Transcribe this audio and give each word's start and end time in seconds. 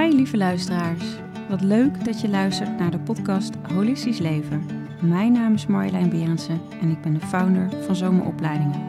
Hi 0.00 0.14
lieve 0.14 0.36
luisteraars. 0.36 1.04
Wat 1.48 1.60
leuk 1.60 2.04
dat 2.04 2.20
je 2.20 2.28
luistert 2.28 2.78
naar 2.78 2.90
de 2.90 2.98
podcast 2.98 3.54
Holistisch 3.74 4.18
Leven. 4.18 4.66
Mijn 5.00 5.32
naam 5.32 5.54
is 5.54 5.66
Marjolein 5.66 6.08
Berendsen 6.08 6.60
en 6.80 6.90
ik 6.90 7.00
ben 7.02 7.14
de 7.14 7.20
founder 7.20 7.68
van 7.86 7.96
Zomeropleidingen. 7.96 8.80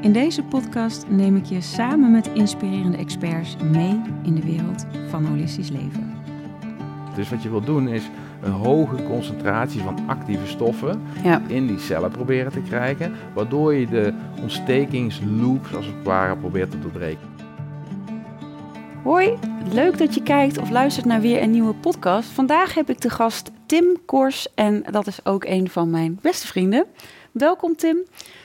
In 0.00 0.12
deze 0.12 0.42
podcast 0.42 1.06
neem 1.08 1.36
ik 1.36 1.44
je 1.44 1.60
samen 1.60 2.10
met 2.10 2.30
inspirerende 2.34 2.96
experts 2.96 3.56
mee 3.72 4.00
in 4.22 4.34
de 4.34 4.42
wereld 4.42 4.86
van 5.08 5.24
holistisch 5.24 5.70
leven. 5.70 6.14
Dus 7.14 7.30
wat 7.30 7.42
je 7.42 7.50
wil 7.50 7.64
doen 7.64 7.88
is 7.88 8.10
een 8.42 8.52
hoge 8.52 9.02
concentratie 9.02 9.80
van 9.80 9.98
actieve 10.06 10.46
stoffen 10.46 11.00
Ja. 11.22 11.42
in 11.46 11.66
die 11.66 11.78
cellen 11.78 12.10
proberen 12.10 12.52
te 12.52 12.62
krijgen, 12.62 13.12
waardoor 13.34 13.74
je 13.74 13.86
de 13.86 14.12
ontstekingsloop 14.42 15.66
als 15.76 15.86
het 15.86 16.04
ware 16.04 16.36
probeert 16.36 16.70
te 16.70 16.80
doorbreken. 16.80 17.29
Hoi, 19.02 19.38
leuk 19.72 19.98
dat 19.98 20.14
je 20.14 20.22
kijkt 20.22 20.58
of 20.58 20.70
luistert 20.70 21.06
naar 21.06 21.20
weer 21.20 21.42
een 21.42 21.50
nieuwe 21.50 21.74
podcast. 21.74 22.28
Vandaag 22.28 22.74
heb 22.74 22.90
ik 22.90 23.00
de 23.00 23.10
gast 23.10 23.50
Tim 23.66 23.96
Kors 24.04 24.54
en 24.54 24.84
dat 24.90 25.06
is 25.06 25.24
ook 25.24 25.44
een 25.44 25.70
van 25.70 25.90
mijn 25.90 26.18
beste 26.22 26.46
vrienden. 26.46 26.86
Welkom 27.32 27.76
Tim. 27.76 27.98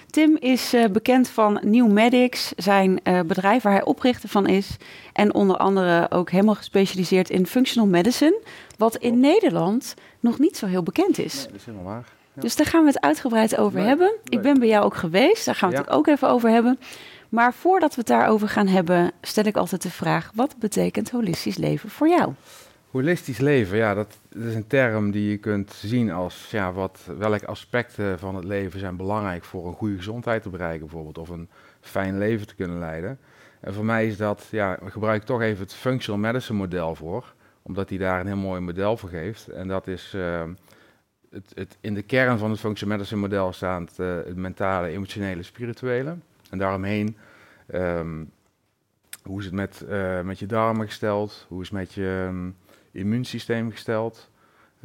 Tim 0.09 0.37
is 0.39 0.73
eh, 0.73 0.85
bekend 0.91 1.27
van 1.29 1.59
New 1.63 1.87
Medics, 1.91 2.53
zijn 2.57 2.99
eh, 3.03 3.19
bedrijf 3.21 3.63
waar 3.63 3.73
hij 3.73 3.83
oprichter 3.83 4.29
van 4.29 4.47
is. 4.47 4.77
En 5.13 5.33
onder 5.33 5.57
andere 5.57 6.11
ook 6.11 6.29
helemaal 6.31 6.55
gespecialiseerd 6.55 7.29
in 7.29 7.47
functional 7.47 7.87
medicine, 7.89 8.41
wat 8.77 8.95
in 8.95 9.19
Nederland 9.19 9.93
nog 10.19 10.39
niet 10.39 10.57
zo 10.57 10.65
heel 10.65 10.83
bekend 10.83 11.17
is. 11.19 11.43
dat 11.43 11.55
is 11.55 11.65
helemaal 11.65 11.85
waar. 11.93 12.05
Ja. 12.33 12.41
Dus 12.41 12.55
daar 12.55 12.65
gaan 12.67 12.81
we 12.81 12.87
het 12.87 13.01
uitgebreid 13.01 13.57
over 13.57 13.79
Leuk, 13.79 13.87
hebben. 13.87 14.15
Ik 14.23 14.41
ben 14.41 14.59
bij 14.59 14.67
jou 14.67 14.85
ook 14.85 14.95
geweest, 14.95 15.45
daar 15.45 15.55
gaan 15.55 15.69
we 15.69 15.75
Ja. 15.75 15.81
het 15.81 15.91
ook 15.91 16.07
even 16.07 16.29
over 16.29 16.49
hebben. 16.49 16.79
Maar 17.35 17.53
voordat 17.53 17.89
we 17.89 17.99
het 17.99 18.07
daarover 18.07 18.49
gaan 18.49 18.67
hebben, 18.67 19.11
stel 19.21 19.43
ik 19.43 19.55
altijd 19.55 19.81
de 19.81 19.89
vraag: 19.89 20.31
wat 20.35 20.55
betekent 20.59 21.09
holistisch 21.11 21.57
leven 21.57 21.89
voor 21.89 22.07
jou? 22.07 22.33
Holistisch 22.91 23.37
leven, 23.37 23.77
ja, 23.77 23.93
dat, 23.93 24.17
dat 24.29 24.43
is 24.43 24.55
een 24.55 24.67
term 24.67 25.11
die 25.11 25.29
je 25.29 25.37
kunt 25.37 25.73
zien 25.73 26.11
als 26.11 26.47
ja, 26.51 26.71
wat, 26.71 26.99
welke 27.17 27.45
aspecten 27.45 28.19
van 28.19 28.35
het 28.35 28.43
leven 28.43 28.79
zijn 28.79 28.95
belangrijk 28.95 29.43
voor 29.43 29.67
een 29.67 29.73
goede 29.73 29.95
gezondheid 29.95 30.43
te 30.43 30.49
bereiken, 30.49 30.79
bijvoorbeeld, 30.79 31.17
of 31.17 31.29
een 31.29 31.49
fijn 31.81 32.17
leven 32.17 32.47
te 32.47 32.55
kunnen 32.55 32.79
leiden. 32.79 33.19
En 33.59 33.73
voor 33.73 33.85
mij 33.85 34.07
is 34.07 34.17
dat, 34.17 34.47
ja, 34.51 34.79
ik 34.79 34.91
gebruik 34.91 35.23
toch 35.23 35.41
even 35.41 35.63
het 35.63 35.73
functional 35.73 36.19
medicine 36.19 36.57
model 36.57 36.95
voor, 36.95 37.33
omdat 37.61 37.89
hij 37.89 37.97
daar 37.97 38.19
een 38.19 38.27
heel 38.27 38.35
mooi 38.35 38.61
model 38.61 38.97
voor 38.97 39.09
geeft. 39.09 39.47
En 39.47 39.67
dat 39.67 39.87
is 39.87 40.13
eh, 40.15 40.43
het, 41.29 41.51
het, 41.53 41.77
in 41.81 41.93
de 41.93 42.03
kern 42.03 42.37
van 42.37 42.49
het 42.49 42.59
functional 42.59 42.95
medicine 42.97 43.21
model 43.21 43.53
staat 43.53 43.99
eh, 43.99 44.15
het 44.15 44.35
mentale, 44.35 44.87
emotionele, 44.87 45.43
spirituele. 45.43 46.15
En 46.49 46.57
daaromheen, 46.57 47.17
ehm, 47.67 48.23
hoe 49.23 49.39
is 49.39 49.45
het 49.45 49.53
met, 49.53 49.81
eh, 49.81 50.21
met 50.21 50.39
je 50.39 50.45
darmen 50.45 50.85
gesteld? 50.87 51.45
Hoe 51.49 51.61
is 51.61 51.69
het 51.69 51.77
met 51.77 51.93
je 51.93 52.23
ehm, 52.27 52.49
immuunsysteem 52.91 53.71
gesteld? 53.71 54.29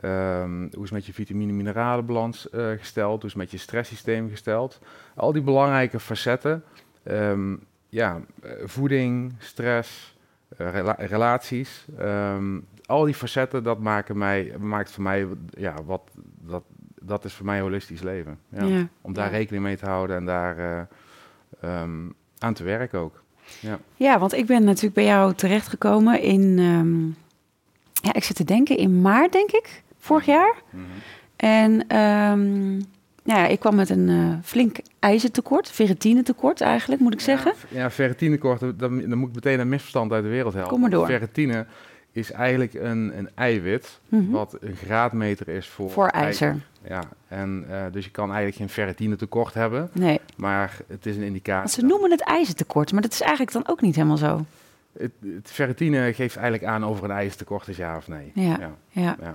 Ehm, 0.00 0.58
hoe 0.58 0.68
is 0.68 0.78
het 0.80 0.90
met 0.92 1.06
je 1.06 1.12
vitamine-mineralenbalans 1.12 2.50
eh, 2.50 2.70
gesteld? 2.70 3.16
Hoe 3.22 3.24
is 3.30 3.32
het 3.32 3.42
met 3.42 3.50
je 3.50 3.58
stresssysteem 3.58 4.28
gesteld? 4.28 4.78
Al 5.14 5.32
die 5.32 5.42
belangrijke 5.42 6.00
facetten. 6.00 6.64
ja, 7.88 8.20
eh, 8.42 8.50
voeding, 8.64 9.34
stress, 9.38 10.16
rela- 10.56 10.96
relaties. 10.98 11.86
al 12.86 13.04
die 13.04 13.14
facetten, 13.14 13.62
dat 13.62 13.78
maken 13.78 14.18
mij, 14.18 14.54
maakt 14.58 14.90
voor 14.90 15.02
mij, 15.02 15.26
ja, 15.50 15.74
wat, 15.84 16.10
dat, 16.40 16.62
dat 17.02 17.24
is 17.24 17.34
voor 17.34 17.46
mij 17.46 17.60
holistisch 17.60 18.02
leven. 18.02 18.38
Ja. 18.48 18.64
Ja. 18.64 18.88
Om 19.00 19.12
daar 19.12 19.30
Ja. 19.30 19.36
rekening 19.36 19.62
mee 19.64 19.76
te 19.76 19.86
houden 19.86 20.16
en 20.16 20.24
daar 20.24 20.88
aan 22.42 22.54
te 22.54 22.64
werken 22.64 22.98
ook. 22.98 23.22
Ja. 23.60 23.78
Ja, 23.96 24.18
want 24.18 24.34
ik 24.34 24.46
ben 24.46 24.64
natuurlijk 24.64 24.94
bij 24.94 25.04
jou 25.04 25.34
terechtgekomen 25.34 26.22
in, 26.22 26.58
ehm, 26.58 27.06
ja, 28.06 28.14
ik 28.14 28.24
zit 28.24 28.36
te 28.36 28.44
denken, 28.44 28.76
in 28.76 29.00
maart 29.00 29.32
denk 29.32 29.50
ik, 29.50 29.82
vorig 29.98 30.26
jaar. 30.26 30.54
En 31.36 31.86
ehm, 31.88 32.76
nou 33.22 33.40
ja, 33.40 33.46
ik 33.46 33.60
kwam 33.60 33.74
met 33.74 33.90
een 33.90 34.08
eh, 34.08 34.38
flink 34.42 34.76
ijzertekort, 34.98 35.70
ferritinetekort 35.70 36.60
eigenlijk, 36.60 37.00
moet 37.00 37.12
ik 37.12 37.20
zeggen. 37.20 37.52
Ja, 37.68 37.78
ja 37.78 37.90
ferritinekort, 37.90 38.60
dan, 38.60 38.78
dan 38.78 39.18
moet 39.18 39.28
ik 39.28 39.34
meteen 39.34 39.60
een 39.60 39.68
misverstand 39.68 40.12
uit 40.12 40.22
de 40.22 40.28
wereld 40.28 40.52
helpen. 40.52 40.72
Kom 40.72 40.80
maar 40.80 40.90
door. 40.90 41.06
Ferritine 41.06 41.66
is 42.12 42.32
eigenlijk 42.32 42.74
een, 42.74 43.18
een 43.18 43.28
eiwit, 43.34 44.00
Mhm. 44.08 44.30
wat 44.30 44.56
een 44.60 44.76
graadmeter 44.76 45.48
is 45.48 45.66
voor, 45.68 45.90
Voor 45.90 46.08
ijzer. 46.08 46.56
Ja, 46.88 47.02
en 47.28 47.64
eh, 47.70 47.82
dus 47.92 48.04
je 48.04 48.10
kan 48.10 48.26
eigenlijk 48.26 48.56
geen 48.56 48.68
ferritinetekort 48.68 49.54
hebben, 49.54 49.90
Nee, 49.92 50.20
maar 50.36 50.76
het 50.88 51.06
is 51.06 51.16
een 51.16 51.22
indicatie. 51.22 51.58
want 51.58 51.70
ze 51.70 51.84
noemen 51.84 52.10
het 52.10 52.20
ijzertekort, 52.22 52.92
maar 52.92 53.02
dat 53.02 53.12
is 53.12 53.20
eigenlijk 53.20 53.52
dan 53.52 53.68
ook 53.68 53.80
niet 53.80 53.94
helemaal 53.94 54.16
zo. 54.16 54.44
Het, 54.98 55.10
het 55.34 55.50
ferritine 55.50 56.12
geeft 56.12 56.36
eigenlijk 56.36 56.64
aan 56.72 56.84
over 56.84 57.04
een 57.04 57.10
ijzertekort 57.10 57.68
is 57.68 57.76
ja 57.76 57.96
of 57.96 58.08
nee. 58.08 58.30
Ja. 58.34 58.42
ja, 58.42 58.70
Ja, 58.88 59.16
ja, 59.20 59.34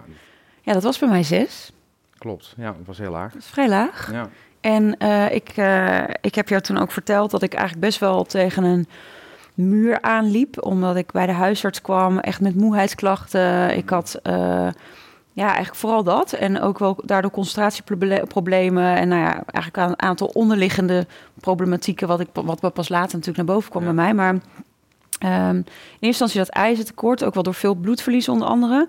ja 0.62 0.74
dat 0.74 0.84
was 0.84 1.00
bij 1.00 1.10
mij 1.10 1.24
zes. 1.24 1.72
klopt. 2.18 2.54
Ja, 2.58 2.76
het 2.78 2.86
was 2.88 2.98
heel 2.98 3.12
laag. 3.12 3.32
Dat 3.34 3.42
is 3.42 3.48
vrij 3.48 3.70
laag. 3.70 4.12
Ja, 4.12 4.30
En 4.62 4.98
eh, 4.98 5.32
ik, 5.36 5.50
eh, 5.56 6.04
ik 6.22 6.36
heb 6.36 6.50
jou 6.50 6.62
toen 6.62 6.78
ook 6.78 6.92
verteld 6.92 7.32
dat 7.32 7.42
ik 7.42 7.54
eigenlijk 7.54 7.86
best 7.86 8.00
wel 8.00 8.24
tegen 8.24 8.64
een 8.64 8.88
muur 9.56 10.02
aanliep. 10.02 10.64
Omdat 10.66 10.96
ik 10.96 11.12
bij 11.12 11.26
de 11.26 11.32
huisarts 11.32 11.82
kwam, 11.82 12.20
echt 12.20 12.42
met 12.42 12.56
moeheidsklachten. 12.56 13.78
Ik 13.78 13.90
had 13.90 14.20
eh, 14.24 14.68
ja, 15.34 15.46
eigenlijk 15.46 15.76
vooral 15.76 16.04
dat. 16.04 16.34
En 16.34 16.62
ook 16.62 16.80
wel 16.80 16.98
daardoor 17.04 17.32
concentratieproblemen. 17.32 18.96
En 18.96 19.08
nou 19.08 19.22
ja, 19.22 19.44
eigenlijk 19.46 19.90
een 19.90 20.02
aantal 20.02 20.28
onderliggende 20.28 21.08
problematieken... 21.40 22.08
wat, 22.08 22.20
ik, 22.20 22.28
wat 22.34 22.74
pas 22.74 22.90
later 22.90 23.18
natuurlijk 23.18 23.48
naar 23.48 23.56
boven 23.56 23.70
kwam 23.72 23.84
Ja. 23.84 23.94
bij 23.94 24.04
mij. 24.04 24.14
Maar 24.14 24.36
ehm, 25.20 25.56
in 25.56 25.64
eerste 25.66 26.06
instantie 26.08 26.40
dat 26.40 26.50
ijzertekort, 26.50 27.24
ook 27.24 27.34
wel 27.34 27.44
door 27.44 27.54
veel 27.54 27.76
bloedverlies 27.76 28.30
onder 28.30 28.48
andere... 28.48 28.88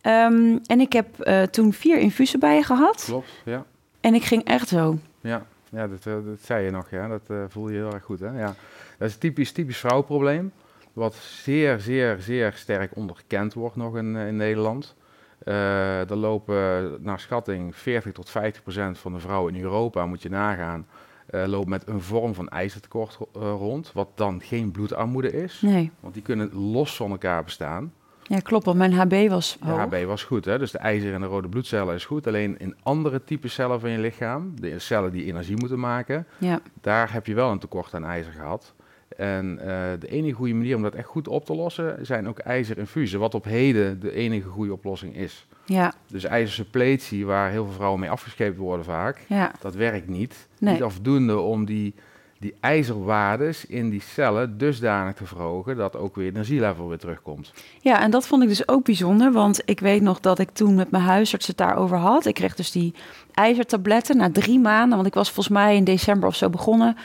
Ehm, 0.00 0.58
en 0.66 0.80
ik 0.80 0.92
heb 0.92 1.20
eh, 1.20 1.42
toen 1.42 1.72
vier 1.72 1.98
infusen 1.98 2.38
bij 2.40 2.56
je 2.56 2.62
gehad. 2.62 3.02
klopt. 3.06 3.28
Ja, 3.44 3.64
En 4.00 4.14
ik 4.14 4.24
ging 4.24 4.44
echt 4.44 4.68
zo. 4.68 4.98
ja. 5.20 5.42
ja 5.70 5.86
dat, 5.88 5.98
eh, 6.06 6.12
dat 6.12 6.38
zei 6.42 6.64
je 6.64 6.70
nog, 6.70 6.90
ja. 6.90 7.08
Dat 7.08 7.20
eh, 7.28 7.36
voel 7.48 7.68
je 7.68 7.76
heel 7.76 7.92
erg 7.92 8.02
goed, 8.04 8.20
hè. 8.20 8.38
Ja. 8.38 8.54
Dat 8.98 9.08
is 9.08 9.14
een 9.14 9.20
typisch, 9.20 9.52
typisch 9.52 9.78
vrouwenprobleem, 9.78 10.52
wat 10.92 11.14
zeer, 11.14 11.80
zeer, 11.80 12.16
zeer 12.20 12.52
sterk 12.52 12.96
onderkend 12.96 13.54
wordt 13.54 13.76
nog 13.76 13.96
in, 13.96 14.16
eh, 14.16 14.26
in 14.26 14.36
Nederland. 14.36 14.94
Eh, 15.38 16.10
er 16.10 16.16
lopen 16.16 16.96
naar 17.00 17.20
schatting 17.20 17.76
40 17.76 18.12
tot 18.12 18.30
50 18.30 18.62
procent 18.62 18.98
van 18.98 19.12
de 19.12 19.18
vrouwen 19.18 19.54
in 19.54 19.62
Europa, 19.62 20.06
moet 20.06 20.22
je 20.22 20.28
nagaan, 20.28 20.86
eh 21.26 21.44
loopt 21.46 21.68
met 21.68 21.88
een 21.88 22.00
vorm 22.00 22.34
van 22.34 22.48
ijzertekort 22.48 23.18
ro- 23.32 23.40
rond, 23.56 23.92
wat 23.92 24.08
dan 24.14 24.40
geen 24.42 24.70
bloedarmoede 24.70 25.32
is. 25.32 25.60
Nee. 25.60 25.90
Want 26.00 26.14
die 26.14 26.22
kunnen 26.22 26.54
los 26.54 26.96
van 26.96 27.10
elkaar 27.10 27.44
bestaan. 27.44 27.92
Ja, 28.22 28.38
klopt, 28.38 28.64
want 28.64 28.78
mijn 28.78 28.92
HB 28.92 29.28
was 29.28 29.56
De. 29.60 29.66
HB 29.70 30.04
was 30.06 30.22
goed, 30.24 30.44
hè? 30.44 30.58
dus 30.58 30.70
de 30.70 30.78
ijzer 30.78 31.14
en 31.14 31.20
de 31.20 31.26
rode 31.26 31.48
bloedcellen 31.48 31.94
is 31.94 32.04
goed. 32.04 32.26
Alleen 32.26 32.58
in 32.58 32.76
andere 32.82 33.24
type 33.24 33.48
cellen 33.48 33.80
van 33.80 33.90
je 33.90 33.98
lichaam, 33.98 34.60
de 34.60 34.78
cellen 34.78 35.12
die 35.12 35.24
energie 35.24 35.56
moeten 35.56 35.78
maken, 35.80 36.26
Ja, 36.38 36.60
daar 36.80 37.12
heb 37.12 37.26
je 37.26 37.34
wel 37.34 37.50
een 37.50 37.58
tekort 37.58 37.94
aan 37.94 38.04
ijzer 38.04 38.32
gehad. 38.32 38.74
En 39.16 39.58
eh, 39.58 39.66
de 40.00 40.08
enige 40.08 40.34
goede 40.34 40.54
manier 40.54 40.76
om 40.76 40.82
dat 40.82 40.94
echt 40.94 41.08
goed 41.08 41.28
op 41.28 41.44
te 41.44 41.54
lossen, 41.54 42.06
zijn 42.06 42.28
ook 42.28 42.38
ijzerinfusen, 42.38 43.20
wat 43.20 43.34
op 43.34 43.44
heden 43.44 44.00
de 44.00 44.12
enige 44.12 44.48
goede 44.48 44.72
oplossing 44.72 45.16
is. 45.16 45.46
ja, 45.64 45.94
Dus 46.06 46.24
ijzersuppletie, 46.24 47.26
waar 47.26 47.50
heel 47.50 47.64
veel 47.64 47.74
vrouwen 47.74 48.00
mee 48.00 48.10
afgescheept 48.10 48.56
worden 48.56 48.84
vaak, 48.84 49.24
ja. 49.28 49.52
dat 49.60 49.74
werkt 49.74 50.08
niet. 50.08 50.48
Nee. 50.58 50.72
Niet 50.72 50.82
afdoende 50.82 51.38
om 51.38 51.64
die, 51.64 51.94
die 52.38 52.54
ijzerwaardes 52.60 53.66
in 53.66 53.90
die 53.90 54.00
cellen 54.00 54.58
dusdanig 54.58 55.14
te 55.14 55.26
verhogen, 55.26 55.76
dat 55.76 55.96
ook 55.96 56.16
weer 56.16 56.26
het 56.26 56.34
energielevel 56.34 56.88
weer 56.88 56.98
terugkomt. 56.98 57.52
Ja, 57.80 58.02
en 58.02 58.10
dat 58.10 58.26
vond 58.26 58.42
ik 58.42 58.48
dus 58.48 58.68
ook 58.68 58.84
bijzonder, 58.84 59.32
want 59.32 59.62
ik 59.64 59.80
weet 59.80 60.02
nog 60.02 60.20
dat 60.20 60.38
ik 60.38 60.50
toen 60.50 60.74
met 60.74 60.90
mijn 60.90 61.02
huisarts 61.02 61.46
het 61.46 61.56
daarover 61.56 61.96
had. 61.96 62.26
Ik 62.26 62.34
kreeg 62.34 62.54
dus 62.54 62.70
die 62.70 62.94
ijzertabletten 63.32 64.16
na 64.16 64.30
drie 64.30 64.58
maanden, 64.58 64.96
want 64.96 65.08
ik 65.08 65.14
was 65.14 65.30
volgens 65.30 65.54
mij 65.54 65.76
in 65.76 65.84
december 65.84 66.28
of 66.28 66.36
zo 66.36 66.50
begonnen. 66.50 66.96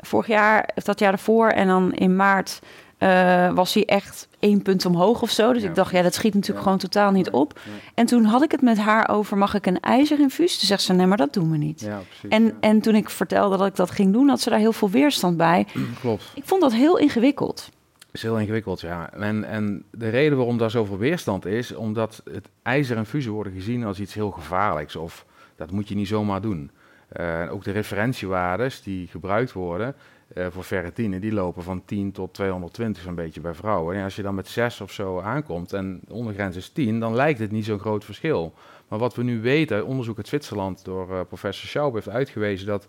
Vorig 0.00 0.26
jaar, 0.26 0.70
of 0.74 0.82
dat 0.82 0.98
jaar 0.98 1.12
ervoor, 1.12 1.48
en 1.48 1.66
dan 1.66 1.92
in 1.92 2.16
maart 2.16 2.60
eh, 2.98 3.52
was 3.54 3.74
hij 3.74 3.84
echt 3.84 4.28
één 4.38 4.62
punt 4.62 4.86
omhoog 4.86 5.22
of 5.22 5.30
zo. 5.30 5.52
Dus 5.52 5.62
Ja. 5.62 5.68
ik 5.68 5.74
dacht, 5.74 5.92
ja, 5.92 6.02
dat 6.02 6.14
schiet 6.14 6.34
natuurlijk 6.34 6.58
Ja. 6.58 6.62
gewoon 6.64 6.78
totaal 6.78 7.10
niet 7.10 7.30
op. 7.30 7.60
En 7.94 8.06
toen 8.06 8.24
had 8.24 8.42
ik 8.42 8.50
het 8.50 8.62
met 8.62 8.78
haar 8.78 9.08
over, 9.08 9.38
mag 9.38 9.54
ik 9.54 9.66
een 9.66 9.80
ijzerinfuus? 9.80 10.58
Toen 10.58 10.66
zegt 10.68 10.82
ze, 10.82 10.92
nee, 10.92 11.06
maar 11.06 11.16
dat 11.16 11.32
doen 11.32 11.50
we 11.50 11.56
niet. 11.56 11.76
Precies. 12.08 12.28
En, 12.28 12.54
en 12.60 12.80
toen 12.80 12.94
ik 12.94 13.10
vertelde 13.10 13.56
dat 13.56 13.66
ik 13.66 13.76
dat 13.76 13.90
ging 13.90 14.12
doen, 14.12 14.28
had 14.28 14.40
ze 14.40 14.50
daar 14.50 14.58
heel 14.58 14.72
veel 14.72 14.90
weerstand 14.90 15.36
bij. 15.36 15.66
Klopt. 16.00 16.24
Ik 16.34 16.42
vond 16.46 16.60
dat 16.62 16.72
heel 16.72 16.98
ingewikkeld. 16.98 17.68
is 18.12 18.22
heel 18.22 18.38
ingewikkeld, 18.38 18.80
ja. 18.80 19.12
En, 19.12 19.44
en 19.44 19.84
de 19.90 20.08
reden 20.08 20.36
waarom 20.36 20.58
daar 20.58 20.70
zoveel 20.70 20.98
weerstand 20.98 21.46
is, 21.46 21.74
omdat 21.74 22.22
het 22.32 22.48
ijzer 22.62 22.96
en 22.96 23.06
fusie 23.06 23.30
worden 23.32 23.52
gezien 23.52 23.84
als 23.84 24.00
iets 24.00 24.14
heel 24.14 24.30
gevaarlijks. 24.30 24.96
Of 24.96 25.24
dat 25.56 25.70
moet 25.70 25.88
je 25.88 25.94
niet 25.94 26.08
zomaar 26.08 26.40
doen. 26.40 26.70
Eh, 27.08 27.48
ook 27.50 27.64
de 27.64 27.70
referentiewaardes 27.70 28.82
die 28.82 29.06
gebruikt 29.06 29.52
worden 29.52 29.94
eh, 30.34 30.46
voor 30.50 30.62
ferritine, 30.62 31.20
die 31.20 31.32
lopen 31.32 31.62
van 31.62 31.84
10 31.84 32.12
tot 32.12 32.34
220 32.34 33.02
zo'n 33.02 33.14
beetje 33.14 33.40
bij 33.40 33.54
vrouwen. 33.54 33.96
En 33.96 34.04
als 34.04 34.16
je 34.16 34.22
dan 34.22 34.34
met 34.34 34.48
6 34.48 34.80
of 34.80 34.92
zo 34.92 35.20
aankomt 35.20 35.72
en 35.72 36.00
de 36.04 36.12
ondergrens 36.12 36.56
is 36.56 36.68
10, 36.68 37.00
dan 37.00 37.14
lijkt 37.14 37.38
het 37.38 37.50
niet 37.50 37.64
zo'n 37.64 37.78
groot 37.78 38.04
verschil. 38.04 38.54
Maar 38.88 38.98
wat 38.98 39.14
we 39.14 39.22
nu 39.22 39.40
weten, 39.40 39.86
onderzoek 39.86 40.16
uit 40.16 40.28
Zwitserland 40.28 40.84
door 40.84 41.12
eh, 41.12 41.20
professor 41.28 41.68
Schaub 41.68 41.94
heeft 41.94 42.08
uitgewezen 42.08 42.66
dat 42.66 42.86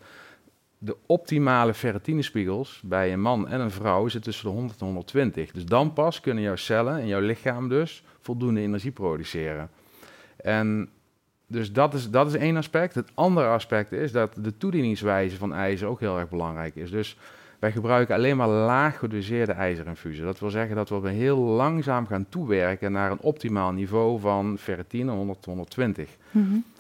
de 0.77 0.95
optimale 1.05 1.73
ferritinespiegels 1.73 2.81
bij 2.85 3.13
een 3.13 3.21
man 3.21 3.47
en 3.47 3.59
een 3.59 3.71
vrouw 3.71 4.03
zitten 4.03 4.31
tussen 4.31 4.49
de 4.49 4.55
100 4.55 4.79
en 4.79 4.85
120. 4.85 5.51
Dus 5.51 5.65
dan 5.65 5.93
pas 5.93 6.19
kunnen 6.19 6.43
jouw 6.43 6.55
cellen 6.55 6.99
en 6.99 7.07
jouw 7.07 7.21
lichaam 7.21 7.69
dus 7.69 8.03
voldoende 8.19 8.61
energie 8.61 8.91
produceren. 8.91 9.69
En 10.37 10.89
dus 11.51 11.71
dat 11.73 11.93
is, 11.93 12.09
dat 12.09 12.27
is 12.27 12.33
één 12.33 12.57
aspect. 12.57 12.95
Het 12.95 13.11
andere 13.13 13.47
aspect 13.47 13.91
is 13.91 14.11
dat 14.11 14.35
de 14.35 14.57
toedieningswijze 14.57 15.37
van 15.37 15.53
ijzer 15.53 15.87
ook 15.87 15.99
heel 15.99 16.19
erg 16.19 16.29
belangrijk 16.29 16.75
is. 16.75 16.91
Dus 16.91 17.17
wij 17.59 17.71
gebruiken 17.71 18.15
alleen 18.15 18.37
maar 18.37 18.47
laag 18.47 18.99
gedoseerde 18.99 19.51
ijzerinfusie. 19.51 20.23
Dat 20.23 20.39
wil 20.39 20.49
zeggen 20.49 20.75
dat 20.75 20.89
we 20.89 21.09
heel 21.09 21.37
langzaam 21.37 22.07
gaan 22.07 22.25
toewerken 22.29 22.91
naar 22.91 23.11
een 23.11 23.21
optimaal 23.21 23.71
niveau 23.71 24.19
van 24.19 24.57
ferritine 24.57 25.11
100 25.11 25.45
120. 25.45 26.09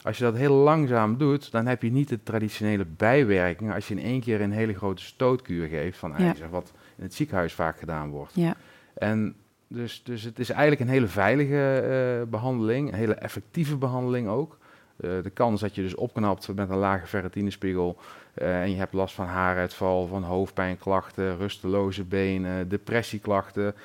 Als 0.01 0.17
je 0.17 0.23
dat 0.23 0.35
heel 0.35 0.53
langzaam 0.53 1.17
doet, 1.17 1.51
dan 1.51 1.65
heb 1.65 1.81
je 1.81 1.91
niet 1.91 2.09
de 2.09 2.23
traditionele 2.23 2.85
bijwerkingen 2.85 3.73
als 3.73 3.87
je 3.87 3.93
in 3.93 4.03
één 4.03 4.21
keer 4.21 4.41
een 4.41 4.51
hele 4.51 4.73
grote 4.73 5.03
stootkuur 5.03 5.67
geeft 5.67 5.97
van 5.97 6.15
ijzer, 6.15 6.49
wat 6.49 6.71
in 6.97 7.03
het 7.03 7.13
ziekenhuis 7.13 7.53
vaak 7.53 7.79
gedaan 7.79 8.09
wordt. 8.09 8.31
Ja. 8.35 8.55
En 8.93 9.35
dus, 9.67 10.01
dus 10.03 10.23
het 10.23 10.39
is 10.39 10.49
eigenlijk 10.49 10.81
een 10.81 10.87
hele 10.87 11.07
veilige 11.07 11.83
uh, 12.21 12.29
behandeling, 12.29 12.87
een 12.87 12.97
hele 12.97 13.13
effectieve 13.13 13.77
behandeling 13.77 14.27
ook. 14.27 14.57
Uh, 15.01 15.23
de 15.23 15.29
kans 15.29 15.61
dat 15.61 15.75
je 15.75 15.81
dus 15.81 15.95
opknapt 15.95 16.55
met 16.55 16.69
een 16.69 16.77
lage 16.77 17.07
ferritinespiegel 17.07 17.97
uh, 18.35 18.61
en 18.61 18.69
je 18.71 18.77
hebt 18.77 18.93
last 18.93 19.15
van 19.15 19.25
haaruitval, 19.25 20.07
van 20.07 20.23
hoofdpijnklachten, 20.23 21.37
rusteloze 21.37 22.03
benen, 22.03 22.69
depressieklachten, 22.69 23.75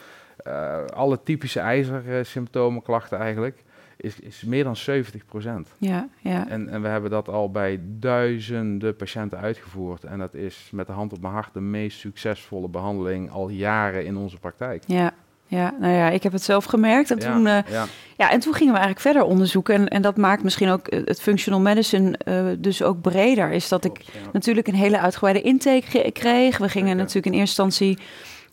alle 0.94 1.22
typische 1.22 1.60
ijzersymptomen, 1.60 2.82
klachten 2.82 3.18
eigenlijk 3.18 3.64
is, 4.04 4.20
is 4.20 4.44
meer 4.44 4.64
dan 4.64 4.76
70 4.76 5.24
procent. 5.24 5.74
Ja, 5.78 6.08
ja. 6.20 6.48
En, 6.48 6.68
en 6.68 6.82
we 6.82 6.88
hebben 6.88 7.10
dat 7.10 7.28
al 7.28 7.50
bij 7.50 7.80
duizenden 7.82 8.96
patiënten 8.96 9.38
uitgevoerd. 9.38 10.04
En 10.04 10.18
dat 10.18 10.34
is 10.34 10.68
met 10.72 10.86
de 10.86 10.92
hand 10.92 11.12
op 11.12 11.20
mijn 11.20 11.32
hart 11.32 11.54
de 11.54 11.60
meest 11.60 11.98
succesvolle 11.98 12.68
behandeling 12.68 13.30
al 13.30 13.48
jaren 13.48 14.04
in 14.04 14.16
onze 14.16 14.38
praktijk. 14.38 14.82
Ja, 14.86 15.12
ja, 15.46 15.74
nou 15.80 15.92
ja, 15.92 16.10
ik 16.10 16.22
heb 16.22 16.32
het 16.32 16.42
zelf 16.42 16.64
gemerkt. 16.64 17.10
En, 17.10 17.18
toen, 17.18 17.46
uh, 17.46 17.58
ja. 17.70 17.86
ja. 18.16 18.30
en 18.30 18.40
toen 18.40 18.54
gingen 18.54 18.72
we 18.72 18.78
eigenlijk 18.78 19.00
verder 19.00 19.22
onderzoeken. 19.22 19.74
En, 19.74 19.88
en 19.88 20.02
dat 20.02 20.16
maakt 20.16 20.42
misschien 20.42 20.68
ook 20.68 20.90
het 20.90 21.20
functional 21.20 21.60
medicine 21.60 22.18
uh, 22.28 22.44
dus 22.58 22.82
ook 22.82 23.00
breder. 23.00 23.50
Is 23.50 23.68
dat 23.68 23.84
ik 23.84 24.04
natuurlijk 24.32 24.66
een 24.66 24.74
hele 24.74 25.00
uitgebreide 25.00 25.40
intake 25.40 26.10
kreeg. 26.12 26.58
We 26.58 26.68
gingen 26.68 26.96
natuurlijk 26.96 27.26
in 27.26 27.40
eerste 27.40 27.62
instantie 27.62 27.98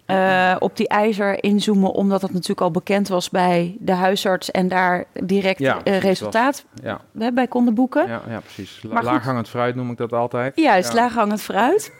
uh, 0.07 0.55
op 0.59 0.77
die 0.77 0.87
ijzer 0.87 1.43
inzoomen, 1.43 1.91
omdat 1.91 2.21
dat 2.21 2.31
natuurlijk 2.31 2.61
al 2.61 2.71
bekend 2.71 3.07
was 3.07 3.29
bij 3.29 3.75
de 3.79 3.93
huisarts 3.93 4.51
en 4.51 4.67
daar 4.67 5.05
direct 5.23 5.59
ja, 5.59 5.77
uh, 5.83 5.99
resultaat 5.99 6.65
ja. 6.83 7.01
bij 7.33 7.47
konden 7.47 7.73
boeken. 7.73 8.07
Ja, 8.07 8.21
ja 8.29 8.39
precies. 8.39 8.79
La 8.89 9.03
laaghangend 9.03 9.49
fruit 9.49 9.75
noem 9.75 9.91
ik 9.91 9.97
dat 9.97 10.13
altijd. 10.13 10.55
Juist, 10.55 10.89
ja. 10.89 10.95
laaghangend 10.95 11.41
fruit. 11.41 11.91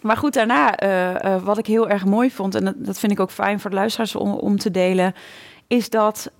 Maar 0.00 0.16
goed, 0.16 0.34
daarna, 0.34 0.82
uh, 0.82 1.42
wat 1.42 1.58
ik 1.58 1.66
heel 1.66 1.88
erg 1.88 2.04
mooi 2.04 2.30
vond, 2.30 2.54
en 2.54 2.64
dat, 2.64 2.74
dat, 2.76 2.98
vind 2.98 3.12
ik 3.12 3.20
ook 3.20 3.30
fijn 3.30 3.60
voor 3.60 3.70
de 3.70 3.76
luisteraars 3.76 4.14
om, 4.14 4.32
om 4.32 4.58
te 4.58 4.70
delen, 4.70 5.14
is 5.66 5.90
dat, 5.90 6.30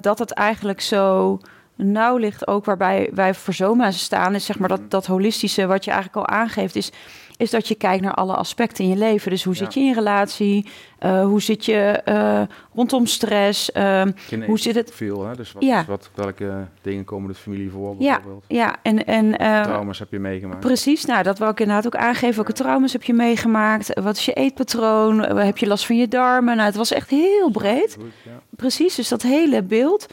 dat 0.00 0.18
het 0.18 0.30
eigenlijk 0.30 0.80
zo 0.80 1.38
nauw 1.76 2.16
ligt 2.16 2.46
ook 2.46 2.64
waarbij 2.64 3.10
wij 3.14 3.34
voor 3.34 3.54
Zoma 3.54 3.90
staan, 3.90 4.34
is 4.34 4.44
zeg 4.44 4.58
maar 4.58 4.68
dat, 4.68 4.80
mm. 4.80 4.88
dat 4.88 5.06
holistische 5.06 5.66
wat 5.66 5.84
je 5.84 5.90
eigenlijk 5.90 6.28
al 6.28 6.36
aangeeft, 6.36 6.76
is 6.76 6.92
is 7.36 7.50
dat 7.50 7.68
je 7.68 7.74
kijkt 7.74 8.02
naar 8.02 8.14
alle 8.14 8.34
aspecten 8.34 8.84
in 8.84 8.90
je 8.90 8.96
leven. 8.96 9.30
Dus 9.30 9.44
hoe 9.44 9.56
zit 9.56 9.74
je 9.74 9.80
in 9.80 9.86
je 9.86 9.94
relatie? 9.94 10.66
Uh, 11.00 11.24
hoe 11.24 11.42
zit 11.42 11.64
je 11.64 12.02
uh, 12.04 12.42
rondom 12.74 13.06
stress? 13.06 13.70
Uh, 13.74 14.02
hoe 14.46 14.58
zit 14.58 14.74
het? 14.74 14.92
Veel, 14.94 15.26
hè? 15.26 15.34
Dus 15.34 15.52
wat, 15.52 15.62
ja. 15.62 15.84
wat, 15.88 16.10
welke 16.14 16.66
dingen 16.82 17.04
komen 17.04 17.28
de 17.28 17.34
familie 17.34 17.70
voor? 17.70 17.94
Ja, 17.98 18.20
ja. 18.46 18.76
en, 18.82 19.06
en 19.06 19.34
trauma's 19.62 19.98
heb 19.98 20.10
je 20.10 20.18
meegemaakt. 20.18 20.60
Precies, 20.60 21.04
nou 21.04 21.22
dat 21.22 21.38
wil 21.38 21.48
ik 21.48 21.60
inderdaad 21.60 21.86
ook 21.86 21.96
aangeven. 21.96 22.34
Welke 22.34 22.52
trauma's 22.52 22.92
heb 22.92 23.02
je 23.02 23.12
meegemaakt? 23.12 24.00
Wat 24.00 24.16
is 24.16 24.24
je 24.24 24.32
eetpatroon? 24.32 25.18
Heb 25.20 25.58
je 25.58 25.66
last 25.66 25.86
van 25.86 25.96
je 25.96 26.08
darmen? 26.08 26.56
Nou, 26.56 26.68
het 26.68 26.76
was 26.76 26.92
echt 26.92 27.10
heel 27.10 27.50
breed. 27.50 27.96
Goed, 28.00 28.12
Precies, 28.50 28.94
dus 28.94 29.08
dat 29.08 29.22
hele 29.22 29.62
beeld. 29.62 30.06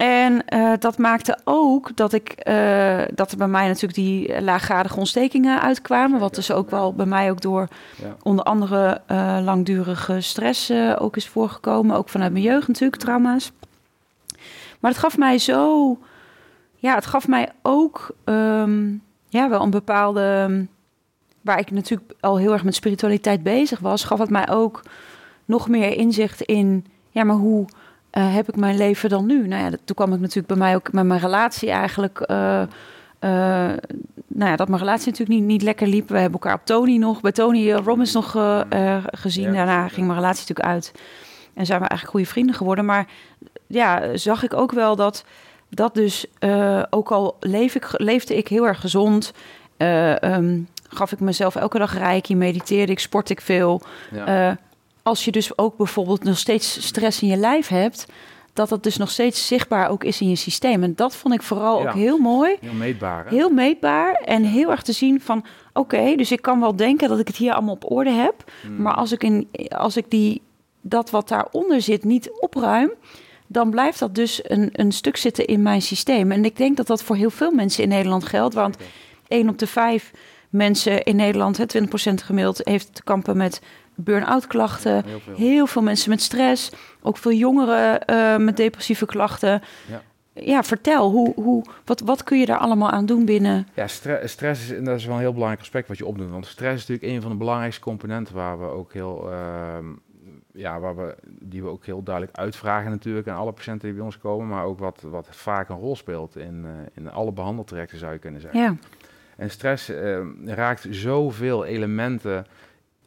En 0.00 0.42
uh, 0.48 0.72
dat 0.78 0.98
maakte 0.98 1.38
ook 1.44 1.96
dat 1.96 2.12
ik 2.12 2.48
uh, 2.48 3.02
dat 3.14 3.30
er 3.30 3.36
bij 3.36 3.48
mij 3.48 3.66
natuurlijk 3.66 3.94
die 3.94 4.42
laaggradige 4.42 4.98
ontstekingen 4.98 5.60
uitkwamen. 5.60 6.20
Wat 6.20 6.34
dus 6.34 6.52
ook 6.52 6.70
wel 6.70 6.94
bij 6.94 7.06
mij 7.06 7.30
ook 7.30 7.40
door 7.40 7.68
ja. 8.02 8.16
onder 8.22 8.44
andere 8.44 9.00
uh, 9.10 9.38
langdurige 9.42 10.20
stress 10.20 10.72
ook 10.98 11.16
is 11.16 11.28
voorgekomen. 11.28 11.96
Ook 11.96 12.08
vanuit 12.08 12.32
mijn 12.32 12.44
jeugd 12.44 12.68
natuurlijk, 12.68 13.02
trauma's. 13.02 13.52
Maar 14.80 14.90
het 14.90 15.00
gaf 15.00 15.18
mij 15.18 15.38
zo. 15.38 15.98
Ja, 16.76 16.94
het 16.94 17.06
gaf 17.06 17.28
mij 17.28 17.48
ook 17.62 18.14
um, 18.24 19.02
ja, 19.28 19.48
wel 19.48 19.62
een 19.62 19.70
bepaalde. 19.70 20.66
Waar 21.40 21.58
ik 21.58 21.70
natuurlijk 21.70 22.12
al 22.20 22.38
heel 22.38 22.52
erg 22.52 22.64
met 22.64 22.74
spiritualiteit 22.74 23.42
bezig 23.42 23.78
was, 23.78 24.04
gaf 24.04 24.18
het 24.18 24.30
mij 24.30 24.48
ook 24.50 24.82
nog 25.44 25.68
meer 25.68 25.96
inzicht 25.96 26.40
in. 26.40 26.86
Ja, 27.10 27.24
maar 27.24 27.36
hoe 27.36 27.66
uh, 28.12 28.34
heb 28.34 28.48
ik 28.48 28.56
mijn 28.56 28.76
leven 28.76 29.08
dan 29.08 29.26
nu? 29.26 29.46
Nou 29.46 29.62
ja, 29.62 29.70
toen 29.84 29.96
kwam 29.96 30.12
ik 30.12 30.20
natuurlijk 30.20 30.46
bij 30.46 30.56
mij 30.56 30.74
ook 30.74 30.92
met 30.92 31.04
mijn 31.04 31.20
relatie 31.20 31.70
eigenlijk. 31.70 32.24
Uh, 32.26 32.62
uh, 33.20 33.70
nou 34.26 34.50
ja, 34.50 34.56
dat 34.56 34.68
mijn 34.68 34.80
relatie 34.80 35.10
natuurlijk 35.10 35.38
niet, 35.38 35.48
niet 35.48 35.62
lekker 35.62 35.86
liep. 35.86 36.08
We 36.08 36.18
hebben 36.18 36.40
elkaar 36.40 36.54
op 36.54 36.64
Tony 36.66 36.96
nog, 36.96 37.20
bij 37.20 37.32
Tony 37.32 37.72
Robbins 37.72 38.12
nog 38.12 38.30
gezien. 39.10 39.52
Daarna 39.52 39.88
ging 39.88 40.06
mijn 40.06 40.18
relatie 40.18 40.40
natuurlijk 40.40 40.68
uit. 40.68 40.92
En 41.54 41.66
zijn 41.66 41.80
we 41.80 41.86
eigenlijk 41.86 42.10
goede 42.10 42.26
vrienden 42.26 42.54
geworden. 42.54 42.84
Maar 42.84 43.06
ja, 43.66 44.16
zag 44.16 44.42
ik 44.42 44.54
ook 44.54 44.72
wel 44.72 44.96
dat 44.96 45.24
dat 45.68 45.94
dus, 45.94 46.26
ook 46.90 47.10
al 47.10 47.36
leef 47.40 47.74
ik, 47.74 47.88
leefde 47.90 48.36
ik 48.36 48.48
heel 48.48 48.66
erg 48.66 48.80
gezond. 48.80 49.32
Um, 49.76 50.68
gaf 50.88 51.12
ik 51.12 51.20
mezelf 51.20 51.56
elke 51.56 51.78
dag 51.78 51.98
reiki, 51.98 52.36
mediteerde 52.36 52.92
ik, 52.92 52.98
sport 52.98 53.30
ik 53.30 53.40
veel. 53.40 53.82
Ja 54.10 54.58
als 55.10 55.24
je 55.24 55.30
dus 55.30 55.58
ook 55.58 55.76
bijvoorbeeld 55.76 56.24
nog 56.24 56.38
steeds 56.38 56.86
stress 56.86 57.22
in 57.22 57.28
je 57.28 57.36
lijf 57.36 57.68
hebt, 57.68 58.06
dat 58.52 58.68
dat 58.68 58.82
dus 58.82 58.96
nog 58.96 59.10
steeds 59.10 59.46
zichtbaar 59.46 59.88
ook 59.88 60.04
is 60.04 60.20
in 60.20 60.28
je 60.28 60.36
systeem. 60.36 60.82
En 60.82 60.94
dat 60.94 61.16
vond 61.16 61.34
ik 61.34 61.42
vooral 61.42 61.80
ook 61.80 61.94
heel 61.94 62.18
mooi. 62.18 62.56
Heel 62.60 62.72
meetbaar. 62.72 63.28
Heel 63.28 63.50
meetbaar 63.50 64.14
en 64.14 64.42
heel 64.44 64.70
erg 64.70 64.82
te 64.82 64.92
zien 64.92 65.20
van, 65.20 65.44
oké, 65.72 66.16
dus 66.16 66.32
ik 66.32 66.42
kan 66.42 66.60
wel 66.60 66.76
denken 66.76 67.08
dat 67.08 67.18
ik 67.18 67.26
het 67.26 67.36
hier 67.36 67.52
allemaal 67.52 67.74
op 67.74 67.90
orde 67.90 68.10
heb, 68.10 68.44
hmm. 68.62 68.82
maar 68.82 68.94
als 68.94 69.12
ik, 69.12 69.22
in, 69.22 69.48
als 69.68 69.96
ik 69.96 70.10
die, 70.10 70.42
dat 70.80 71.10
wat 71.10 71.28
daaronder 71.28 71.80
zit 71.80 72.04
niet 72.04 72.30
opruim, 72.40 72.92
dan 73.46 73.70
blijft 73.70 73.98
dat 73.98 74.14
dus 74.14 74.40
een, 74.42 74.68
een 74.72 74.92
stuk 74.92 75.16
zitten 75.16 75.46
in 75.46 75.62
mijn 75.62 75.82
systeem. 75.82 76.32
En 76.32 76.44
ik 76.44 76.56
denk 76.56 76.76
dat 76.76 76.86
dat 76.86 77.02
voor 77.02 77.16
heel 77.16 77.30
veel 77.30 77.52
mensen 77.52 77.82
in 77.82 77.88
Nederland 77.88 78.24
geldt, 78.24 78.54
want 78.54 78.76
één 79.28 79.48
op 79.48 79.58
de 79.58 79.66
vijf 79.66 80.10
mensen 80.50 81.02
in 81.02 81.16
Nederland, 81.16 81.56
hè, 81.56 81.64
20% 81.64 82.24
gemiddeld, 82.24 82.60
heeft 82.64 82.94
te 82.94 83.02
kampen 83.02 83.36
met 83.36 83.60
burn-out 83.94 84.46
klachten. 84.46 85.04
Heel 85.36 85.66
veel. 85.66 85.82
mensen 85.82 86.10
met 86.10 86.22
stress. 86.22 86.72
Ook 87.02 87.16
veel 87.16 87.32
jongeren 87.32 88.02
uh, 88.06 88.36
met 88.36 88.56
depressieve 88.56 89.06
klachten. 89.06 89.62
Ja. 89.88 90.02
Ja, 90.34 90.62
vertel, 90.62 91.10
hoe, 91.10 91.34
hoe, 91.34 91.64
wat, 91.84 92.00
wat 92.00 92.22
kun 92.22 92.38
je 92.38 92.46
daar 92.46 92.58
allemaal 92.58 92.90
aan 92.90 93.06
doen 93.06 93.24
binnen? 93.24 93.66
Ja, 93.74 93.86
stress, 93.86 94.32
stress 94.32 94.70
is, 94.70 94.84
dat 94.84 94.96
is 94.98 95.04
wel 95.04 95.14
een 95.14 95.20
heel 95.20 95.32
belangrijk 95.32 95.62
aspect 95.62 95.88
wat 95.88 95.98
je 95.98 96.06
opdoet. 96.06 96.30
Want 96.30 96.46
stress 96.46 96.82
is 96.82 96.88
natuurlijk 96.88 97.16
een 97.16 97.22
van 97.22 97.30
de 97.30 97.36
belangrijkste 97.36 97.80
componenten 97.80 98.34
waar 98.34 98.58
we 98.58 98.66
ook 98.66 98.92
heel, 98.92 99.30
uh, 99.30 99.76
ja, 100.52 100.80
waar 100.80 100.96
we, 100.96 101.14
die 101.26 101.62
we 101.62 101.68
ook 101.68 101.86
heel 101.86 102.02
duidelijk 102.02 102.36
uitvragen 102.36 102.90
natuurlijk 102.90 103.28
aan 103.28 103.36
alle 103.36 103.52
patiënten 103.52 103.88
die 103.88 103.96
bij 103.96 104.04
ons 104.04 104.18
komen. 104.18 104.48
Maar 104.48 104.64
ook 104.64 104.78
wat, 104.78 105.02
wat 105.02 105.28
vaak 105.30 105.68
een 105.68 105.78
rol 105.78 105.96
speelt 105.96 106.36
in, 106.36 106.64
uh, 106.64 106.70
in 106.94 107.10
alle 107.10 107.32
behandeltrajecten 107.32 107.98
zou 107.98 108.12
je 108.12 108.18
kunnen 108.18 108.40
zeggen. 108.40 108.60
Ja. 108.60 108.76
En 109.36 109.50
stress 109.50 109.92
raakt 110.44 110.86
zoveel 110.90 111.64
elementen 111.64 112.46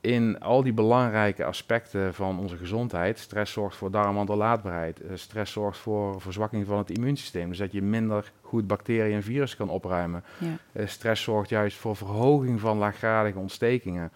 in 0.04 0.40
al 0.40 0.64
die 0.64 0.74
belangrijke 0.74 1.46
aspecten 1.46 2.14
van 2.14 2.40
onze 2.40 2.58
gezondheid. 2.58 3.20
Stress 3.20 3.54
zorgt 3.54 3.76
voor 3.76 3.92
darmwandelaatbaarheid. 3.92 5.02
Uh, 5.04 5.12
stress 5.14 5.52
zorgt 5.52 5.78
voor 5.78 6.22
verzwakking 6.22 6.66
van 6.66 6.78
het 6.78 6.90
immuunsysteem. 6.90 7.50
Dus 7.50 7.58
dat 7.58 7.72
je 7.72 7.82
minder 7.82 8.32
goed 8.42 8.68
bacteriën 8.68 9.16
en 9.16 9.24
virussen 9.24 9.58
kan 9.58 9.70
opruimen. 9.70 10.24
Ja. 10.38 10.48
Uh, 10.82 10.88
stress 10.88 11.24
zorgt 11.24 11.50
juist 11.50 11.78
voor 11.78 11.96
verhoging 11.96 12.60
van 12.60 12.78
laaggradige 12.78 13.40
ontstekingen. 13.40 14.12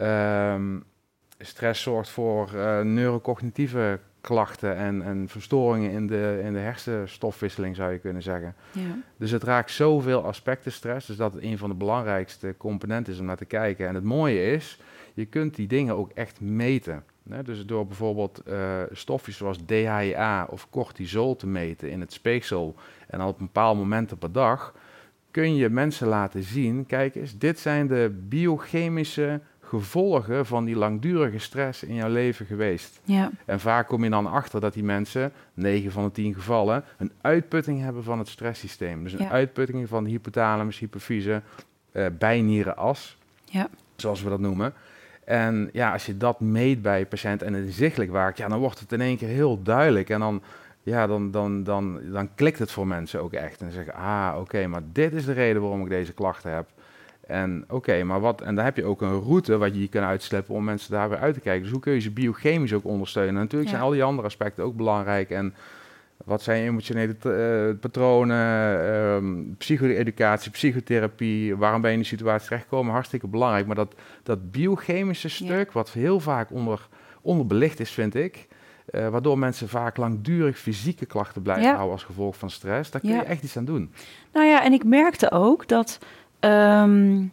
Uh, 0.00 0.54
stress 1.38 1.82
zorgt 1.82 2.08
voor 2.08 2.50
uh, 2.54 2.80
neurocognitieve 2.80 3.98
klachten 4.20 4.76
en, 4.76 5.02
en 5.02 5.28
verstoringen 5.28 5.90
in 5.90 6.06
de, 6.06 6.40
in 6.44 6.52
de 6.52 6.58
hersenstofwisseling, 6.58 7.76
zou 7.76 7.92
je 7.92 7.98
kunnen 7.98 8.22
zeggen. 8.22 8.54
Ja. 8.72 8.98
Dus 9.16 9.30
het 9.30 9.42
raakt 9.42 9.70
zoveel 9.70 10.24
aspecten 10.24 10.72
stress, 10.72 11.06
dus 11.06 11.16
dat 11.16 11.32
het 11.32 11.42
een 11.42 11.58
van 11.58 11.68
de 11.68 11.74
belangrijkste 11.74 12.54
componenten 12.58 13.12
is 13.12 13.18
om 13.18 13.26
naar 13.26 13.36
te 13.36 13.44
kijken. 13.44 13.88
En 13.88 13.94
het 13.94 14.04
mooie 14.04 14.52
is, 14.52 14.80
je 15.14 15.24
kunt 15.24 15.54
die 15.54 15.66
dingen 15.66 15.96
ook 15.96 16.10
echt 16.10 16.40
meten. 16.40 17.04
Hè? 17.28 17.42
Dus 17.42 17.66
door 17.66 17.86
bijvoorbeeld 17.86 18.42
uh, 18.48 18.82
stofjes 18.90 19.36
zoals 19.36 19.58
DHEA 19.66 20.46
of 20.50 20.70
cortisol 20.70 21.36
te 21.36 21.46
meten 21.46 21.90
in 21.90 22.00
het 22.00 22.12
speeksel 22.12 22.74
en 23.08 23.22
op 23.22 23.38
een 23.38 23.46
bepaald 23.46 23.76
moment 23.76 24.18
per 24.18 24.32
dag, 24.32 24.74
kun 25.30 25.54
je 25.54 25.68
mensen 25.68 26.08
laten 26.08 26.42
zien, 26.42 26.86
kijk 26.86 27.14
eens, 27.14 27.38
dit 27.38 27.58
zijn 27.58 27.86
de 27.86 28.22
biochemische 28.28 29.40
gevolgen 29.60 30.46
van 30.46 30.64
die 30.64 30.76
langdurige 30.76 31.38
stress 31.38 31.82
in 31.82 31.94
jouw 31.94 32.08
leven 32.08 32.46
geweest. 32.46 33.00
Ja. 33.04 33.30
En 33.44 33.60
vaak 33.60 33.86
kom 33.86 34.04
je 34.04 34.10
dan 34.10 34.26
achter 34.26 34.60
dat 34.60 34.72
die 34.72 34.84
mensen, 34.84 35.32
9 35.54 35.92
van 35.92 36.04
de 36.04 36.10
10 36.10 36.34
gevallen, 36.34 36.84
een 36.98 37.12
uitputting 37.20 37.80
hebben 37.80 38.04
van 38.04 38.18
het 38.18 38.28
stresssysteem. 38.28 39.02
Dus 39.02 39.12
een 39.12 39.28
uitputting 39.28 39.88
van 39.88 40.04
de 40.04 40.10
hypothalamus, 40.10 40.78
hypofyse, 40.78 41.42
uh, 41.92 42.06
bijnierenas, 42.18 43.16
ja. 43.44 43.68
zoals 43.96 44.22
we 44.22 44.28
dat 44.28 44.40
noemen. 44.40 44.74
En 45.24 45.70
ja, 45.72 45.92
als 45.92 46.06
je 46.06 46.16
dat 46.16 46.40
meet 46.40 46.82
bij 46.82 47.06
patiënt 47.06 47.42
en 47.42 47.54
het 47.54 47.64
inzichtelijk 47.64 48.10
waakt, 48.10 48.38
ja, 48.38 48.48
dan 48.48 48.58
wordt 48.58 48.80
het 48.80 48.92
in 48.92 49.00
één 49.00 49.16
keer 49.16 49.28
heel 49.28 49.62
duidelijk. 49.62 50.10
En 50.10 50.20
dan, 50.20 50.42
ja, 50.82 51.06
dan, 51.06 51.30
dan, 51.30 51.62
dan, 51.62 52.00
dan 52.12 52.34
klikt 52.34 52.58
het 52.58 52.70
voor 52.70 52.86
mensen 52.86 53.22
ook 53.22 53.32
echt. 53.32 53.60
En 53.60 53.72
zeggen, 53.72 53.94
ah, 53.94 54.36
oké, 54.38 54.66
maar 54.66 54.82
dit 54.92 55.12
is 55.12 55.24
de 55.24 55.32
reden 55.32 55.62
waarom 55.62 55.82
ik 55.82 55.88
deze 55.88 56.12
klachten 56.12 56.54
heb. 56.54 56.66
En 57.26 57.64
oké, 57.68 58.02
maar 58.02 58.20
wat, 58.20 58.40
en 58.40 58.54
daar 58.54 58.64
heb 58.64 58.76
je 58.76 58.84
ook 58.84 59.02
een 59.02 59.20
route 59.20 59.56
wat 59.56 59.74
je 59.74 59.80
je 59.80 59.88
kan 59.88 60.02
uitsleppen 60.02 60.54
om 60.54 60.64
mensen 60.64 60.90
daar 60.90 61.08
weer 61.08 61.18
uit 61.18 61.34
te 61.34 61.40
kijken. 61.40 61.62
Dus 61.62 61.70
hoe 61.70 61.80
kun 61.80 61.92
je 61.92 62.00
ze 62.00 62.10
biochemisch 62.10 62.72
ook 62.72 62.84
ondersteunen? 62.84 63.34
natuurlijk 63.34 63.70
zijn 63.70 63.82
al 63.82 63.90
die 63.90 64.02
andere 64.02 64.26
aspecten 64.26 64.64
ook 64.64 64.76
belangrijk. 64.76 65.30
En 65.30 65.54
wat 66.24 66.42
zijn 66.42 66.64
emotionele 66.64 67.16
uh, 67.26 67.78
patronen, 67.80 68.84
um, 68.94 69.54
psycho-educatie, 69.58 70.50
psychotherapie, 70.50 71.56
waarom 71.56 71.80
ben 71.80 71.90
je 71.90 71.96
in 71.96 72.02
die 72.02 72.12
situatie 72.12 72.46
terechtgekomen? 72.46 72.92
Hartstikke 72.92 73.26
belangrijk. 73.26 73.66
Maar 73.66 73.76
dat, 73.76 73.94
dat 74.22 74.50
biochemische 74.50 75.28
stuk, 75.28 75.72
wat 75.72 75.90
heel 75.90 76.20
vaak 76.20 76.50
onder, 76.50 76.88
onderbelicht 77.22 77.80
is, 77.80 77.90
vind 77.90 78.14
ik, 78.14 78.48
uh, 78.90 79.08
waardoor 79.08 79.38
mensen 79.38 79.68
vaak 79.68 79.96
langdurig 79.96 80.58
fysieke 80.58 81.06
klachten 81.06 81.42
blijven 81.42 81.66
houden 81.66 81.92
als 81.92 82.02
gevolg 82.02 82.36
van 82.36 82.50
stress, 82.50 82.90
daar 82.90 83.00
kun 83.00 83.10
je 83.10 83.22
echt 83.22 83.42
iets 83.42 83.56
aan 83.56 83.64
doen. 83.64 83.92
Nou 84.32 84.46
ja, 84.46 84.64
en 84.64 84.72
ik 84.72 84.84
merkte 84.84 85.30
ook 85.30 85.68
dat, 85.68 85.98
um, 86.40 87.32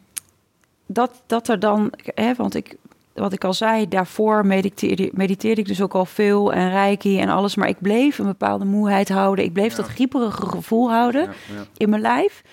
dat, 0.86 1.24
dat 1.26 1.48
er 1.48 1.60
dan, 1.60 1.94
hè, 2.04 2.34
want 2.34 2.56
ik 2.56 2.76
wat 3.22 3.34
ik 3.34 3.44
al 3.44 3.54
zei, 3.54 3.88
daarvoor 3.88 4.46
mediteerde, 4.46 5.10
mediteerde 5.14 5.62
ik 5.62 5.68
dus 5.68 5.82
ook 5.82 5.94
al 5.94 6.06
veel 6.06 6.54
en 6.54 6.70
reiki 6.70 7.20
en 7.20 7.30
alles. 7.30 7.56
Maar 7.56 7.68
ik 7.68 7.82
bleef 7.82 8.20
een 8.20 8.26
bepaalde 8.26 8.66
moeheid 8.66 9.10
houden. 9.10 9.46
Ik 9.46 9.54
bleef 9.54 9.76
dat 9.76 9.88
grieperige 9.88 10.46
gevoel 10.46 10.92
houden 10.92 11.30
in 11.78 11.90
mijn 11.90 12.02
lijf. 12.02 12.44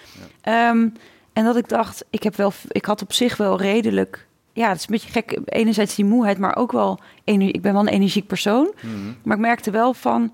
Um, 0.48 0.92
en 1.32 1.44
dat 1.44 1.56
ik 1.56 1.68
dacht, 1.68 2.04
ik, 2.10 2.22
heb 2.22 2.36
wel, 2.36 2.52
ik 2.68 2.84
had 2.84 3.02
op 3.02 3.12
zich 3.12 3.36
wel 3.36 3.60
redelijk... 3.60 4.26
Ja, 4.52 4.68
het 4.68 4.76
is 4.76 4.82
een 4.82 4.92
beetje 4.92 5.12
gek. 5.12 5.40
Enerzijds 5.44 5.94
die 5.94 6.04
moeheid, 6.04 6.38
maar 6.38 6.56
ook 6.56 6.72
wel... 6.72 7.00
Ik 7.24 7.62
ben 7.62 7.72
wel 7.72 7.80
een 7.80 7.88
energiek 7.88 8.26
persoon. 8.26 8.72
Mhm. 8.82 9.12
Maar 9.22 9.36
ik 9.36 9.42
merkte 9.42 9.70
wel 9.70 9.94
van 9.94 10.32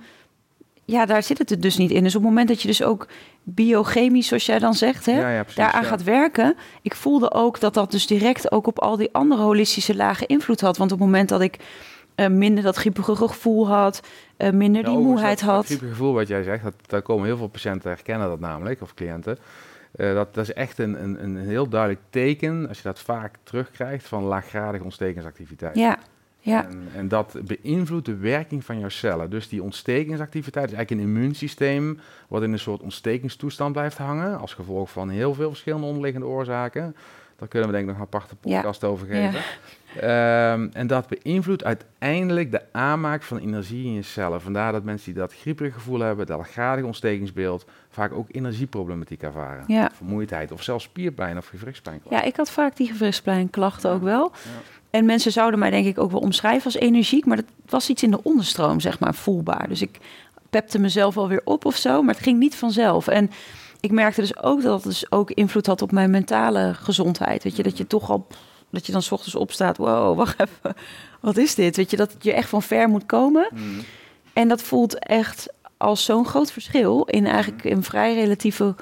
ja, 0.84 1.06
daar 1.06 1.22
zit 1.22 1.38
het 1.38 1.62
dus 1.62 1.76
niet 1.76 1.90
in. 1.90 2.02
Dus 2.02 2.14
op 2.14 2.20
het 2.20 2.30
moment 2.30 2.48
dat 2.48 2.62
je 2.62 2.68
dus 2.68 2.82
ook 2.82 3.06
biochemisch, 3.42 4.28
zoals 4.28 4.46
jij 4.46 4.58
dan 4.58 4.74
zegt, 4.74 5.06
hè, 5.06 5.34
ja, 5.34 5.44
daaraan 5.54 5.84
gaat 5.84 6.02
werken. 6.02 6.56
Ik 6.82 6.94
voelde 6.94 7.32
ook 7.32 7.60
dat 7.60 7.74
dat 7.74 7.90
dus 7.90 8.06
direct 8.06 8.52
ook 8.52 8.66
op 8.66 8.78
al 8.78 8.96
die 8.96 9.12
andere 9.12 9.42
holistische 9.42 9.96
lagen 9.96 10.26
invloed 10.26 10.60
had. 10.60 10.76
Want 10.76 10.92
op 10.92 10.98
het 10.98 11.06
moment 11.06 11.28
dat 11.28 11.40
ik 11.40 11.58
uh, 12.16 12.26
minder 12.26 12.64
dat 12.64 12.76
griepige 12.76 13.16
gevoel 13.16 13.68
had, 13.68 14.00
uh, 14.38 14.50
minder 14.50 14.84
die 14.84 14.98
moeheid 14.98 15.40
had. 15.40 15.56
Dat 15.56 15.66
griepige 15.66 15.90
gevoel 15.90 16.12
wat 16.12 16.28
jij 16.28 16.42
zegt, 16.42 16.62
dat, 16.62 16.74
daar 16.86 17.02
komen 17.02 17.26
heel 17.26 17.36
veel 17.36 17.48
patiënten 17.48 17.90
herkennen 17.90 18.28
dat 18.28 18.40
namelijk, 18.40 18.82
of 18.82 18.94
cliënten. 18.94 19.38
Uh, 19.96 20.14
dat, 20.14 20.34
dat, 20.34 20.44
is 20.44 20.52
echt 20.52 20.78
een, 20.78 21.02
een, 21.02 21.24
een 21.24 21.36
heel 21.36 21.68
duidelijk 21.68 22.00
teken, 22.10 22.68
als 22.68 22.76
je 22.76 22.82
dat 22.82 23.00
vaak 23.00 23.36
terugkrijgt, 23.42 24.08
van 24.08 24.22
laaggradige 24.22 24.84
ontstekingsactiviteit. 24.84 25.76
Ja. 25.76 25.98
Ja. 26.44 26.64
En, 26.64 26.88
en, 26.94 27.08
dat 27.08 27.36
beïnvloedt 27.44 28.06
de 28.06 28.16
werking 28.16 28.64
van 28.64 28.78
jouw 28.78 28.88
cellen. 28.88 29.30
Dus 29.30 29.48
die 29.48 29.62
ontstekingsactiviteit 29.62 30.70
is 30.70 30.76
eigenlijk 30.76 31.02
een 31.02 31.14
immuunsysteem 31.14 32.00
wat 32.28 32.42
in 32.42 32.52
een 32.52 32.58
soort 32.58 32.80
ontstekingstoestand 32.80 33.72
blijft 33.72 33.98
hangen, 33.98 34.38
als 34.38 34.54
gevolg 34.54 34.90
van 34.90 35.08
heel 35.08 35.34
veel 35.34 35.48
verschillende 35.48 35.86
onderliggende 35.86 36.26
oorzaken. 36.26 36.96
Daar 37.36 37.48
kunnen 37.48 37.68
we 37.68 37.74
denk 37.74 37.88
ik 37.88 37.90
nog 37.90 38.00
een 38.00 38.14
aparte 38.14 38.36
podcast 38.36 38.84
over 38.84 39.06
geven. 39.06 39.40
Ja. 40.00 40.52
Um, 40.52 40.70
en 40.72 40.86
dat 40.86 41.06
beïnvloedt 41.08 41.64
uiteindelijk 41.64 42.50
de 42.50 42.62
aanmaak 42.72 43.22
van 43.22 43.38
energie 43.38 43.84
in 43.84 43.92
je 43.92 44.02
cellen. 44.02 44.40
Vandaar 44.40 44.72
dat 44.72 44.84
mensen 44.84 45.12
die 45.12 45.20
dat 45.20 45.34
grieperig 45.34 45.74
gevoel 45.74 46.00
hebben, 46.00 46.26
dat 46.26 46.46
gradig 46.46 46.84
ontstekingsbeeld, 46.84 47.66
vaak 47.88 48.12
ook 48.12 48.28
energieproblematiek 48.30 49.22
ervaren. 49.22 49.64
Ja. 49.66 49.90
Vermoeidheid 49.94 50.52
of 50.52 50.62
zelfs 50.62 50.84
spierpijn 50.84 51.36
of 51.36 51.46
gewrichtspijn. 51.46 52.02
Ja, 52.10 52.22
ik 52.22 52.36
had 52.36 52.50
vaak 52.50 52.76
die 52.76 52.86
gewrichtspijnklachten 52.86 53.90
ook 53.90 54.02
wel. 54.02 54.32
En 54.94 55.04
mensen 55.04 55.32
zouden 55.32 55.58
mij 55.58 55.70
denk 55.70 55.86
ik 55.86 55.98
ook 55.98 56.10
wel 56.10 56.20
omschrijven 56.20 56.64
als 56.64 56.74
energiek, 56.74 57.26
maar 57.26 57.36
dat 57.36 57.46
was 57.66 57.88
iets 57.88 58.02
in 58.02 58.10
de 58.10 58.22
onderstroom, 58.22 58.80
zeg 58.80 58.98
maar, 58.98 59.14
voelbaar. 59.14 59.68
Dus 59.68 59.82
ik 59.82 59.98
pepte 60.50 60.78
mezelf 60.78 61.16
alweer 61.16 61.40
op 61.44 61.64
of 61.64 61.76
zo, 61.76 62.02
maar 62.02 62.14
het 62.14 62.22
ging 62.22 62.38
niet 62.38 62.54
vanzelf. 62.54 63.08
En 63.08 63.30
ik 63.80 63.90
merkte 63.90 64.20
dus 64.20 64.42
ook 64.42 64.62
dat 64.62 64.74
het 64.74 64.92
dus 64.92 65.12
ook 65.12 65.30
invloed 65.30 65.66
had 65.66 65.82
op 65.82 65.92
mijn 65.92 66.10
mentale 66.10 66.74
gezondheid. 66.74 67.42
Weet 67.42 67.56
je, 67.56 67.62
dat 67.62 67.78
je 67.78 67.86
toch 67.86 68.10
al, 68.10 68.26
dat 68.70 68.86
je 68.86 68.92
dan 68.92 69.02
s 69.02 69.12
ochtends 69.12 69.34
opstaat, 69.34 69.76
wow, 69.76 70.16
wacht 70.16 70.40
even, 70.40 70.76
wat 71.20 71.36
is 71.36 71.54
dit? 71.54 71.76
Weet 71.76 71.90
je, 71.90 71.96
dat 71.96 72.14
je 72.20 72.32
echt 72.32 72.48
van 72.48 72.62
ver 72.62 72.88
moet 72.88 73.06
komen. 73.06 73.48
Mm. 73.54 73.80
En 74.32 74.48
dat 74.48 74.62
voelt 74.62 74.98
echt 74.98 75.48
als 75.76 76.04
zo'n 76.04 76.26
groot 76.26 76.52
verschil 76.52 77.04
in 77.04 77.26
eigenlijk 77.26 77.64
een 77.64 77.82
vrij 77.82 78.14
relatieve 78.14 78.74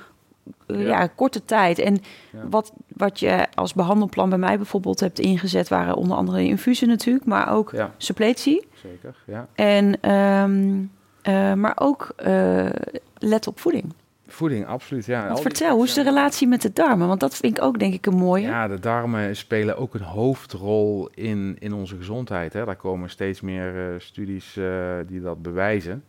ja. 0.66 1.06
korte 1.06 1.44
tijd. 1.44 1.78
En 1.78 2.02
wat, 2.50 2.72
wat 3.02 3.20
je 3.20 3.46
als 3.54 3.74
behandelplan 3.74 4.28
bij 4.28 4.38
mij 4.38 4.56
bijvoorbeeld 4.56 5.00
hebt 5.00 5.18
ingezet, 5.18 5.68
waren 5.68 5.94
onder 5.94 6.16
andere 6.16 6.44
infusie 6.44 6.88
natuurlijk, 6.88 7.24
maar 7.24 7.52
ook 7.52 7.70
ja. 7.70 7.94
suppletie. 7.96 8.66
Zeker, 8.74 9.14
ja. 9.26 9.46
En, 9.54 10.10
um, 10.10 10.90
uh, 11.28 11.52
maar 11.52 11.72
ook 11.74 12.14
uh, 12.26 12.70
let 13.18 13.46
op 13.46 13.60
voeding. 13.60 13.92
Voeding, 14.26 14.66
absoluut, 14.66 15.06
ja. 15.06 15.36
vertel, 15.36 15.74
hoe 15.74 15.84
is 15.84 15.94
de 15.94 16.02
relatie 16.02 16.48
met 16.48 16.62
de 16.62 16.72
darmen? 16.72 17.08
Want 17.08 17.20
dat 17.20 17.36
vind 17.36 17.58
ik 17.58 17.64
ook 17.64 17.78
denk 17.78 17.94
ik 17.94 18.06
een 18.06 18.16
mooie. 18.16 18.46
Ja, 18.46 18.68
de 18.68 18.80
darmen 18.80 19.36
spelen 19.36 19.76
ook 19.76 19.94
een 19.94 20.02
hoofdrol 20.02 21.08
in, 21.14 21.56
in 21.58 21.72
onze 21.72 21.96
gezondheid. 21.96 22.52
Hè. 22.52 22.64
Daar 22.64 22.76
komen 22.76 23.10
steeds 23.10 23.40
meer 23.40 23.74
uh, 23.74 23.94
studies 23.98 24.58
die 25.06 25.20
dat 25.20 25.42
bewijzen. 25.42 26.04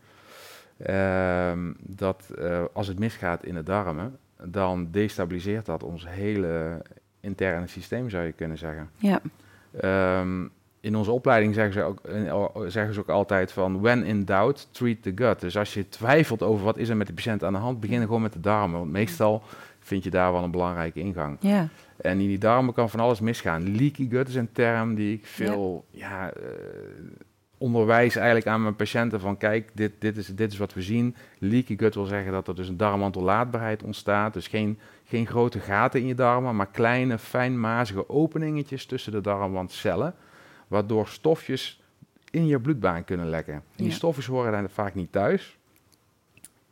Ehm, 0.77 1.73
dat 1.79 2.27
als 2.73 2.87
het 2.87 2.99
misgaat 2.99 3.43
in 3.43 3.53
de 3.53 3.63
darmen, 3.63 4.17
dan 4.45 4.87
destabiliseert 4.91 5.65
dat 5.65 5.83
ons 5.83 6.07
hele 6.07 6.81
interne 7.19 7.67
systeem, 7.67 8.09
zou 8.09 8.25
je 8.25 8.31
kunnen 8.31 8.57
zeggen. 8.57 8.89
Ja. 8.97 9.21
Um, 10.19 10.51
in 10.79 10.95
onze 10.95 11.11
opleiding 11.11 11.53
zeggen 11.53 11.73
ze, 11.73 11.81
ook, 11.81 12.65
zeggen 12.67 12.93
ze 12.93 12.99
ook 12.99 13.09
altijd 13.09 13.51
van 13.51 13.81
when 13.81 14.03
in 14.03 14.25
doubt, 14.25 14.67
treat 14.71 15.01
the 15.01 15.11
gut. 15.15 15.39
Dus 15.39 15.57
als 15.57 15.73
je 15.73 15.89
twijfelt 15.89 16.41
over 16.41 16.65
wat 16.65 16.77
is 16.77 16.89
er 16.89 16.97
met 16.97 17.07
de 17.07 17.13
patiënt 17.13 17.43
aan 17.43 17.53
de 17.53 17.59
hand, 17.59 17.79
begin 17.79 18.01
gewoon 18.01 18.21
met 18.21 18.33
de 18.33 18.39
darmen. 18.39 18.79
Want 18.79 18.91
meestal 18.91 19.43
vind 19.79 20.03
je 20.03 20.09
daar 20.09 20.31
wel 20.31 20.43
een 20.43 20.51
belangrijke 20.51 20.99
ingang. 20.99 21.37
Ja. 21.39 21.67
En 21.97 22.19
in 22.19 22.27
die 22.27 22.37
darmen 22.37 22.73
kan 22.73 22.89
van 22.89 22.99
alles 22.99 23.19
misgaan. 23.19 23.75
Leaky 23.75 24.09
gut 24.09 24.27
is 24.27 24.35
een 24.35 24.51
term 24.51 24.95
die 24.95 25.13
ik 25.13 25.25
veel 25.25 25.85
ja. 25.89 26.25
ja 26.25 26.33
uh, 26.37 26.43
onderwijs 27.63 28.15
eigenlijk 28.15 28.47
aan 28.47 28.61
mijn 28.61 28.75
patiënten 28.75 29.19
van 29.19 29.37
kijk, 29.37 29.69
dit, 29.73 29.91
dit, 29.99 30.17
is, 30.17 30.27
dit 30.27 30.51
is 30.51 30.57
wat 30.57 30.73
we 30.73 30.81
zien. 30.81 31.15
Leaky 31.37 31.77
gut 31.77 31.95
wil 31.95 32.05
zeggen 32.05 32.31
dat 32.31 32.47
er 32.47 32.55
dus 32.55 32.67
een 32.67 32.77
darmwantellaatbaarheid 32.77 33.83
ontstaat. 33.83 34.33
Dus 34.33 34.47
geen, 34.47 34.79
geen 35.05 35.27
grote 35.27 35.59
gaten 35.59 35.99
in 35.99 36.07
je 36.07 36.15
darmen, 36.15 36.55
maar 36.55 36.67
kleine, 36.67 37.17
fijnmazige 37.17 38.09
openingetjes 38.09 38.85
tussen 38.85 39.11
de 39.11 39.21
darmwandcellen. 39.21 40.15
Waardoor 40.67 41.07
stofjes 41.07 41.81
in 42.31 42.47
je 42.47 42.59
bloedbaan 42.59 43.03
kunnen 43.03 43.29
lekken. 43.29 43.53
En 43.53 43.83
die 43.83 43.91
stofjes 43.91 44.25
horen 44.25 44.51
daar 44.51 44.69
vaak 44.69 44.95
niet 44.95 45.11
thuis. 45.11 45.57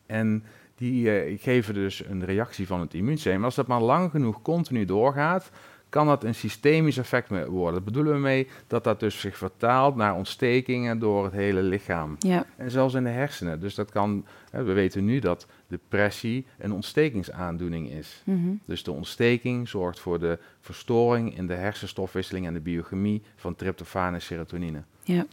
En 0.06 0.44
die 0.76 1.30
uh, 1.32 1.40
geven 1.42 1.74
dus 1.74 2.06
een 2.06 2.26
reactie 2.26 2.68
van 2.68 2.80
het 2.80 2.94
immuunsysteem. 2.94 3.44
Als 3.44 3.56
dat 3.56 3.68
maar 3.68 3.82
lang 3.82 4.12
genoeg 4.12 4.42
continu 4.42 4.86
doorgaat, 4.86 5.52
kan 5.92 6.08
dat 6.08 6.24
een 6.24 6.36
systemisch 6.36 6.98
effect 6.98 7.30
worden. 7.30 7.74
Dat 7.74 7.84
bedoelen 7.84 8.14
we 8.14 8.20
mee 8.20 8.48
dat 8.68 8.84
dat 8.84 9.00
dus 9.00 9.20
zich 9.20 9.38
vertaalt 9.38 9.96
naar 9.96 10.16
ontstekingen 10.16 11.00
door 11.00 11.24
het 11.24 11.34
hele 11.34 11.62
lichaam. 11.62 12.16
Ja. 12.20 12.46
En 12.56 12.72
zelfs 12.72 12.94
in 12.94 13.04
de 13.04 13.10
hersenen. 13.10 13.60
Dus 13.60 13.76
dat 13.76 13.92
kan, 13.92 14.26
hè, 14.52 14.64
we 14.64 14.74
weten 14.74 15.06
nu 15.06 15.20
dat 15.20 15.48
depressie 15.68 16.46
een 16.58 16.72
ontstekingsaandoening 16.72 17.92
is. 17.92 18.22
Mm 18.26 18.60
Dus 18.66 18.84
de 18.84 18.92
ontsteking 18.92 19.70
zorgt 19.70 20.00
voor 20.00 20.20
de 20.20 20.40
verstoring 20.62 21.38
in 21.38 21.48
de 21.48 21.54
hersenstofwisseling 21.54 22.46
en 22.46 22.54
de 22.54 22.60
biochemie 22.60 23.22
van 23.36 23.56
tryptofaan 23.56 24.14
en 24.14 24.22
serotonine. 24.22 24.84
Ja. 25.04 25.26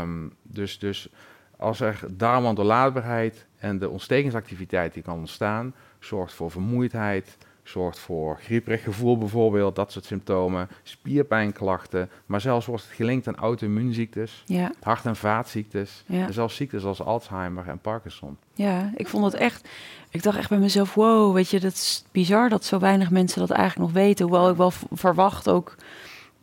Um, 0.00 0.32
dus, 0.42 0.78
dus 0.78 1.08
als 1.56 1.80
er 1.80 2.00
darmwandellaatbaarheid 2.10 3.46
en 3.58 3.78
de 3.78 3.88
ontstekingsactiviteit 3.88 4.94
die 4.94 5.02
kan 5.02 5.18
ontstaan, 5.18 5.74
zorgt 5.98 6.32
voor 6.32 6.50
vermoeidheid, 6.50 7.36
zorgt 7.68 7.98
voor 7.98 8.38
grieperig 8.40 8.82
gevoel 8.82 9.18
bijvoorbeeld, 9.18 9.76
dat 9.76 9.92
soort 9.92 10.04
symptomen, 10.04 10.68
spierpijnklachten, 10.82 12.10
maar 12.26 12.40
zelfs 12.40 12.66
wordt 12.66 12.82
het 12.82 12.92
gelinkt 12.92 13.28
aan 13.28 13.36
auto-immuunziektes, 13.36 14.42
ja. 14.46 14.72
hart- 14.82 15.04
en 15.04 15.16
vaatziektes, 15.16 16.04
en 16.08 16.32
zelfs 16.32 16.56
ziektes 16.56 16.84
als 16.84 17.02
Alzheimer 17.02 17.68
en 17.68 17.78
Parkinson. 17.78 18.36
Ja, 18.54 18.92
ik 18.96 19.08
vond 19.08 19.24
het 19.24 19.34
echt, 19.34 19.68
ik 20.10 20.22
dacht 20.22 20.38
echt 20.38 20.48
bij 20.48 20.58
mezelf, 20.58 20.94
wow, 20.94 21.34
weet 21.34 21.48
je, 21.48 21.60
dat 21.60 21.72
is 21.72 22.04
bizar 22.12 22.48
dat 22.48 22.64
zo 22.64 22.78
weinig 22.78 23.10
mensen 23.10 23.40
dat 23.40 23.50
eigenlijk 23.50 23.92
nog 23.92 24.02
weten, 24.02 24.24
hoewel 24.24 24.50
ik 24.50 24.56
wel 24.56 24.72
verwacht 24.92 25.48
ook 25.48 25.74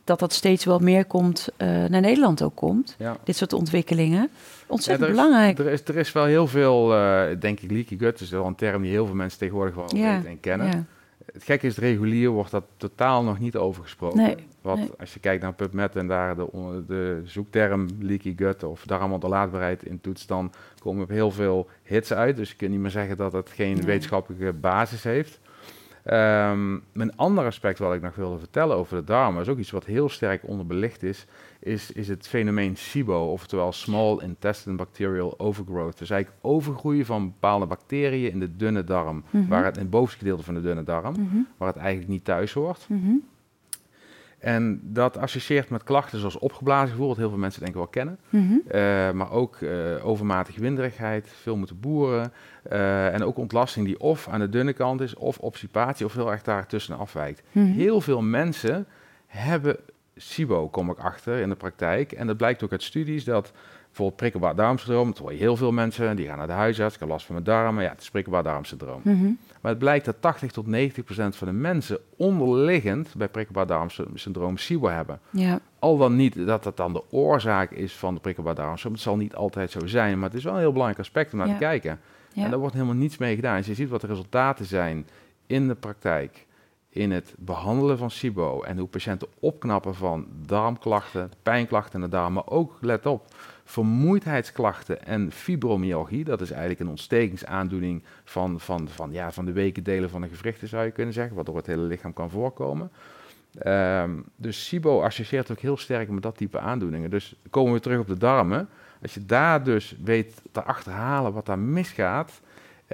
dat 0.04 0.18
dat 0.18 0.32
steeds 0.32 0.64
wel 0.64 0.78
meer 0.78 1.04
komt, 1.04 1.48
uh, 1.58 1.68
naar 1.68 2.00
Nederland 2.00 2.42
ook 2.42 2.54
komt. 2.54 2.94
Ja. 2.98 3.16
Dit 3.24 3.36
soort 3.36 3.52
ontwikkelingen. 3.52 4.30
Ontzettend 4.66 5.10
belangrijk. 5.10 5.58
Er 5.58 5.66
is, 5.66 5.84
er 5.84 5.96
is 5.96 6.12
wel 6.12 6.24
heel 6.24 6.46
veel, 6.46 6.94
uh, 6.94 7.22
denk 7.40 7.60
ik, 7.60 7.70
leaky 7.70 7.98
gut 7.98 8.20
is 8.20 8.30
wel 8.30 8.46
een 8.46 8.54
term 8.54 8.82
die 8.82 8.90
heel 8.90 9.06
veel 9.06 9.14
mensen 9.14 9.38
tegenwoordig 9.38 9.74
wel 9.74 9.96
ja. 9.96 10.14
weten 10.14 10.30
en 10.30 10.40
kennen. 10.40 10.88
Het 11.34 11.44
gekke 11.44 11.66
is, 11.66 11.78
regulier 11.78 12.30
wordt 12.30 12.50
dat 12.50 12.64
totaal 12.76 13.22
nog 13.22 13.38
niet 13.38 13.56
over 13.56 13.82
gesproken. 13.82 14.18
Nee, 14.18 14.36
Wat, 14.60 14.98
als 14.98 15.14
je 15.14 15.20
kijkt 15.20 15.42
naar 15.42 15.52
PubMed 15.52 15.96
en 15.96 16.06
daar 16.06 16.36
de, 16.36 16.84
de 16.86 17.20
zoekterm 17.24 17.88
leaky 18.00 18.34
gut 18.36 18.62
of 18.62 18.84
darmonderlaatbaarheid 18.84 19.84
in 19.84 20.00
toets, 20.00 20.26
dan 20.26 20.52
komen 20.78 21.08
er 21.08 21.14
heel 21.14 21.30
veel 21.30 21.68
hits 21.82 22.12
uit. 22.12 22.36
Dus 22.36 22.50
je 22.50 22.56
kunt 22.56 22.70
niet 22.70 22.80
meer 22.80 22.90
zeggen 22.90 23.16
dat 23.16 23.32
het 23.32 23.50
geen 23.50 23.84
wetenschappelijke 23.84 24.52
basis 24.52 25.02
heeft. 25.02 25.40
Um, 26.06 26.84
een 26.92 27.16
ander 27.16 27.44
aspect 27.44 27.78
wat 27.78 27.94
ik 27.94 28.02
nog 28.02 28.14
wilde 28.14 28.38
vertellen 28.38 28.76
over 28.76 28.96
de 28.96 29.04
darmen, 29.04 29.42
is 29.42 29.48
ook 29.48 29.58
iets 29.58 29.70
wat 29.70 29.84
heel 29.84 30.08
sterk 30.08 30.48
onderbelicht 30.48 31.02
is, 31.02 31.26
is, 31.64 31.92
is 31.92 32.08
het 32.08 32.26
fenomeen 32.28 32.76
SIBO, 32.76 33.32
oftewel 33.32 33.72
Small 33.72 34.18
Intestine 34.22 34.76
Bacterial 34.76 35.38
Overgrowth. 35.38 35.98
Dus 35.98 36.10
eigenlijk 36.10 36.42
overgroeien 36.44 37.06
van 37.06 37.24
bepaalde 37.24 37.66
bacteriën 37.66 38.30
in 38.30 38.40
de 38.40 38.56
dunne 38.56 38.84
darm, 38.84 39.24
Mhm. 39.30 39.48
waar 39.48 39.64
het 39.64 39.74
in 39.76 39.82
het 39.82 39.90
bovenste 39.90 40.18
gedeelte 40.18 40.42
van 40.44 40.54
de 40.54 40.60
dunne 40.60 40.84
darm, 40.84 41.12
Mhm. 41.12 41.36
waar 41.56 41.68
het 41.68 41.76
eigenlijk 41.76 42.08
niet 42.08 42.24
thuis 42.24 42.52
hoort. 42.52 42.86
Mhm. 42.88 43.12
En 44.38 44.80
dat 44.82 45.16
associeert 45.18 45.68
met 45.70 45.82
klachten 45.82 46.18
zoals 46.18 46.38
opgeblazen 46.38 46.88
gevoel, 46.90 47.08
wat 47.08 47.16
heel 47.16 47.28
veel 47.28 47.38
mensen 47.38 47.60
denken 47.60 47.78
wel 47.78 47.88
kennen. 47.88 48.18
Eh, 48.68 49.10
maar 49.12 49.30
ook 49.30 49.56
eh, 49.56 50.06
overmatige 50.06 50.60
winderigheid, 50.60 51.28
veel 51.28 51.56
moeten 51.56 51.80
boeren. 51.80 52.32
eh, 52.64 53.14
en 53.14 53.22
ook 53.24 53.36
ontlasting 53.36 53.86
die 53.86 54.00
of 54.00 54.28
aan 54.28 54.40
de 54.40 54.48
dunne 54.48 54.72
kant 54.72 55.00
is, 55.00 55.14
of 55.14 55.38
obstipatie, 55.38 56.06
of 56.06 56.14
heel 56.14 56.30
erg 56.32 56.42
daar 56.42 56.66
tussen 56.66 56.98
afwijkt. 56.98 57.42
Heel 57.52 58.00
veel 58.00 58.22
mensen 58.22 58.86
hebben 59.26 59.76
SIBO, 60.16 60.68
kom 60.68 60.90
ik 60.90 60.98
achter 60.98 61.38
in 61.38 61.48
de 61.48 61.54
praktijk. 61.54 62.12
En 62.12 62.26
dat 62.26 62.36
blijkt 62.36 62.62
ook 62.64 62.72
uit 62.72 62.82
studies 62.82 63.24
dat 63.24 63.52
bijvoorbeeld 63.86 64.16
prikkelbaar 64.16 64.54
darmsyndroom, 64.54 65.06
dat 65.08 65.18
hoor 65.18 65.32
je 65.32 65.38
heel 65.38 65.56
veel 65.56 65.72
mensen, 65.72 66.16
die 66.16 66.26
gaan 66.26 66.38
naar 66.38 66.46
de 66.46 66.52
huisarts, 66.52 66.94
ik 66.94 67.00
heb 67.00 67.08
last 67.08 67.26
van 67.26 67.34
mijn 67.34 67.46
darmen, 67.46 67.82
ja, 67.82 67.90
het 67.90 68.00
is 68.00 68.10
prikkelbaar 68.10 68.42
darmsyndroom. 68.42 69.00
Mhm. 69.04 69.24
Maar 69.60 69.70
het 69.70 69.78
blijkt 69.78 70.04
dat 70.04 70.16
80 70.20 70.52
tot 70.52 70.66
90 70.66 71.04
procent 71.04 71.36
van 71.36 71.46
de 71.48 71.52
mensen 71.54 71.98
onderliggend 72.16 73.14
bij 73.16 73.28
prikkelbaar 73.28 73.66
darmsyndroom 73.66 74.56
SIBO 74.56 74.88
hebben. 74.88 75.20
Ja. 75.30 75.60
Al 75.78 75.96
dan 75.96 76.16
niet 76.16 76.46
dat 76.46 76.62
dat 76.62 76.76
dan 76.76 76.92
de 76.92 77.02
oorzaak 77.10 77.70
is 77.70 77.92
van 77.92 78.14
de 78.14 78.20
prikkelbaar 78.20 78.54
darmsyndroom. 78.54 78.92
Het 78.92 79.02
zal 79.02 79.16
niet 79.16 79.34
altijd 79.34 79.70
zo 79.70 79.86
zijn, 79.86 80.18
maar 80.18 80.28
het 80.28 80.38
is 80.38 80.44
wel 80.44 80.52
een 80.52 80.58
heel 80.58 80.72
belangrijk 80.72 81.00
aspect 81.00 81.32
om 81.32 81.38
naar 81.38 81.46
Ja. 81.48 81.52
te 81.52 81.58
kijken. 81.58 82.00
Ja. 82.32 82.44
En 82.44 82.50
daar 82.50 82.58
wordt 82.58 82.74
helemaal 82.74 82.94
niets 82.94 83.16
mee 83.18 83.34
gedaan. 83.34 83.56
Dus 83.56 83.66
je 83.66 83.74
ziet 83.74 83.88
wat 83.88 84.00
de 84.00 84.06
resultaten 84.06 84.64
zijn 84.64 85.06
in 85.46 85.68
de 85.68 85.74
praktijk, 85.74 86.46
in 86.94 87.12
het 87.12 87.34
behandelen 87.38 87.98
van 87.98 88.10
SIBO 88.10 88.62
en 88.62 88.78
hoe 88.78 88.88
patiënten 88.88 89.28
opknappen 89.40 89.94
van 89.94 90.26
darmklachten, 90.46 91.30
pijnklachten 91.42 91.94
in 91.94 92.00
de 92.00 92.16
darm, 92.16 92.32
maar 92.32 92.46
ook, 92.46 92.76
let 92.80 93.06
op, 93.06 93.26
vermoeidheidsklachten 93.64 95.06
en 95.06 95.32
fibromyalgie. 95.32 96.24
Dat 96.24 96.40
is 96.40 96.50
eigenlijk 96.50 96.80
een 96.80 96.88
ontstekingsaandoening 96.88 98.02
van, 98.24 98.60
van, 98.60 98.88
van, 98.88 99.12
ja, 99.12 99.32
van 99.32 99.44
de 99.44 99.52
wekendelen 99.52 100.10
van 100.10 100.20
de 100.20 100.28
gewrichten, 100.28 100.68
zou 100.68 100.84
je 100.84 100.90
kunnen 100.90 101.14
zeggen, 101.14 101.34
waardoor 101.34 101.56
het 101.56 101.66
hele 101.66 101.82
lichaam 101.82 102.12
kan 102.12 102.30
voorkomen. 102.30 102.90
Ehm, 103.58 104.10
dus 104.36 104.66
SIBO 104.66 105.02
associeert 105.02 105.50
ook 105.50 105.58
heel 105.58 105.76
sterk 105.76 106.08
met 106.08 106.22
dat 106.22 106.36
type 106.36 106.58
aandoeningen. 106.58 107.10
Dus 107.10 107.34
komen 107.50 107.72
we 107.72 107.80
terug 107.80 107.98
op 107.98 108.06
de 108.06 108.18
darmen. 108.18 108.68
Als 109.02 109.14
je 109.14 109.26
daar 109.26 109.64
dus 109.64 109.96
weet 110.04 110.42
te 110.52 110.62
achterhalen 110.62 111.32
wat 111.32 111.46
daar 111.46 111.58
misgaat 111.58 112.40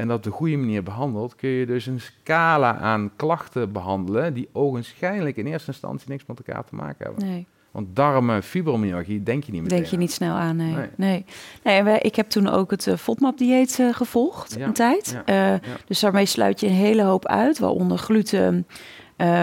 en 0.01 0.09
dat 0.09 0.17
op 0.17 0.23
de 0.23 0.31
goede 0.31 0.57
manier 0.57 0.83
behandelt, 0.83 1.37
kun 1.37 1.49
je 1.49 1.67
dus 1.67 1.87
een 1.87 2.01
scala 2.01 2.77
aan 2.79 3.11
klachten 3.17 3.73
behandelen 3.73 4.35
die 4.35 4.49
ogenschijnlijk 4.53 5.37
in 5.37 5.47
eerste 5.47 5.71
instantie 5.71 6.09
niks 6.11 6.27
met 6.27 6.39
elkaar 6.47 6.65
te 6.65 6.75
maken 6.75 7.05
hebben. 7.07 7.25
Nee. 7.27 7.47
Want 7.71 7.97
darmen, 7.97 8.43
fibromyalgie, 8.43 9.23
denk 9.23 9.45
je 9.45 9.53
niet 9.53 9.63
meteen 9.63 9.77
Denk 9.79 9.91
je 9.91 9.97
aan. 9.97 10.03
niet 10.03 10.13
snel 10.13 10.35
aan, 10.35 10.57
nee. 10.57 10.75
Nee. 10.75 10.89
nee. 10.97 11.25
nee. 11.63 11.77
en 11.77 11.85
wij, 11.85 11.99
ik 11.99 12.15
heb 12.17 12.29
toen 12.31 12.49
ook 12.49 12.71
het 12.71 12.87
eh, 12.87 12.97
FODMAP-dieet 12.97 13.79
eh, 13.81 13.95
gevolgd, 13.95 14.55
Ja, 14.59 14.67
een 14.67 14.73
tijd. 14.73 15.21
ja, 15.27 15.53
Eh, 15.55 15.61
Dus 15.87 16.01
daarmee 16.01 16.27
sluit 16.27 16.61
je 16.61 16.67
een 16.67 16.73
hele 16.73 17.03
hoop 17.03 17.27
uit, 17.27 17.59
waaronder 17.59 17.99
gluten, 17.99 18.67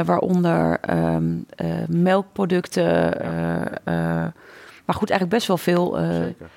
waaronder 0.06 0.80
ehm, 0.80 1.34
eh, 1.50 1.68
melkproducten. 1.88 3.18
maar 4.86 4.96
goed, 4.96 5.10
eigenlijk 5.10 5.30
best 5.30 5.48
wel 5.48 5.58
veel. 5.58 5.96
Zeker. 5.96 6.50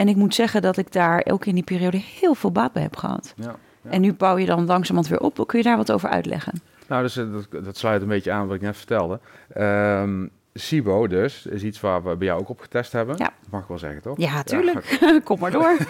Ja, 0.00 0.06
en 0.06 0.08
ik 0.08 0.16
moet 0.16 0.34
zeggen 0.34 0.62
dat 0.62 0.76
ik 0.76 0.92
daar 0.92 1.24
ook 1.30 1.44
in 1.44 1.54
die 1.54 1.64
periode 1.64 2.02
heel 2.20 2.34
veel 2.34 2.52
baat 2.52 2.72
bij 2.72 2.82
heb 2.82 2.96
gehad. 2.96 3.32
ja, 3.36 3.54
ja. 3.82 3.90
En 3.90 4.00
nu 4.00 4.12
bouw 4.12 4.36
je 4.36 4.46
dan 4.46 4.66
langzamerhand 4.66 5.08
weer 5.08 5.20
op. 5.20 5.46
Kun 5.46 5.58
je 5.58 5.64
daar 5.64 5.76
wat 5.76 5.92
over 5.92 6.08
uitleggen? 6.08 6.52
Nou, 6.88 7.02
dus, 7.02 7.16
eh, 7.16 7.24
dat, 7.32 7.64
dat 7.64 7.76
sluit 7.76 8.02
een 8.02 8.08
beetje 8.08 8.32
aan 8.32 8.46
wat 8.46 8.56
ik 8.56 8.62
net 8.62 8.76
vertelde. 8.76 9.20
Ehm 9.52 10.26
SIBO 10.54 11.06
dus, 11.06 11.46
is 11.46 11.62
iets 11.62 11.80
waar 11.80 12.02
we 12.02 12.16
bij 12.16 12.26
jou 12.26 12.40
ook 12.40 12.48
op 12.48 12.60
getest 12.60 12.92
hebben. 12.92 13.16
Ja. 13.18 13.24
Dat 13.40 13.50
mag 13.50 13.60
ik 13.62 13.68
wel 13.68 13.78
zeggen, 13.78 14.02
toch? 14.02 14.18
Ja, 14.18 14.42
tuurlijk. 14.42 14.98
Kom 15.24 15.38
maar 15.38 15.50
door. 15.50 15.76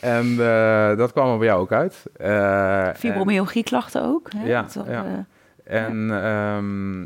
En 0.00 0.36
eh, 0.40 0.96
dat 0.96 1.12
kwam 1.12 1.32
er 1.32 1.38
bij 1.38 1.46
jou 1.46 1.60
ook 1.60 1.72
uit. 1.72 2.02
En- 2.16 2.96
Fibromyalgie-klachten 2.96 4.02
ook. 4.04 4.32
Hè? 4.36 4.46
Ja, 4.46 4.62
Dat, 4.74 4.86
ja. 4.86 5.26
En 5.64 6.22
ehm, 6.22 7.02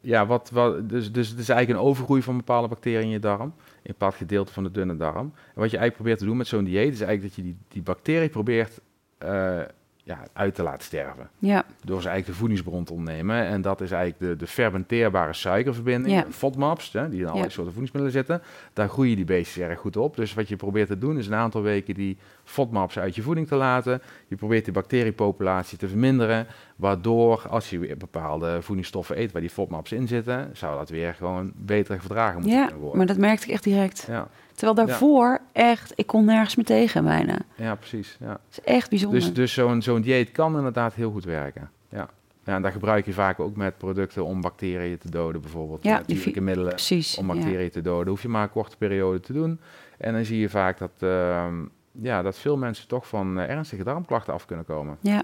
ja, 0.00 0.26
wat, 0.26 0.50
wat, 0.52 0.88
dus, 0.88 1.12
dus 1.12 1.28
het 1.28 1.38
is 1.38 1.48
eigenlijk 1.48 1.80
een 1.80 1.86
overgroei 1.86 2.22
van 2.22 2.36
bepaalde 2.36 2.68
bacteriën 2.68 3.00
in 3.02 3.08
je 3.08 3.18
darm, 3.18 3.54
een 3.82 3.94
bepaald 3.98 4.14
gedeelte 4.14 4.52
van 4.52 4.62
de 4.62 4.70
dunne 4.70 4.96
darm. 4.96 5.18
En 5.26 5.32
wat 5.60 5.70
je 5.70 5.76
eigenlijk 5.76 5.94
probeert 5.94 6.18
te 6.18 6.24
doen 6.24 6.36
met 6.36 6.46
zo'n 6.46 6.64
dieet, 6.64 6.92
is 6.92 7.00
eigenlijk 7.00 7.22
dat 7.22 7.34
je 7.34 7.42
die, 7.42 7.56
die 7.68 7.82
bacterie 7.82 8.28
probeert 8.28 8.80
eh, 9.18 9.60
ja, 10.04 10.22
uit 10.32 10.54
te 10.54 10.62
laten 10.62 10.84
sterven. 10.84 11.30
ja, 11.38 11.64
Door 11.84 12.02
ze 12.02 12.08
eigenlijk 12.08 12.26
de 12.26 12.32
voedingsbron 12.44 12.84
te 12.84 12.92
ontnemen. 12.92 13.44
En 13.46 13.62
dat 13.62 13.80
is 13.80 13.90
eigenlijk 13.90 14.22
de, 14.32 14.36
de 14.36 14.46
fermenteerbare 14.50 15.32
suikerverbinding, 15.32 16.14
Ja. 16.14 16.26
FODMAPs, 16.30 16.92
hè, 16.92 17.08
die 17.08 17.18
in 17.18 17.24
allerlei 17.24 17.44
Ja. 17.48 17.52
soorten 17.54 17.72
voedingsmiddelen 17.74 18.12
zitten. 18.26 18.42
Daar 18.72 18.88
groeien 18.88 19.16
die 19.16 19.24
beestjes 19.24 19.64
erg 19.64 19.78
goed 19.80 19.96
op. 19.96 20.16
Dus 20.16 20.34
wat 20.34 20.48
je 20.48 20.56
probeert 20.56 20.88
te 20.88 20.98
doen, 20.98 21.18
is 21.18 21.26
een 21.26 21.34
aantal 21.34 21.62
weken 21.62 21.94
die 21.94 22.16
FODMAPs 22.50 22.98
uit 22.98 23.14
je 23.14 23.22
voeding 23.22 23.46
te 23.46 23.54
laten. 23.54 24.02
Je 24.28 24.36
probeert 24.36 24.64
die 24.64 24.72
bacteriepopulatie 24.74 25.78
te 25.78 25.88
verminderen. 25.88 26.46
Waardoor, 26.76 27.46
als 27.48 27.70
je 27.70 27.78
weer 27.78 27.96
bepaalde 27.96 28.62
voedingsstoffen 28.62 29.20
eet 29.20 29.32
waar 29.32 29.40
die 29.40 29.50
FODMAPs 29.50 29.92
in 29.92 30.08
zitten, 30.08 30.50
zou 30.52 30.78
dat 30.78 30.88
weer 30.88 31.14
gewoon 31.14 31.52
beter 31.56 32.00
verdragen 32.00 32.40
moeten 32.40 32.58
ja, 32.58 32.72
worden. 32.74 32.96
maar 32.96 33.06
dat 33.06 33.16
merkte 33.16 33.46
ik 33.46 33.52
echt 33.52 33.64
direct. 33.64 34.04
Ja, 34.08 34.28
Terwijl 34.54 34.86
daarvoor 34.86 35.40
echt, 35.52 35.92
ik 35.94 36.06
kon 36.06 36.24
nergens 36.24 36.56
meer 36.56 36.64
tegen 36.64 37.04
bijna. 37.04 37.38
ja, 37.54 37.74
precies. 37.74 38.16
Ja. 38.20 38.26
Dat 38.26 38.40
is 38.50 38.60
echt 38.60 38.90
bijzonder. 38.90 39.20
Dus, 39.20 39.32
dus 39.32 39.52
zo'n 39.52 39.82
zo'n 39.82 40.00
dieet 40.00 40.30
kan 40.30 40.56
inderdaad 40.56 40.94
heel 40.94 41.10
goed 41.10 41.24
werken. 41.24 41.70
Ja. 41.88 42.08
Ja, 42.44 42.54
en 42.56 42.62
daar 42.62 42.72
gebruik 42.72 43.06
je 43.06 43.12
vaak 43.12 43.40
ook 43.40 43.56
met 43.56 43.78
producten 43.78 44.24
om 44.24 44.40
bacteriën 44.40 44.98
te 44.98 45.10
doden, 45.10 45.40
bijvoorbeeld. 45.40 45.82
Ja, 45.82 45.96
natuurlijke 45.96 46.32
die 46.32 46.42
middelen 46.42 46.70
Precies. 46.70 47.16
om 47.16 47.26
ja. 47.26 47.34
bacteriën 47.34 47.70
te 47.70 47.80
doden. 47.80 48.08
Hoef 48.08 48.22
je 48.22 48.28
maar 48.28 48.42
een 48.42 48.50
korte 48.50 48.76
periode 48.76 49.20
te 49.20 49.32
doen. 49.32 49.60
En 49.98 50.12
dan 50.12 50.24
zie 50.24 50.38
je 50.38 50.48
vaak 50.48 50.78
dat, 50.78 50.90
ehm, 50.98 51.54
ja, 52.02 52.22
dat 52.22 52.38
veel 52.38 52.56
mensen 52.56 52.88
toch 52.88 53.08
van 53.08 53.38
eh, 53.38 53.50
ernstige 53.50 53.84
darmklachten 53.84 54.32
af 54.34 54.46
kunnen 54.46 54.64
komen. 54.64 54.96
Ja, 55.00 55.22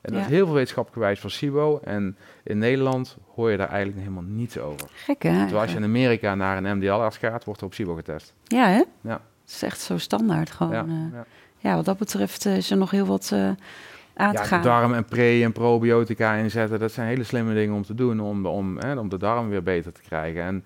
En 0.00 0.12
dat 0.12 0.20
Ja. 0.22 0.26
is 0.26 0.32
heel 0.32 0.44
veel 0.44 0.54
wetenschappelijk 0.54 1.02
gewijs 1.02 1.20
van 1.20 1.30
SIBO. 1.30 1.80
En 1.84 2.16
in 2.42 2.58
Nederland 2.58 3.16
hoor 3.34 3.50
je 3.50 3.56
daar 3.56 3.68
eigenlijk 3.68 3.98
helemaal 4.00 4.22
niets 4.22 4.58
over. 4.58 4.88
gek 4.94 5.22
hè? 5.22 5.38
Terwijl 5.38 5.60
als 5.60 5.70
je 5.70 5.76
in 5.76 5.84
Amerika 5.84 6.34
naar 6.34 6.56
een 6.64 6.76
MDL-arts 6.76 7.16
gaat, 7.18 7.44
wordt 7.44 7.60
er 7.60 7.66
op 7.66 7.74
SIBO 7.74 7.94
getest. 7.94 8.34
Ja 8.44 8.66
hè? 8.68 8.82
Ja. 9.00 9.20
Het 9.42 9.50
is 9.56 9.62
echt 9.62 9.80
zo 9.80 9.98
standaard 9.98 10.50
gewoon. 10.50 10.72
ja, 10.72 10.84
Ja, 10.88 11.08
ja. 11.12 11.24
ja 11.58 11.74
wat 11.74 11.84
dat 11.84 11.98
betreft 11.98 12.46
eh, 12.46 12.56
is 12.56 12.70
er 12.70 12.76
nog 12.76 12.90
heel 12.90 13.06
wat 13.06 13.30
eh, 13.32 13.48
aan 14.14 14.32
te 14.34 14.38
Ja, 14.38 14.44
gaan. 14.44 14.62
darm 14.62 14.94
en 14.94 15.04
pre- 15.04 15.42
en 15.42 15.52
probiotica 15.52 16.34
inzetten, 16.34 16.78
dat 16.78 16.92
zijn 16.92 17.08
hele 17.08 17.24
slimme 17.24 17.54
dingen 17.54 17.74
om 17.74 17.82
te 17.82 17.94
doen 17.94 18.20
om, 18.20 18.42
de- 18.42 18.48
om, 18.48 18.78
hè, 18.78 18.98
om 18.98 19.08
de 19.08 19.18
darm 19.18 19.48
weer 19.48 19.62
beter 19.62 19.92
te 19.92 20.00
krijgen. 20.02 20.42
En, 20.42 20.64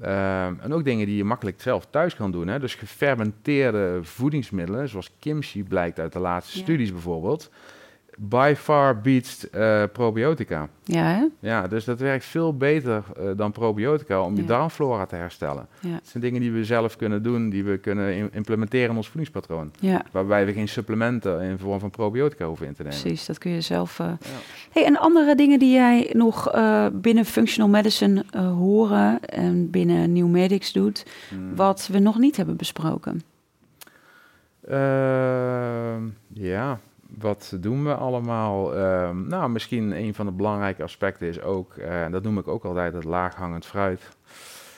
ehm, 0.00 0.54
en 0.60 0.72
ook 0.72 0.84
dingen 0.84 1.06
die 1.06 1.16
je 1.16 1.24
makkelijk 1.24 1.60
zelf 1.60 1.86
thuis 1.90 2.14
kan 2.16 2.30
doen. 2.30 2.46
Hè. 2.48 2.58
Dus 2.58 2.74
gefermenteerde 2.74 3.98
voedingsmiddelen, 4.02 4.88
zoals 4.88 5.10
kimchi 5.18 5.64
blijkt 5.64 5.98
uit 5.98 6.12
de 6.12 6.18
laatste 6.18 6.58
Ja. 6.58 6.62
studies 6.64 6.92
bijvoorbeeld, 6.92 7.50
by 8.18 8.54
far 8.56 9.00
beats 9.00 9.50
eh, 9.50 9.82
probiotica. 9.92 10.68
Ja 10.84 11.02
hè? 11.04 11.24
Ja, 11.40 11.66
dus 11.68 11.84
dat 11.84 12.00
werkt 12.00 12.24
veel 12.24 12.56
beter 12.56 13.02
eh, 13.16 13.24
dan 13.36 13.52
probiotica 13.52 14.20
om 14.22 14.34
je 14.36 14.40
Ja. 14.42 14.46
darmflora 14.48 15.06
te 15.06 15.16
herstellen. 15.16 15.66
Ja. 15.80 15.90
Het 15.94 16.06
zijn 16.08 16.22
dingen 16.22 16.40
die 16.40 16.52
we 16.52 16.64
zelf 16.64 16.96
kunnen 16.96 17.22
doen, 17.22 17.50
die 17.50 17.64
we 17.64 17.78
kunnen 17.78 18.14
im- 18.16 18.28
implementeren 18.32 18.90
in 18.90 18.96
ons 18.96 19.06
voedingspatroon. 19.06 19.70
Ja, 19.80 20.02
Waarbij 20.10 20.46
we 20.46 20.52
geen 20.52 20.68
supplementen 20.68 21.40
in 21.40 21.58
vorm 21.58 21.80
van 21.80 21.90
probiotica 21.90 22.46
hoeven 22.46 22.66
in 22.66 22.74
te 22.74 22.82
nemen. 22.82 23.00
precies. 23.00 23.26
Dat 23.26 23.38
kun 23.38 23.50
je 23.50 23.60
zelf... 23.60 23.98
eh. 23.98 24.06
Ja. 24.06 24.26
Hey, 24.72 24.84
en 24.84 24.98
andere 24.98 25.34
dingen 25.34 25.58
die 25.58 25.72
jij 25.72 26.10
nog 26.12 26.50
binnen 26.92 27.24
functional 27.24 27.70
medicine 27.70 28.24
horen 28.38 29.20
en 29.24 29.70
binnen 29.70 30.12
New 30.12 30.26
Medics 30.28 30.72
doet, 30.72 31.06
Hmm. 31.28 31.56
wat 31.56 31.88
we 31.92 31.98
nog 31.98 32.18
niet 32.18 32.36
hebben 32.36 32.56
besproken? 32.56 33.22
Ehm, 34.68 36.02
ja, 36.32 36.80
wat 37.08 37.56
doen 37.60 37.84
we 37.84 37.94
allemaal? 37.94 38.74
Ehm, 38.76 39.26
nou, 39.28 39.50
misschien 39.50 39.92
een 39.92 40.14
van 40.14 40.26
de 40.26 40.32
belangrijke 40.32 40.82
aspecten 40.82 41.28
is 41.28 41.40
ook, 41.40 41.76
eh, 41.76 42.04
en 42.04 42.12
dat 42.12 42.22
noem 42.22 42.38
ik 42.38 42.48
ook 42.48 42.64
altijd 42.64 42.92
het 42.92 43.04
laaghangend 43.04 43.66
fruit. 43.66 44.08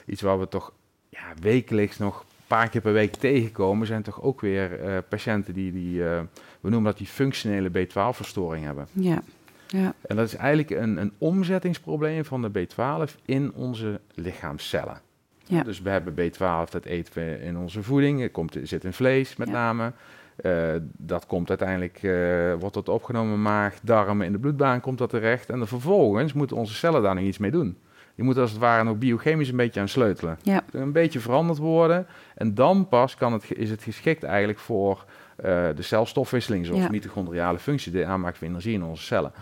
Iets 0.07 0.23
waar 0.23 0.39
we 0.39 0.49
toch 0.49 0.73
ja, 1.09 1.33
wekelijks 1.41 1.99
nog 1.99 2.21
een 2.21 2.27
paar 2.47 2.69
keer 2.69 2.81
per 2.81 2.93
week 2.93 3.15
tegenkomen, 3.15 3.87
zijn 3.87 4.03
toch 4.03 4.23
ook 4.23 4.41
weer 4.41 4.81
eh, 4.81 4.99
patiënten 5.09 5.55
die, 5.55 5.73
die 5.73 6.05
eh, 6.09 6.21
we 6.61 6.71
noemen 6.71 6.91
dat 6.91 6.99
die 6.99 7.07
functionele 7.07 7.71
B12-verstoring 7.71 8.65
hebben. 8.65 8.87
Ja, 8.93 9.23
ja, 9.67 9.95
En 10.03 10.17
dat 10.17 10.27
is 10.27 10.35
eigenlijk 10.35 10.71
een, 10.71 10.97
een 10.97 11.13
omzettingsprobleem 11.19 12.25
van 12.25 12.43
de 12.43 12.67
B12 12.69 13.15
in 13.25 13.53
onze 13.55 14.01
lichaamscellen. 14.15 15.01
Ja. 15.45 15.63
Dus 15.63 15.81
we 15.83 15.91
hebben 15.91 16.15
B12, 16.15 16.71
dat 16.71 16.85
eten 16.85 17.13
we 17.15 17.41
in 17.43 17.57
onze 17.57 17.83
voeding, 17.83 18.21
het 18.21 18.33
komt, 18.33 18.57
zit 18.63 18.85
in 18.85 18.93
vlees 18.93 19.37
met 19.37 19.49
Ja. 19.49 19.55
name. 19.55 19.93
Eh, 20.43 20.75
dat 20.97 21.27
komt 21.27 21.49
uiteindelijk, 21.49 22.03
eh, 22.03 22.55
wordt 22.55 22.75
dat 22.75 22.89
opgenomen, 22.89 23.43
maag, 23.43 23.79
darmen, 23.83 24.27
in 24.27 24.33
de 24.33 24.39
bloedbaan 24.39 24.81
komt 24.81 24.99
dat 24.99 25.11
terecht. 25.11 25.51
En 25.51 25.59
dan 25.59 25.69
vervolgens 25.69 26.33
moeten 26.33 26.57
onze 26.57 26.75
cellen 26.75 27.03
daar 27.03 27.15
nog 27.15 27.25
iets 27.25 27.39
mee 27.39 27.51
doen. 27.51 27.79
Je 28.15 28.23
moet 28.23 28.39
als 28.39 28.51
het 28.51 28.61
ware 28.61 28.89
ook 28.89 28.99
biochemisch 28.99 29.49
een 29.49 29.57
beetje 29.57 29.81
aan 29.81 29.89
sleutelen. 29.89 30.39
Ja. 30.43 30.63
Een 30.73 30.93
beetje 30.93 31.21
veranderd 31.21 31.59
worden. 31.59 32.07
En 32.35 32.55
dan 32.55 32.89
pas 32.89 33.15
kan 33.15 33.33
het, 33.33 33.53
is 33.57 33.71
het 33.71 33.83
geschikt 33.83 34.23
eigenlijk 34.23 34.59
voor 34.59 35.05
uh, 35.45 35.45
de 35.75 35.83
celstofwisseling, 35.83 36.67
zoals 36.67 36.83
Ja. 36.83 36.89
mitochondriale 36.91 37.59
functie, 37.59 37.93
de 37.93 38.05
aanmaak 38.05 38.37
van 38.37 38.49
energie 38.49 38.75
in 38.75 38.85
onze 38.85 39.03
cellen. 39.03 39.33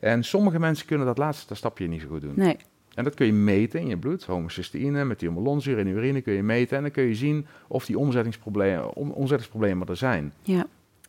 En 0.00 0.24
sommige 0.24 0.58
mensen 0.58 0.86
kunnen 0.86 1.06
dat 1.06 1.18
laatste 1.18 1.54
stapje 1.54 1.86
niet 1.86 2.00
zo 2.00 2.08
goed 2.08 2.20
doen. 2.20 2.32
Nee. 2.36 2.56
En 3.00 3.06
dat 3.06 3.14
kun 3.14 3.26
je 3.26 3.32
meten 3.32 3.80
in 3.80 3.86
je 3.86 3.96
bloed, 3.96 4.24
homocysteïne, 4.24 5.04
methylmalonzuur 5.04 5.78
in 5.78 5.84
de 5.84 5.90
urine 5.90 6.20
kun 6.20 6.32
je 6.32 6.42
meten. 6.42 6.76
En 6.76 6.82
dan 6.82 6.92
kun 6.92 7.02
je 7.02 7.14
zien 7.14 7.46
of 7.68 7.86
die 7.86 7.98
omzettingsproblemen, 7.98 8.94
om, 8.94 9.10
omzettingsproblemen 9.10 9.86
er 9.88 9.96
zijn. 9.96 10.32
Ja. 10.42 10.66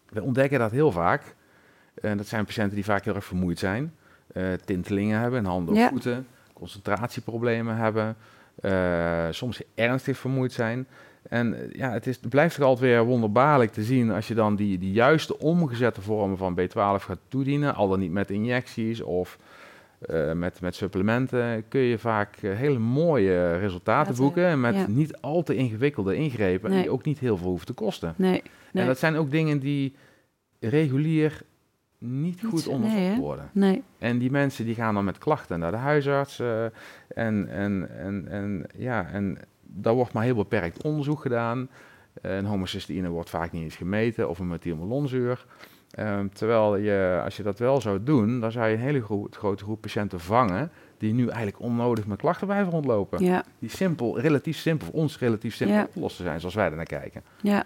We 0.10 0.22
ontdekken 0.22 0.60
dat 0.60 0.72
heel 0.72 0.92
vaak. 0.92 1.36
En 2.02 2.18
dat 2.18 2.28
zijn 2.28 2.46
patiënten 2.46 2.76
die 2.76 2.84
vaak 2.86 3.04
heel 3.06 3.16
erg 3.16 3.26
vermoeid 3.26 3.60
zijn. 3.60 3.94
eh, 4.34 4.44
tintelingen 4.66 5.20
hebben 5.20 5.40
in 5.40 5.46
handen 5.46 5.74
of 5.74 5.80
Ja. 5.80 5.90
voeten. 5.90 6.28
Concentratieproblemen 6.54 7.76
hebben. 7.76 8.16
eh, 8.62 9.28
soms 9.32 9.62
ernstig 9.76 10.18
vermoeid 10.18 10.52
zijn. 10.52 10.88
En 11.30 11.54
eh, 11.54 11.72
ja, 11.74 11.92
het, 11.92 12.08
is, 12.08 12.18
het 12.22 12.30
blijft 12.30 12.56
toch 12.56 12.66
altijd 12.66 12.86
weer 12.92 13.04
wonderbaarlijk 13.04 13.72
te 13.72 13.84
zien 13.84 14.12
als 14.12 14.28
je 14.28 14.34
dan 14.34 14.56
die, 14.56 14.78
die 14.78 14.92
juiste 14.92 15.40
omgezette 15.40 16.02
vormen 16.02 16.38
van 16.38 16.60
B12 16.60 16.74
gaat 17.04 17.18
toedienen, 17.28 17.76
al 17.76 17.90
dan 17.90 18.00
niet 18.00 18.12
met 18.12 18.30
injecties 18.30 19.02
of 19.02 19.38
eh, 20.02 20.32
met, 20.32 20.62
met 20.62 20.76
supplementen, 20.76 21.68
kun 21.68 21.82
je 21.82 21.98
vaak 21.98 22.36
eh, 22.42 22.56
hele 22.56 22.80
mooie 22.80 23.58
resultaten 23.58 24.16
boeken 24.16 24.46
en 24.46 24.60
met 24.60 24.76
ja. 24.76 24.88
niet 24.88 25.18
al 25.22 25.44
te 25.44 25.56
ingewikkelde 25.56 26.16
ingrepen 26.16 26.70
Nee. 26.70 26.82
die 26.82 26.92
ook 26.92 27.04
niet 27.06 27.20
heel 27.20 27.38
veel 27.38 27.48
hoeven 27.48 27.66
te 27.68 27.74
kosten. 27.74 28.14
Nee. 28.18 28.32
nee. 28.72 28.84
En 28.84 28.86
dat 28.86 29.00
zijn 29.00 29.16
ook 29.16 29.32
dingen 29.32 29.60
die 29.60 29.96
regulier 30.60 31.42
niet 31.98 32.42
goed 32.44 32.60
zo- 32.62 32.70
onderzocht 32.70 33.02
nee, 33.02 33.18
worden. 33.18 33.50
Nee. 33.54 33.84
En 34.00 34.18
die 34.18 34.32
mensen 34.32 34.66
die 34.66 34.76
gaan 34.76 34.94
dan 34.94 35.06
met 35.06 35.18
klachten 35.18 35.60
naar 35.60 35.72
de 35.72 35.78
huisarts. 35.78 36.40
eh, 36.40 36.64
en, 37.08 37.48
en, 37.50 37.90
en, 37.98 38.28
en, 38.28 38.66
ja, 38.78 39.08
en 39.12 39.38
daar 39.62 39.94
wordt 39.94 40.14
maar 40.14 40.24
heel 40.24 40.36
beperkt 40.36 40.84
onderzoek 40.84 41.22
gedaan. 41.22 41.70
Eh, 42.22 42.36
Een 42.38 42.46
homocysteïne 42.46 43.10
wordt 43.10 43.30
vaak 43.30 43.52
niet 43.52 43.64
eens 43.64 43.76
gemeten 43.76 44.30
of 44.30 44.40
een 44.40 44.48
methylmalonzuur. 44.48 45.46
Ehm, 45.92 46.28
terwijl 46.34 46.76
je, 46.78 47.22
als 47.24 47.38
je 47.38 47.44
dat 47.44 47.60
wel 47.60 47.82
zou 47.82 48.04
doen, 48.04 48.40
dan 48.40 48.52
zou 48.52 48.68
je 48.68 48.74
een 48.74 48.80
hele 48.82 49.02
gro- 49.02 49.28
grote 49.30 49.64
groep 49.64 49.82
patiënten 49.82 50.20
vangen 50.20 50.72
die 50.98 51.14
nu 51.14 51.28
eigenlijk 51.28 51.60
onnodig 51.60 52.06
met 52.08 52.18
klachten 52.20 52.48
blijven 52.48 52.72
rondlopen. 52.72 53.24
Ja. 53.26 53.44
Die 53.60 53.70
simpel, 53.70 54.20
relatief 54.20 54.58
simpel, 54.58 54.88
voor 54.92 55.00
ons 55.02 55.20
relatief 55.20 55.56
simpel 55.56 55.76
Ja. 55.78 55.88
op 55.94 56.10
te 56.10 56.24
zijn, 56.24 56.40
zoals 56.40 56.56
wij 56.56 56.66
er 56.70 56.76
naar 56.76 56.86
kijken. 56.86 57.24
Ja. 57.42 57.64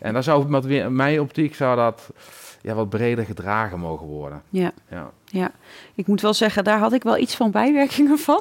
En 0.00 0.12
dan 0.12 0.22
zou 0.22 0.48
met 0.48 0.64
weer, 0.64 0.92
mijn 0.92 1.20
optiek 1.20 1.54
zou 1.54 1.76
dat 1.76 2.10
ja, 2.62 2.74
wat 2.74 2.88
breder 2.88 3.24
gedragen 3.24 3.78
mogen 3.80 4.06
worden. 4.06 4.42
Ja. 4.48 4.72
Ja, 4.90 5.10
Ja. 5.24 5.50
Ik 5.94 6.06
moet 6.06 6.20
wel 6.20 6.34
zeggen, 6.34 6.64
daar 6.64 6.78
had 6.78 6.92
ik 6.92 7.02
wel 7.02 7.18
iets 7.18 7.36
van 7.36 7.50
bijwerkingen 7.50 8.18
van. 8.18 8.40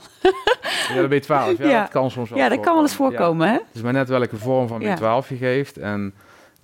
ja 0.93 1.07
de 1.07 1.21
B12, 1.21 1.27
ja, 1.27 1.53
Ja. 1.69 1.81
dat 1.81 1.89
kan 1.89 2.11
soms 2.11 2.29
wel 2.29 2.37
Ja, 2.39 2.49
dat 2.49 2.59
kan 2.59 2.73
wel 2.73 2.81
eens 2.83 2.95
voorkomen, 2.95 3.47
hè? 3.47 3.53
Het 3.53 3.63
is 3.73 3.81
maar 3.81 3.93
net 3.93 4.09
welke 4.09 4.37
vorm 4.37 4.67
van 4.67 4.81
Ja. 4.81 4.95
B12 5.23 5.27
je 5.27 5.35
geeft. 5.35 5.77
En, 5.77 6.13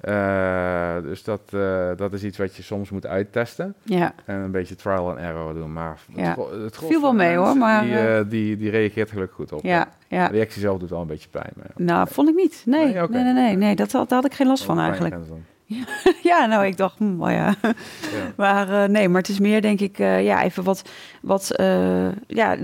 eh, 0.01 1.01
dus 1.01 1.23
dat, 1.23 1.41
eh, 1.53 1.89
dat 1.95 2.13
is 2.13 2.23
iets 2.23 2.37
wat 2.37 2.55
je 2.55 2.63
soms 2.63 2.89
moet 2.89 3.05
uittesten. 3.05 3.75
Ja. 3.83 4.13
En 4.25 4.35
een 4.39 4.51
beetje 4.51 4.75
trial 4.75 5.09
and 5.09 5.17
error 5.19 5.53
doen. 5.53 5.73
Maar 5.73 5.97
het, 6.15 6.19
Ja. 6.25 6.35
het 6.63 6.77
Viel 6.77 7.01
wel 7.01 7.13
mee, 7.13 7.35
hoor, 7.35 7.57
maar, 7.57 7.83
Die, 7.83 7.97
eh, 7.97 8.21
die, 8.27 8.57
die 8.57 8.69
reageert 8.69 9.07
er 9.07 9.13
gelukkig 9.13 9.35
goed 9.35 9.51
op. 9.51 9.63
Ja. 9.63 9.87
Ja. 10.07 10.27
De 10.27 10.33
reactie 10.33 10.61
zelf 10.61 10.79
doet 10.79 10.89
wel 10.89 11.01
een 11.01 11.07
beetje 11.07 11.29
pijn. 11.29 11.51
Maar. 11.55 11.65
Nou, 11.75 12.07
vond 12.11 12.29
ik 12.29 12.35
niet. 12.35 12.63
Nee, 12.65 12.85
Nee, 12.93 13.07
nee, 13.09 13.23
nee, 13.23 13.33
nee, 13.33 13.55
nee. 13.55 13.75
Dat, 13.75 13.91
had- 13.91 14.09
daar 14.09 14.21
had 14.21 14.31
ik 14.31 14.37
geen 14.37 14.47
last 14.47 14.63
van 14.63 14.79
eigenlijk. 14.79 15.15
Ja, 16.23 16.45
nou, 16.45 16.65
ik 16.65 16.77
dacht, 16.77 16.97
hm, 16.97 17.21
oh 17.21 17.29
ja. 17.31 17.55
Ja. 17.61 17.73
Maar 18.35 18.83
eh, 18.83 18.89
nee, 18.89 19.09
maar 19.09 19.21
het 19.21 19.29
is 19.29 19.39
meer 19.39 19.61
denk 19.61 19.79
ik, 19.79 19.99
eh, 19.99 20.23
ja, 20.23 20.43
even 20.43 20.63
wat, 20.63 20.81
wat 21.21 21.51
eh, 21.51 22.07
ja, 22.27 22.55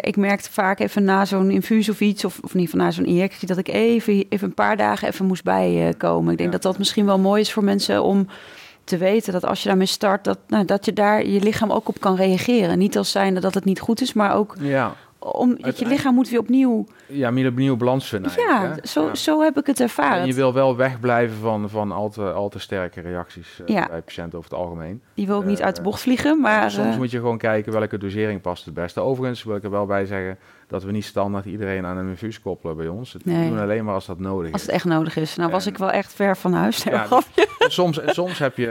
ik 0.00 0.16
merkte 0.16 0.52
vaak 0.52 0.78
even 0.78 1.04
na 1.04 1.24
zo'n 1.24 1.50
infuus 1.50 1.88
of 1.88 2.00
iets, 2.00 2.24
of, 2.24 2.38
of 2.42 2.52
ieder 2.54 2.68
geval 2.70 2.84
na 2.86 2.90
zo'n 2.90 3.04
injectie, 3.06 3.48
dat 3.48 3.58
ik 3.58 3.68
even, 3.68 4.24
even 4.28 4.48
een 4.48 4.54
paar 4.54 4.76
dagen 4.76 5.08
even 5.08 5.26
moest 5.26 5.44
bijkomen. 5.44 6.30
ik 6.32 6.38
denk 6.38 6.50
Ja. 6.50 6.54
dat 6.58 6.62
dat 6.70 6.78
misschien 6.78 7.06
wel 7.06 7.18
mooi 7.18 7.40
is 7.40 7.52
voor 7.52 7.64
mensen 7.64 8.02
om 8.02 8.26
te 8.84 8.96
weten 8.96 9.32
dat 9.32 9.44
als 9.44 9.62
je 9.62 9.68
daarmee 9.68 9.86
start, 9.86 10.24
dat, 10.24 10.38
nou, 10.48 10.64
dat 10.64 10.84
je 10.84 10.92
daar 10.92 11.26
je 11.26 11.40
lichaam 11.40 11.72
ook 11.72 11.88
op 11.88 12.00
kan 12.00 12.16
reageren. 12.16 12.78
Niet 12.78 12.96
als 12.96 13.10
zijnde 13.10 13.40
dat 13.40 13.54
het 13.54 13.64
niet 13.64 13.80
goed 13.80 14.00
is, 14.00 14.12
maar 14.12 14.34
ook 14.34 14.56
Ja, 14.60 14.94
om, 15.32 15.56
dat 15.60 15.78
je 15.78 15.86
lichaam 15.86 16.14
moet 16.14 16.28
weer 16.28 16.38
opnieuw. 16.38 16.84
ja, 17.06 17.30
meer 17.30 17.48
opnieuw 17.48 17.76
balans 17.76 18.08
vinden 18.08 18.32
Ja, 18.36 18.76
zo, 18.82 19.06
Ja. 19.06 19.14
zo 19.14 19.40
heb 19.42 19.58
ik 19.58 19.66
het 19.66 19.80
ervaren. 19.80 20.20
En 20.20 20.26
je 20.26 20.34
wil 20.34 20.52
wel 20.52 20.76
wegblijven 20.76 21.36
van, 21.36 21.70
van 21.70 21.92
al, 21.92 22.08
te, 22.10 22.32
al 22.32 22.48
te 22.48 22.58
sterke 22.58 23.00
reacties 23.00 23.60
eh, 23.66 23.74
Ja. 23.74 23.86
bij 23.90 24.02
patiënten 24.02 24.38
over 24.38 24.50
het 24.50 24.58
algemeen. 24.60 25.02
Die 25.14 25.26
wil 25.26 25.36
ook 25.36 25.44
niet 25.44 25.58
eh, 25.58 25.64
uit 25.66 25.76
de 25.76 25.82
bocht 25.82 26.00
vliegen, 26.00 26.40
maar 26.40 26.70
Soms 26.70 26.92
eh, 26.92 26.96
moet 26.96 27.10
je 27.10 27.18
gewoon 27.18 27.38
kijken 27.38 27.72
welke 27.72 27.98
dosering 27.98 28.40
past 28.40 28.64
het 28.64 28.74
beste. 28.74 29.00
Overigens 29.00 29.42
wil 29.44 29.56
ik 29.56 29.64
er 29.64 29.70
wel 29.70 29.86
bij 29.86 30.04
zeggen 30.06 30.38
dat 30.68 30.82
we 30.82 30.92
niet 30.92 31.04
standaard 31.04 31.44
iedereen 31.44 31.86
aan 31.86 31.96
een 31.96 32.08
infuus 32.08 32.40
koppelen 32.40 32.76
bij 32.76 32.88
ons. 32.88 33.12
Het 33.12 33.24
Nee. 33.24 33.48
doen 33.48 33.58
alleen 33.58 33.84
maar 33.84 33.94
als 33.94 34.06
dat 34.06 34.18
nodig 34.18 34.52
als 34.52 34.60
is. 34.60 34.66
het 34.66 34.76
echt 34.76 34.84
nodig 34.84 35.16
is. 35.16 35.36
Nou 35.36 35.50
was 35.50 35.66
ik 35.66 35.78
wel 35.78 35.90
echt 35.90 36.14
ver 36.14 36.36
van 36.36 36.52
huis. 36.52 36.82
Ja, 36.82 37.06
soms, 37.58 38.00
soms 38.04 38.38
heb, 38.38 38.56
je, 38.56 38.66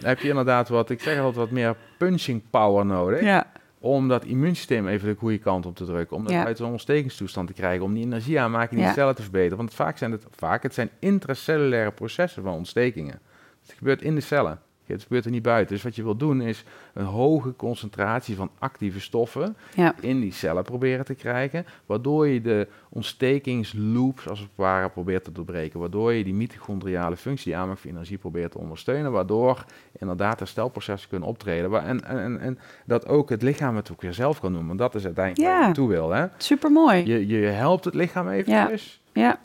heb 0.00 0.20
je 0.20 0.28
inderdaad 0.28 0.68
wat, 0.68 0.90
ik 0.90 1.00
zeg 1.02 1.16
altijd, 1.18 1.36
wat 1.36 1.50
meer 1.50 1.76
punching 1.98 2.42
power 2.50 2.86
nodig. 2.86 3.20
ja. 3.22 3.46
Om 3.82 4.08
dat 4.08 4.24
immuunsysteem 4.24 4.88
even 4.88 5.08
de 5.08 5.14
goede 5.18 5.38
kant 5.38 5.66
op 5.66 5.76
te 5.76 5.84
drukken. 5.84 6.16
Om 6.16 6.22
dat 6.22 6.32
Ja. 6.32 6.44
uit 6.44 6.56
zo'n 6.56 6.70
ontstekingstoestand 6.70 7.46
te 7.46 7.52
krijgen. 7.54 7.84
Om 7.84 7.94
die 7.94 8.04
energie 8.04 8.40
aanmaking 8.40 8.72
in 8.72 8.78
Ja. 8.78 8.84
die 8.86 8.94
cellen 8.94 9.14
te 9.14 9.22
verbeteren. 9.22 9.56
Want 9.56 9.74
vaak 9.74 9.98
zijn 9.98 10.12
het, 10.12 10.26
vaak, 10.30 10.62
het 10.62 10.74
zijn 10.74 10.90
intracellulaire 10.98 11.92
processen 11.92 12.42
van 12.42 12.52
ontstekingen. 12.54 13.20
Het 13.66 13.74
gebeurt 13.78 14.02
in 14.02 14.14
de 14.14 14.20
cellen. 14.20 14.60
Het 14.94 15.02
gebeurt 15.02 15.24
er 15.24 15.30
niet 15.30 15.42
buiten. 15.42 15.74
Dus 15.74 15.84
wat 15.84 15.96
je 15.96 16.02
wil 16.02 16.16
doen 16.16 16.40
is 16.40 16.64
een 16.94 17.04
hoge 17.04 17.56
concentratie 17.56 18.36
van 18.36 18.50
actieve 18.58 19.00
stoffen 19.00 19.56
Ja. 19.74 19.94
in 20.00 20.20
die 20.20 20.32
cellen 20.32 20.64
proberen 20.64 21.04
te 21.04 21.14
krijgen. 21.14 21.66
Waardoor 21.86 22.26
je 22.28 22.40
de 22.40 22.68
ontstekingsloops 22.88 24.28
als 24.28 24.38
het 24.40 24.48
ware 24.54 24.88
probeert 24.88 25.24
te 25.24 25.32
doorbreken. 25.32 25.80
Waardoor 25.80 26.12
je 26.12 26.24
die 26.24 26.34
mitochondriale 26.34 27.16
functie, 27.16 27.44
die 27.52 27.56
aanmaak 27.56 27.78
van 27.78 27.90
energie 27.90 28.18
probeert 28.18 28.52
te 28.52 28.58
ondersteunen. 28.58 29.12
Waardoor 29.12 29.64
inderdaad 29.98 30.38
herstelprocessen 30.38 31.08
kunnen 31.10 31.28
optreden. 31.28 31.82
En, 31.84 32.04
en, 32.04 32.40
en, 32.40 32.58
dat 32.86 33.06
ook 33.06 33.30
het 33.30 33.42
lichaam 33.42 33.76
het 33.76 33.92
ook 33.92 34.02
weer 34.02 34.14
zelf 34.14 34.40
kan 34.40 34.52
doen. 34.52 34.66
Want 34.66 34.78
dat 34.78 34.94
is 34.94 35.04
uiteindelijk 35.04 35.46
waar 35.46 35.54
Ja. 35.54 35.60
je 35.60 35.64
naartoe 35.66 35.88
wil. 35.88 36.10
Hè? 36.10 36.26
Super 36.36 36.70
mooi. 36.70 37.06
Je, 37.06 37.26
je 37.26 37.46
helpt 37.46 37.84
het 37.84 37.94
lichaam 37.94 38.28
eventjes. 38.28 39.00
Ja. 39.12 39.38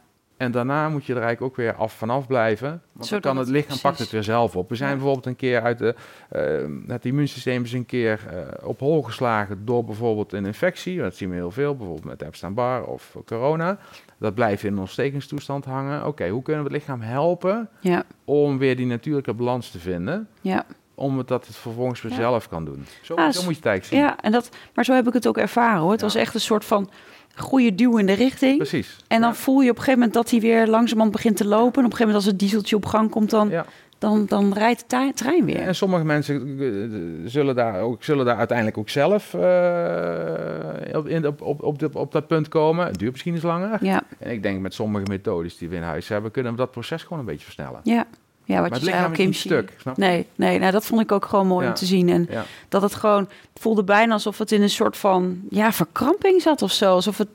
En 0.45 0.51
daarna 0.51 0.89
moet 0.89 1.05
je 1.05 1.13
er 1.13 1.21
eigenlijk 1.21 1.51
ook 1.51 1.57
weer 1.57 1.75
af 1.75 1.93
vanaf 1.93 2.27
blijven. 2.27 2.81
Want 2.91 3.09
dan 3.09 3.19
kan 3.19 3.37
het 3.37 3.47
lichaam 3.47 3.63
precies. 3.65 3.81
pakt 3.81 3.99
het 3.99 4.09
weer 4.09 4.23
zelf 4.23 4.55
op. 4.55 4.69
We 4.69 4.75
zijn 4.75 4.89
Ja. 4.89 4.95
bijvoorbeeld 4.95 5.25
een 5.25 5.35
keer 5.35 5.61
uit 5.61 5.77
de, 5.77 5.95
eh, 6.29 6.91
het 6.93 7.05
immuunsysteem 7.05 7.63
is 7.63 7.73
een 7.73 7.85
keer 7.85 8.19
eh, 8.29 8.67
op 8.67 8.79
hol 8.79 9.03
geslagen 9.03 9.65
door 9.65 9.85
bijvoorbeeld 9.85 10.33
een 10.33 10.45
infectie. 10.45 10.97
Dat 10.99 11.15
zien 11.15 11.29
we 11.29 11.35
heel 11.35 11.51
veel, 11.51 11.75
bijvoorbeeld 11.75 12.05
met 12.07 12.21
Epstein-Barr 12.21 12.83
of 12.85 13.17
corona. 13.25 13.77
Dat 14.17 14.33
blijft 14.35 14.63
in 14.63 14.73
een 14.73 14.79
ontstekingstoestand 14.79 15.65
hangen. 15.65 16.05
Oké, 16.07 16.29
hoe 16.29 16.41
kunnen 16.41 16.63
we 16.63 16.69
het 16.69 16.77
lichaam 16.77 17.01
helpen 17.01 17.69
Ja. 17.79 18.03
om 18.25 18.57
weer 18.57 18.75
die 18.75 18.85
natuurlijke 18.85 19.33
balans 19.33 19.71
te 19.71 19.79
vinden? 19.79 20.27
Ja. 20.41 20.65
Om 20.95 21.17
het 21.17 21.27
dat 21.27 21.47
het 21.47 21.55
vervolgens 21.55 22.01
weer 22.01 22.11
Ja. 22.11 22.17
zelf 22.17 22.49
kan 22.49 22.65
doen. 22.65 22.85
Zo, 23.01 23.13
Ah, 23.15 23.31
zo 23.31 23.41
moet 23.43 23.49
je 23.51 23.55
het 23.55 23.65
eigenlijk 23.65 23.85
zien. 23.85 23.99
ja, 23.99 24.17
en 24.21 24.31
dat, 24.31 24.49
maar 24.73 24.85
zo 24.85 24.93
heb 24.93 25.07
ik 25.07 25.13
het 25.13 25.27
ook 25.27 25.37
ervaren 25.37 25.79
hoor. 25.81 25.91
Het 25.91 25.99
Ja. 25.99 26.05
was 26.05 26.15
echt 26.15 26.33
een 26.33 26.39
soort 26.39 26.65
van 26.65 26.89
goede 27.35 27.75
duw 27.75 27.97
in 27.97 28.05
de 28.05 28.13
richting. 28.13 28.57
Precies. 28.57 28.97
En 29.07 29.21
dan 29.21 29.29
Ja. 29.29 29.35
voel 29.35 29.61
je 29.61 29.69
op 29.69 29.75
een 29.77 29.83
gegeven 29.83 29.99
moment 29.99 30.13
dat 30.13 30.29
hij 30.29 30.39
weer 30.39 30.67
langzamerhand 30.67 31.11
begint 31.11 31.37
te 31.37 31.45
lopen. 31.47 31.79
En 31.79 31.85
op 31.85 31.91
een 31.91 31.97
gegeven 31.97 32.05
moment 32.05 32.15
als 32.23 32.25
het 32.25 32.39
dieseltje 32.39 32.75
op 32.75 32.85
gang 32.85 33.09
komt, 33.09 33.29
dan, 33.29 33.49
Ja. 33.49 33.65
dan, 33.97 34.25
dan 34.27 34.53
rijdt 34.53 34.89
de 34.89 35.11
trein 35.15 35.45
weer. 35.45 35.59
En 35.61 35.75
sommige 35.75 36.05
mensen 36.05 36.57
eh, 36.59 37.29
zullen 37.29 37.55
daar, 37.55 37.81
ook, 37.81 38.03
zullen 38.03 38.25
daar 38.25 38.37
uiteindelijk 38.37 38.77
ook 38.77 38.89
zelf 38.89 39.33
eh, 39.33 40.97
op, 40.97 41.07
in, 41.07 41.27
op, 41.27 41.41
op, 41.41 41.95
op, 41.95 42.11
dat 42.11 42.27
punt 42.27 42.47
komen. 42.47 42.85
Het 42.85 42.99
duurt 42.99 43.11
misschien 43.11 43.33
iets 43.35 43.43
langer. 43.43 43.77
Ja, 43.85 44.03
En 44.19 44.31
ik 44.31 44.43
denk 44.43 44.59
met 44.61 44.73
sommige 44.73 45.05
methodes 45.09 45.57
die 45.57 45.69
we 45.69 45.75
in 45.75 45.81
huis 45.83 46.07
hebben, 46.07 46.31
kunnen 46.31 46.51
we 46.51 46.57
dat 46.57 46.71
proces 46.71 47.03
gewoon 47.03 47.19
een 47.19 47.25
beetje 47.25 47.45
versnellen. 47.45 47.79
ja. 47.83 48.05
Ja, 48.45 48.61
wat 48.61 48.69
maar 48.69 48.79
je 48.79 48.85
zei 48.85 49.11
Kimchi. 49.11 49.39
stuk, 49.39 49.73
snap? 49.79 49.97
Nee, 49.97 50.27
nee 50.35 50.59
nou, 50.59 50.71
dat 50.71 50.85
vond 50.85 51.01
ik 51.01 51.11
ook 51.11 51.25
gewoon 51.25 51.47
mooi 51.47 51.63
Ja. 51.63 51.69
om 51.69 51.75
te 51.75 51.85
zien. 51.85 52.09
En 52.09 52.27
Ja. 52.29 52.43
dat 52.69 52.81
het 52.81 52.95
gewoon 52.95 53.21
het 53.53 53.61
voelde 53.61 53.83
bijna 53.83 54.13
alsof 54.13 54.37
het 54.37 54.51
in 54.51 54.61
een 54.61 54.69
soort 54.69 54.97
van 54.97 55.39
ja, 55.49 55.71
verkramping 55.71 56.41
zat 56.41 56.61
of 56.61 56.71
zo. 56.71 56.93
Alsof 56.93 57.17
het 57.17 57.27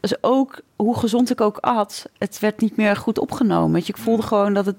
dus 0.00 0.22
ook, 0.22 0.60
hoe 0.76 0.98
gezond 0.98 1.30
ik 1.30 1.40
ook 1.40 1.56
at, 1.60 2.06
het 2.18 2.38
werd 2.38 2.60
niet 2.60 2.76
meer 2.76 2.96
goed 2.96 3.18
opgenomen. 3.18 3.72
Weet 3.72 3.86
je, 3.86 3.92
ik 3.92 3.98
voelde 3.98 4.22
gewoon 4.22 4.54
dat 4.54 4.66
het, 4.66 4.78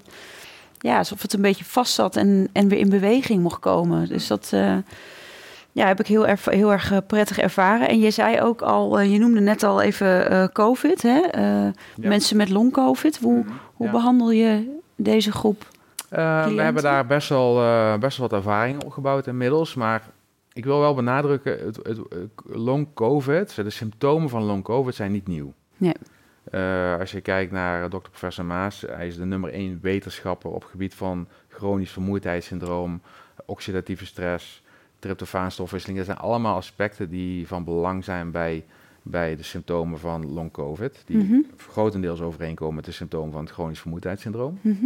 ja, 0.78 0.98
alsof 0.98 1.22
het 1.22 1.32
een 1.32 1.40
beetje 1.42 1.64
vast 1.64 1.94
zat 1.94 2.16
en, 2.16 2.48
en 2.52 2.68
weer 2.68 2.78
in 2.78 2.88
beweging 2.88 3.42
mocht 3.42 3.60
komen. 3.60 4.08
Dus 4.08 4.26
dat 4.26 4.50
eh, 4.52 4.76
ja, 5.72 5.86
heb 5.86 6.00
ik 6.00 6.06
heel, 6.06 6.26
erg 6.26 6.44
heel 6.44 6.72
erg 6.72 6.92
eh, 6.92 6.98
prettig 7.06 7.38
ervaren. 7.38 7.88
En 7.88 8.00
je 8.00 8.10
zei 8.10 8.40
ook 8.40 8.62
al, 8.62 8.98
eh, 8.98 9.12
je 9.12 9.18
noemde 9.18 9.40
net 9.40 9.62
al 9.62 9.80
even 9.80 10.50
COVID, 10.52 11.02
hè? 11.02 11.18
Ja. 11.40 11.72
mensen 11.96 12.36
met 12.36 12.48
long-COVID. 12.48 13.18
Hoe, 13.22 13.44
hoe 13.74 13.86
Ja. 13.86 13.92
behandel 13.92 14.30
je 14.30 14.78
deze 15.02 15.32
groep? 15.32 15.68
Eh, 16.08 16.46
we 16.46 16.62
hebben 16.62 16.82
daar 16.82 17.06
best 17.06 17.28
wel, 17.28 17.62
eh, 17.62 17.98
best 17.98 18.18
wel 18.18 18.28
wat 18.28 18.38
ervaring 18.38 18.84
opgebouwd 18.84 19.26
inmiddels. 19.26 19.74
Maar 19.74 20.02
ik 20.52 20.64
wil 20.64 20.80
wel 20.80 20.94
benadrukken, 20.94 21.52
het, 21.64 21.76
het, 21.76 21.96
het 21.96 22.30
long 22.44 22.88
COVID, 22.94 23.54
de 23.54 23.70
symptomen 23.70 24.28
van 24.28 24.42
long 24.42 24.62
COVID 24.62 24.94
zijn 24.94 25.12
niet 25.12 25.26
nieuw. 25.26 25.52
Nee. 25.76 25.94
Eh, 26.44 26.98
als 26.98 27.10
je 27.10 27.20
kijkt 27.20 27.52
naar 27.52 27.84
eh, 27.84 27.90
dokter 27.90 28.10
professor 28.10 28.44
Maas, 28.44 28.80
hij 28.80 29.06
is 29.06 29.16
de 29.16 29.24
nummer 29.24 29.52
één 29.52 29.78
wetenschapper 29.82 30.50
op 30.50 30.64
gebied 30.64 30.94
van 30.94 31.28
chronisch 31.48 31.90
vermoeidheidssyndroom, 31.90 33.02
oxidatieve 33.46 34.06
stress, 34.06 34.62
tryptofaanstofwisseling. 34.98 35.98
Dat 35.98 36.06
zijn 36.06 36.18
allemaal 36.18 36.56
aspecten 36.56 37.10
die 37.10 37.46
van 37.46 37.64
belang 37.64 38.04
zijn 38.04 38.30
bij 38.30 38.64
bij 39.02 39.36
de 39.36 39.42
symptomen 39.42 39.98
van 39.98 40.32
long 40.32 40.50
COVID, 40.50 41.02
die 41.06 41.16
Mhm. 41.16 41.38
grotendeels 41.56 42.20
overeenkomen 42.20 42.74
met 42.74 42.84
de 42.84 42.92
symptomen 42.92 43.32
van 43.32 43.44
het 43.44 43.52
chronisch 43.52 43.80
vermoeidheidssyndroom. 43.80 44.58
Mhm. 44.60 44.84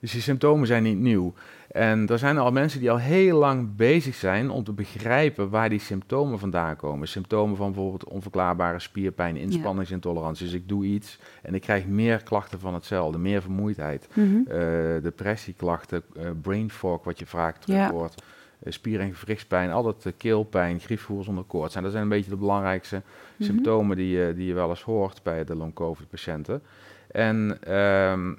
Dus 0.00 0.12
die 0.12 0.22
symptomen 0.22 0.66
zijn 0.66 0.82
niet 0.82 0.98
nieuw. 0.98 1.32
En 1.70 2.06
er 2.08 2.18
zijn 2.18 2.38
al 2.38 2.52
mensen 2.52 2.80
die 2.80 2.90
al 2.90 2.98
heel 2.98 3.38
lang 3.38 3.76
bezig 3.76 4.14
zijn 4.14 4.50
om 4.50 4.64
te 4.64 4.72
begrijpen 4.72 5.50
waar 5.50 5.68
die 5.68 5.78
symptomen 5.78 6.38
vandaan 6.38 6.76
komen. 6.76 7.08
Symptomen 7.08 7.56
van 7.56 7.72
bijvoorbeeld 7.72 8.04
onverklaarbare 8.04 8.78
spierpijn, 8.78 9.36
inspanningsintolerantie. 9.36 10.44
Dus 10.44 10.54
ik 10.54 10.68
doe 10.68 10.84
iets 10.84 11.18
en 11.42 11.54
ik 11.54 11.60
krijg 11.60 11.86
meer 11.86 12.22
klachten 12.22 12.60
van 12.60 12.74
hetzelfde, 12.74 13.18
meer 13.18 13.42
vermoeidheid. 13.42 14.08
Eh, 14.46 15.02
depressieklachten, 15.02 16.02
eh, 16.16 16.30
brain 16.42 16.70
fog, 16.70 17.04
wat 17.04 17.18
je 17.18 17.26
vaak 17.26 17.56
terug 17.56 17.78
Ja. 17.78 17.90
hoort. 17.90 18.14
eh, 18.20 18.26
spier- 18.72 19.00
en 19.00 19.14
gewrichtspijn, 19.14 19.70
altijd 19.70 20.04
uh, 20.06 20.12
keelpijn, 20.16 20.80
griepgevoel 20.80 21.22
zonder 21.22 21.44
koorts. 21.44 21.72
zijn. 21.72 21.84
Dat 21.84 21.92
zijn 21.92 22.04
een 22.04 22.10
beetje 22.10 22.30
de 22.30 22.36
belangrijkste 22.36 23.02
Mhm. 23.36 23.44
symptomen 23.50 23.96
die, 23.96 24.16
je 24.18 24.32
die 24.36 24.46
je 24.46 24.54
wel 24.54 24.68
eens 24.68 24.82
hoort 24.82 25.20
bij 25.22 25.44
de 25.44 25.54
long-covid-patiënten. 25.56 26.62
En 27.10 27.58
ehm, 27.62 28.32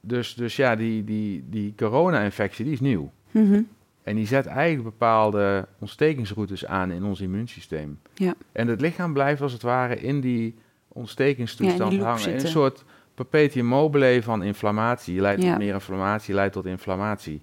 dus, 0.00 0.34
dus 0.34 0.56
ja, 0.56 0.76
die, 0.76 1.04
die, 1.04 1.44
die 1.50 1.74
corona-infectie 1.76 2.64
die 2.64 2.72
is 2.74 2.80
nieuw. 2.80 3.10
Mhm. 3.30 3.62
En 4.02 4.16
die 4.16 4.26
zet 4.26 4.46
eigenlijk 4.46 4.84
bepaalde 4.84 5.66
ontstekingsroutes 5.78 6.66
aan 6.66 6.90
in 6.90 7.04
ons 7.04 7.20
immuunsysteem. 7.20 8.00
Ja. 8.14 8.34
En 8.52 8.68
het 8.68 8.80
lichaam 8.80 9.12
blijft 9.12 9.40
als 9.42 9.52
het 9.52 9.62
ware 9.62 10.00
in 10.00 10.20
die 10.20 10.54
ontstekingstoestand 10.88 11.92
Ja, 11.92 11.98
in 11.98 12.04
hangen. 12.04 12.28
In 12.28 12.34
een 12.34 12.48
soort 12.48 12.84
perpetuum 13.14 13.66
mobile 13.66 14.22
van 14.22 14.42
inflammatie. 14.42 15.14
Je 15.14 15.20
leidt 15.20 15.42
Ja. 15.42 15.48
tot 15.50 15.58
meer 15.58 15.74
inflammatie, 15.74 16.34
leidt 16.34 16.52
tot 16.52 16.66
inflammatie. 16.66 17.40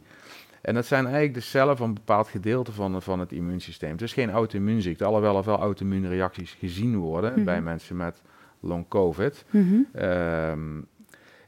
En 0.61 0.73
dat 0.73 0.85
zijn 0.85 1.03
eigenlijk 1.03 1.33
de 1.33 1.39
cellen 1.39 1.77
van 1.77 1.87
een 1.87 1.93
bepaald 1.93 2.27
gedeelte 2.27 2.71
van, 2.71 3.01
van 3.01 3.19
het 3.19 3.31
immuunsysteem. 3.31 3.91
Het 3.91 4.01
is 4.01 4.13
geen 4.13 4.31
auto-immuunziekte, 4.31 5.05
alhoewel 5.05 5.37
er 5.37 5.43
wel 5.43 5.59
auto-immuunreacties 5.59 6.55
gezien 6.59 6.97
worden 6.97 7.33
Mhm. 7.33 7.43
bij 7.43 7.61
mensen 7.61 7.95
met 7.95 8.21
long 8.59 8.85
COVID. 8.87 9.45
Mhm. 9.49 9.75
Ehm, 9.93 10.77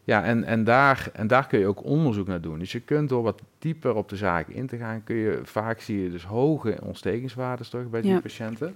ja, 0.03 0.23
en, 0.23 0.43
en, 0.43 0.63
daar, 0.63 1.09
en 1.13 1.27
daar 1.27 1.47
kun 1.47 1.59
je 1.59 1.67
ook 1.67 1.83
onderzoek 1.83 2.27
naar 2.27 2.41
doen. 2.41 2.59
Dus 2.59 2.71
je 2.71 2.79
kunt 2.79 3.09
door 3.09 3.23
wat 3.23 3.41
dieper 3.59 3.93
op 3.95 4.09
de 4.09 4.15
zaken 4.15 4.53
in 4.53 4.67
te 4.67 4.77
gaan, 4.77 5.03
kun 5.03 5.15
je 5.15 5.39
vaak 5.43 5.79
zie 5.79 6.03
je 6.03 6.09
dus 6.11 6.25
hoge 6.25 6.77
ontstekingswaardes 6.83 7.69
terug 7.69 7.89
bij 7.89 8.01
die 8.01 8.11
Ja. 8.11 8.19
patiënten. 8.19 8.75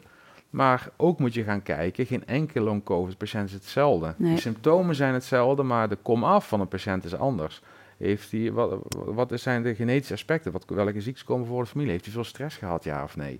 Maar 0.49 0.89
ook 0.97 1.19
moet 1.19 1.33
je 1.33 1.43
gaan 1.43 1.63
kijken, 1.63 2.05
geen 2.05 2.25
enkele 2.27 2.65
long-covid-patiënt 2.65 3.47
is 3.47 3.53
hetzelfde. 3.53 4.13
Nee. 4.17 4.33
De 4.35 4.41
symptomen 4.41 4.95
zijn 4.95 5.13
hetzelfde, 5.13 5.63
maar 5.63 5.89
de 5.89 5.97
komaf 6.01 6.47
van 6.47 6.59
een 6.59 6.67
patiënt 6.67 7.03
is 7.05 7.15
anders. 7.15 7.61
Heeft 7.97 8.31
hij, 8.31 8.51
wat, 8.51 8.79
wat 9.05 9.31
zijn 9.35 9.63
de 9.63 9.75
genetische 9.75 10.13
aspecten? 10.13 10.51
Wat, 10.51 10.65
welke 10.67 11.01
ziektes 11.01 11.23
komen 11.23 11.47
voor 11.47 11.63
de 11.63 11.69
familie? 11.69 11.91
Heeft 11.91 12.03
hij 12.05 12.13
veel 12.13 12.23
stress 12.23 12.57
gehad, 12.57 12.83
ja 12.83 13.03
of 13.03 13.15
nee? 13.17 13.39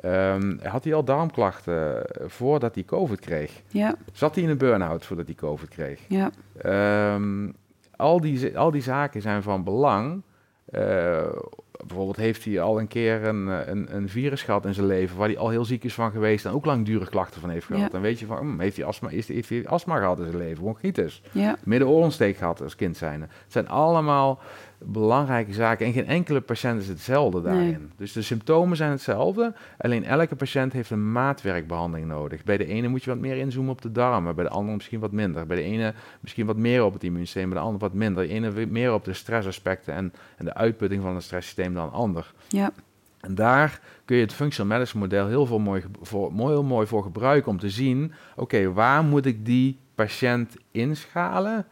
Ehm, 0.00 0.56
had 0.62 0.84
hij 0.84 0.94
al 0.94 1.04
darmklachten 1.04 2.06
eh, 2.06 2.28
voordat 2.28 2.74
hij 2.74 2.84
COVID 2.84 3.20
kreeg? 3.20 3.62
Ja, 3.68 3.94
Zat 4.12 4.34
hij 4.34 4.44
in 4.44 4.50
een 4.50 4.58
burn-out 4.58 5.04
voordat 5.04 5.26
hij 5.26 5.34
COVID 5.34 5.68
kreeg? 5.68 6.00
ja, 6.08 6.30
Ehm, 6.56 7.48
al, 7.96 8.20
die, 8.20 8.58
al 8.58 8.70
die 8.70 8.82
zaken 8.82 9.22
zijn 9.22 9.42
van 9.42 9.64
belang. 9.64 10.22
Eh, 10.64 11.26
bijvoorbeeld 11.86 12.16
heeft 12.16 12.44
hij 12.44 12.60
al 12.60 12.80
een 12.80 12.88
keer 12.88 13.24
een, 13.24 13.48
eh, 13.48 13.66
een, 13.66 13.96
een 13.96 14.08
virus 14.08 14.42
gehad 14.42 14.66
in 14.66 14.74
zijn 14.74 14.86
leven 14.86 15.16
waar 15.16 15.28
hij 15.28 15.38
al 15.38 15.48
heel 15.48 15.64
ziek 15.64 15.84
is 15.84 15.94
van 15.94 16.10
geweest 16.10 16.44
en 16.44 16.52
ook 16.52 16.64
langdurige 16.64 17.10
klachten 17.10 17.40
van 17.40 17.50
heeft 17.50 17.66
gehad. 17.66 17.82
Ja. 17.82 17.88
Dan 17.88 18.00
weet 18.00 18.18
je 18.18 18.26
van, 18.26 18.38
hm, 18.38 18.60
heeft, 18.60 18.76
hij 18.76 18.84
astma, 18.84 19.08
is, 19.08 19.28
heeft 19.28 19.48
hij 19.48 19.66
astma 19.66 19.96
gehad 19.98 20.18
in 20.18 20.24
zijn 20.24 20.36
leven, 20.36 20.62
bronchitis, 20.62 21.22
ja, 21.32 21.56
midden-oorontsteek 21.64 22.36
gehad 22.36 22.62
als 22.62 22.76
kind 22.76 22.96
zijn. 22.96 23.20
Het 23.20 23.30
zijn 23.48 23.68
allemaal 23.68 24.40
belangrijke 24.86 25.52
zaken 25.52 25.86
en 25.86 25.92
geen 25.92 26.06
enkele 26.06 26.40
patiënt 26.40 26.80
is 26.80 26.88
hetzelfde 26.88 27.42
daarin. 27.42 27.62
Nee. 27.64 27.88
Dus 27.96 28.12
de 28.12 28.22
symptomen 28.22 28.76
zijn 28.76 28.90
hetzelfde, 28.90 29.54
alleen 29.78 30.04
elke 30.04 30.36
patiënt 30.36 30.72
heeft 30.72 30.90
een 30.90 31.12
maatwerkbehandeling 31.12 32.08
nodig. 32.08 32.44
Bij 32.44 32.56
de 32.56 32.66
ene 32.66 32.88
moet 32.88 33.04
je 33.04 33.10
wat 33.10 33.18
meer 33.18 33.36
inzoomen 33.36 33.72
op 33.72 33.82
de 33.82 33.92
darmen, 33.92 34.34
bij 34.34 34.44
de 34.44 34.50
andere 34.50 34.76
misschien 34.76 35.00
wat 35.00 35.12
minder. 35.12 35.46
Bij 35.46 35.56
de 35.56 35.62
ene 35.62 35.94
misschien 36.20 36.46
wat 36.46 36.56
meer 36.56 36.84
op 36.84 36.92
het 36.92 37.04
immuunsysteem, 37.04 37.48
bij 37.48 37.58
de 37.58 37.64
andere 37.64 37.84
wat 37.84 37.94
minder. 37.94 38.22
De 38.22 38.32
ene 38.32 38.66
meer 38.66 38.92
op 38.92 39.04
de 39.04 39.12
stressaspecten 39.12 39.94
en, 39.94 40.12
en 40.36 40.44
de 40.44 40.54
uitputting 40.54 41.02
van 41.02 41.14
het 41.14 41.24
stresssysteem 41.24 41.74
dan 41.74 41.92
ander. 41.92 42.32
ja, 42.48 42.72
En 43.20 43.34
daar 43.34 43.80
kun 44.04 44.16
je 44.16 44.22
het 44.22 44.32
functional 44.32 44.72
medicine 44.72 45.02
model 45.02 45.26
heel, 45.26 45.46
veel 45.46 45.58
mooi, 45.58 45.84
voor, 46.02 46.32
mooi, 46.32 46.52
heel 46.52 46.62
mooi 46.62 46.86
voor 46.86 47.02
gebruiken 47.02 47.50
om 47.50 47.58
te 47.58 47.70
zien, 47.70 48.12
oké, 48.36 48.72
waar 48.72 49.04
moet 49.04 49.26
ik 49.26 49.44
die 49.46 49.78
patiënt 49.94 50.56
inschalen 50.70 51.66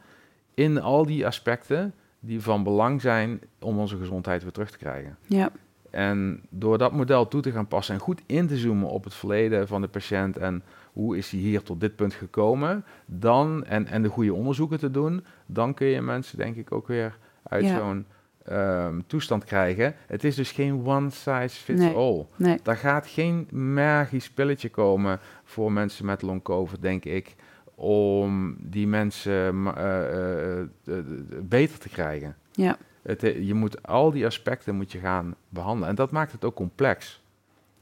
in 0.54 0.80
al 0.80 1.06
die 1.06 1.26
aspecten 1.26 1.94
die 2.24 2.40
van 2.42 2.62
belang 2.62 3.00
zijn 3.00 3.40
om 3.60 3.78
onze 3.78 3.96
gezondheid 3.96 4.42
weer 4.42 4.52
terug 4.52 4.70
te 4.70 4.78
krijgen. 4.78 5.16
ja, 5.26 5.50
En 5.90 6.40
door 6.50 6.78
dat 6.78 6.92
model 6.92 7.28
toe 7.28 7.42
te 7.42 7.50
gaan 7.52 7.66
passen 7.68 7.94
en 7.94 8.00
goed 8.00 8.20
in 8.26 8.46
te 8.46 8.56
zoomen 8.58 8.88
op 8.88 9.04
het 9.04 9.14
verleden 9.14 9.68
van 9.68 9.80
de 9.80 9.88
patiënt 9.88 10.36
en 10.38 10.62
hoe 10.92 11.16
is 11.16 11.30
hij 11.30 11.40
hier 11.40 11.62
tot 11.62 11.80
dit 11.80 11.96
punt 11.96 12.14
gekomen, 12.14 12.84
dan, 13.06 13.64
en, 13.64 13.86
en 13.86 14.02
de 14.02 14.08
goede 14.08 14.34
onderzoeken 14.34 14.78
te 14.78 14.90
doen, 14.90 15.24
dan 15.46 15.74
kun 15.74 15.86
je 15.86 16.00
mensen 16.00 16.38
denk 16.38 16.56
ik 16.56 16.72
ook 16.72 16.86
weer 16.86 17.18
uit 17.42 17.64
Ja. 17.64 17.78
zo'n 17.78 18.06
ehm, 18.44 19.00
toestand 19.06 19.44
krijgen. 19.44 19.94
Het 20.06 20.24
is 20.24 20.34
dus 20.34 20.52
geen 20.52 20.86
one 20.86 21.10
size 21.10 21.48
fits 21.60 21.80
Nee. 21.80 21.94
all. 21.94 22.26
nee, 22.36 22.58
Daar 22.62 22.76
gaat 22.76 23.06
geen 23.06 23.48
magisch 23.50 24.30
pilletje 24.30 24.68
komen 24.68 25.20
voor 25.44 25.72
mensen 25.72 26.06
met 26.06 26.22
long 26.22 26.42
covid, 26.42 26.82
denk 26.82 27.04
ik, 27.04 27.34
om 27.74 28.56
die 28.58 28.86
mensen 28.86 29.66
eh, 29.76 30.58
eh, 30.58 30.60
eh, 30.60 31.04
beter 31.42 31.78
te 31.78 31.88
krijgen. 31.88 32.36
ja, 32.52 32.76
Het, 33.02 33.20
je 33.20 33.54
moet 33.54 33.86
al 33.86 34.10
die 34.10 34.26
aspecten 34.26 34.74
moet 34.74 34.92
je 34.92 34.98
gaan 34.98 35.34
behandelen. 35.48 35.88
En 35.88 35.94
dat 35.94 36.10
maakt 36.10 36.32
het 36.32 36.44
ook 36.44 36.54
complex. 36.54 37.22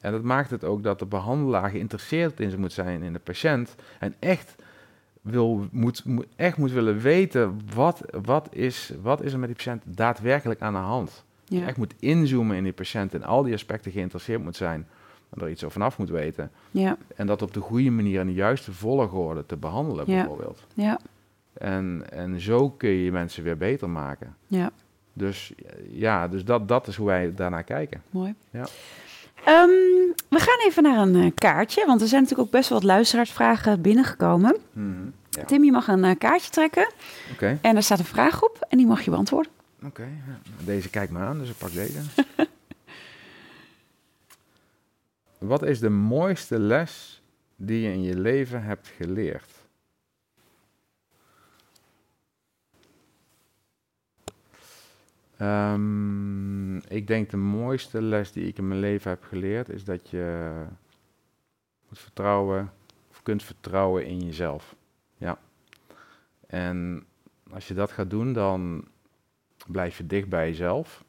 En 0.00 0.12
dat 0.12 0.22
maakt 0.22 0.50
het 0.50 0.64
ook 0.64 0.82
dat 0.82 0.98
de 0.98 1.06
behandelaar 1.06 1.70
geïnteresseerd 1.70 2.40
in 2.40 2.60
moet 2.60 2.72
zijn 2.72 3.02
in 3.02 3.12
de 3.12 3.18
patiënt. 3.18 3.74
En 3.98 4.14
echt, 4.18 4.54
wil, 5.20 5.66
moet, 5.70 6.04
moet, 6.04 6.26
echt 6.36 6.56
moet 6.56 6.72
willen 6.72 6.98
weten 6.98 7.60
wat, 7.74 8.02
wat, 8.22 8.48
is, 8.54 8.92
wat 9.02 9.22
is 9.22 9.32
er 9.32 9.38
met 9.38 9.48
die 9.48 9.56
patiënt 9.56 9.82
daadwerkelijk 9.86 10.60
aan 10.60 10.72
de 10.72 10.78
hand. 10.78 11.24
ja, 11.44 11.66
Echt 11.66 11.76
moet 11.76 11.94
inzoomen 11.98 12.56
in 12.56 12.62
die 12.62 12.72
patiënt 12.72 13.14
en 13.14 13.22
al 13.22 13.42
die 13.42 13.54
aspecten 13.54 13.92
geïnteresseerd 13.92 14.42
moet 14.42 14.56
zijn. 14.56 14.86
En 15.30 15.42
er 15.42 15.50
iets 15.50 15.64
over 15.64 15.72
vanaf 15.80 15.98
moet 15.98 16.10
weten. 16.10 16.50
ja, 16.70 16.96
En 17.16 17.26
dat 17.26 17.42
op 17.42 17.54
de 17.54 17.60
goede 17.60 17.90
manier 17.90 18.20
en 18.20 18.26
de 18.26 18.32
juiste 18.32 18.72
volgorde 18.72 19.46
te 19.46 19.56
behandelen 19.56 20.04
Ja. 20.10 20.14
bijvoorbeeld. 20.16 20.66
ja, 20.74 20.98
En, 21.52 22.04
en 22.10 22.40
zo 22.40 22.70
kun 22.70 22.88
je 22.90 23.12
mensen 23.12 23.42
weer 23.42 23.56
beter 23.56 23.90
maken. 23.90 24.36
ja. 24.46 24.70
Dus 25.12 25.52
ja, 25.90 26.28
dus 26.28 26.44
dat, 26.44 26.68
dat 26.68 26.86
is 26.86 26.96
hoe 26.96 27.06
wij 27.06 27.34
daarnaar 27.34 27.62
kijken. 27.64 28.02
Mooi. 28.10 28.34
Ja. 28.50 28.66
Ehm, 29.44 29.68
we 30.28 30.38
gaan 30.38 30.58
even 30.66 30.82
naar 30.82 30.98
een 30.98 31.14
eh, 31.22 31.30
kaartje, 31.34 31.86
want 31.86 32.00
er 32.00 32.06
zijn 32.08 32.22
natuurlijk 32.22 32.48
ook 32.48 32.54
best 32.54 32.68
wel 32.68 32.78
wat 32.78 32.86
luisteraarsvragen 32.86 33.80
binnengekomen. 33.80 34.56
Ja. 35.30 35.44
Tim, 35.44 35.64
je 35.64 35.72
mag 35.72 35.88
een 35.88 36.04
eh, 36.04 36.18
kaartje 36.18 36.50
trekken 36.50 36.88
en 37.62 37.72
daar 37.72 37.82
staat 37.82 37.98
een 37.98 38.04
vraag 38.04 38.42
op 38.42 38.66
en 38.68 38.78
die 38.78 38.86
mag 38.86 39.02
je 39.02 39.10
beantwoorden. 39.10 39.52
oké. 39.86 40.06
Deze 40.64 40.90
kijkt 40.90 41.12
me 41.12 41.18
aan, 41.18 41.38
dus 41.38 41.48
ik 41.50 41.58
pak 41.58 41.72
deze. 41.72 41.98
Wat 45.40 45.62
is 45.62 45.80
de 45.80 45.88
mooiste 45.88 46.58
les 46.58 47.22
die 47.56 47.80
je 47.80 47.92
in 47.92 48.02
je 48.02 48.18
leven 48.18 48.62
hebt 48.62 48.88
geleerd? 48.88 49.52
Ehm, 55.36 56.76
ik 56.76 57.06
denk 57.06 57.30
de 57.30 57.36
mooiste 57.36 58.02
les 58.02 58.32
die 58.32 58.46
ik 58.46 58.58
in 58.58 58.68
mijn 58.68 58.80
leven 58.80 59.10
heb 59.10 59.24
geleerd 59.24 59.68
is 59.68 59.84
dat 59.84 60.10
je 60.10 60.50
moet 61.88 61.98
vertrouwen 61.98 62.72
of 63.10 63.22
kunt 63.22 63.42
vertrouwen 63.42 64.06
in 64.06 64.20
jezelf. 64.20 64.74
Ja. 65.16 65.38
En 66.46 67.06
als 67.50 67.68
je 67.68 67.74
dat 67.74 67.90
gaat 67.90 68.10
doen, 68.10 68.32
dan 68.32 68.88
blijf 69.66 69.96
je 69.96 70.06
dicht 70.06 70.28
bij 70.28 70.48
jezelf, 70.48 71.04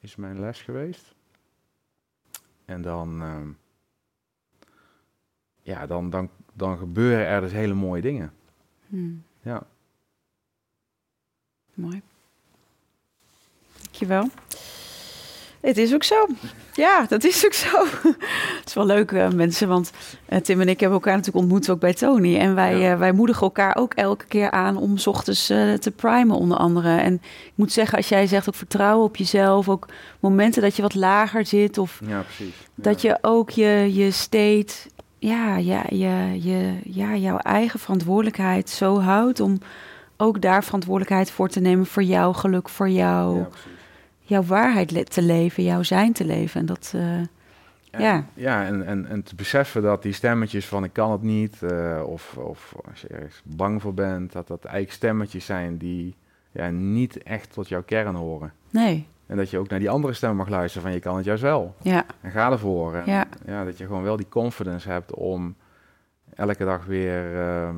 is 0.00 0.16
mijn 0.16 0.40
les 0.40 0.62
geweest. 0.62 1.14
En 2.70 2.82
dan, 2.82 3.22
ehm, 3.22 3.48
ja, 5.62 5.86
dan, 5.86 6.10
dan, 6.10 6.30
dan 6.52 6.78
gebeuren 6.78 7.26
er 7.26 7.40
dus 7.40 7.52
hele 7.52 7.74
mooie 7.74 8.02
dingen. 8.02 8.32
Hmm, 8.86 9.22
Ja. 9.42 9.62
mooi. 11.74 12.02
Dankjewel. 13.82 14.28
Het 15.60 15.76
is 15.78 15.94
ook 15.94 16.02
zo. 16.04 16.26
Ja, 16.72 17.06
dat 17.08 17.24
is 17.24 17.44
ook 17.44 17.52
zo. 17.52 17.84
Het 18.58 18.66
is 18.68 18.74
wel 18.74 18.86
leuk, 18.86 19.12
eh, 19.12 19.30
mensen, 19.30 19.68
want 19.68 19.90
eh, 20.26 20.38
Tim 20.40 20.60
en 20.60 20.68
ik 20.68 20.80
hebben 20.80 20.98
elkaar 20.98 21.16
natuurlijk 21.16 21.44
ontmoet 21.44 21.70
ook 21.70 21.80
bij 21.80 21.94
Tony. 21.94 22.38
En 22.38 22.54
wij, 22.54 22.76
Ja. 22.78 22.92
eh, 22.92 22.98
wij 22.98 23.12
moedigen 23.12 23.42
elkaar 23.42 23.76
ook 23.76 23.94
elke 23.94 24.24
keer 24.26 24.50
aan 24.50 24.76
om 24.76 24.96
's 24.98 25.06
ochtends 25.06 25.46
te 25.46 25.92
primen, 25.96 26.36
onder 26.36 26.56
andere. 26.58 26.96
En 27.00 27.14
ik 27.14 27.52
moet 27.54 27.72
zeggen, 27.72 27.96
als 27.96 28.08
jij 28.08 28.26
zegt 28.26 28.48
ook 28.48 28.54
vertrouwen 28.54 29.04
op 29.04 29.16
jezelf, 29.16 29.68
ook 29.68 29.86
momenten 30.20 30.62
dat 30.62 30.76
je 30.76 30.82
wat 30.82 30.94
lager 30.94 31.46
zit 31.46 31.78
of 31.78 32.00
Ja, 32.06 32.20
precies. 32.20 32.54
dat 32.74 33.00
je 33.02 33.18
ook 33.20 33.50
je, 33.50 33.90
je 33.94 34.10
state, 34.10 34.74
ja, 35.18 35.56
ja, 35.56 35.82
je, 35.88 36.38
je, 36.42 36.72
ja, 36.84 37.14
jouw 37.16 37.38
eigen 37.38 37.80
verantwoordelijkheid 37.80 38.70
zo 38.70 39.00
houdt 39.00 39.40
om 39.40 39.58
ook 40.16 40.40
daar 40.40 40.64
verantwoordelijkheid 40.64 41.30
voor 41.30 41.48
te 41.48 41.60
nemen 41.60 41.86
voor 41.86 42.02
jouw 42.02 42.32
geluk, 42.32 42.68
voor 42.68 42.88
jou, 42.88 43.38
Ja. 43.38 43.48
Jouw 44.30 44.42
waarheid 44.42 44.90
le- 44.90 45.04
te 45.04 45.22
leven, 45.22 45.62
jouw 45.62 45.82
zijn 45.82 46.12
te 46.12 46.24
leven. 46.24 46.60
En 46.60 46.66
dat, 46.66 46.92
eh, 46.94 47.14
En, 47.90 48.02
Ja. 48.02 48.24
Ja, 48.34 48.64
en, 48.64 48.86
en, 48.86 49.06
en 49.06 49.22
te 49.22 49.34
beseffen 49.34 49.82
dat 49.82 50.02
die 50.02 50.12
stemmetjes 50.12 50.66
van 50.66 50.84
ik 50.84 50.92
kan 50.92 51.10
het 51.12 51.22
niet, 51.22 51.62
eh, 51.62 52.02
of, 52.06 52.36
of 52.36 52.74
als 52.90 53.00
je 53.00 53.08
ergens 53.08 53.42
bang 53.44 53.82
voor 53.82 53.94
bent, 53.94 54.32
dat 54.32 54.46
dat 54.48 54.64
eigenlijk 54.64 54.94
stemmetjes 54.94 55.44
zijn 55.44 55.76
die 55.76 56.16
ja, 56.52 56.68
niet 56.70 57.22
echt 57.22 57.52
tot 57.52 57.68
jouw 57.68 57.82
kern 57.82 58.14
horen. 58.14 58.52
Nee. 58.70 59.06
En 59.26 59.36
dat 59.36 59.50
je 59.50 59.58
ook 59.58 59.68
naar 59.68 59.78
die 59.78 59.90
andere 59.90 60.12
stem 60.12 60.36
mag 60.36 60.48
luisteren 60.48 60.82
van 60.86 60.92
je 60.92 61.00
kan 61.00 61.16
het 61.16 61.24
juist 61.24 61.42
wel. 61.42 61.74
Ja. 61.82 62.04
En 62.20 62.30
ga 62.30 62.50
ervoor. 62.50 62.94
En, 62.94 63.02
Ja. 63.12 63.26
ja, 63.46 63.64
dat 63.64 63.78
je 63.78 63.86
gewoon 63.86 64.02
wel 64.02 64.16
die 64.16 64.28
confidence 64.28 64.88
hebt 64.90 65.14
om 65.14 65.54
elke 66.34 66.64
dag 66.64 66.84
weer 66.84 67.40
ehm, 67.40 67.76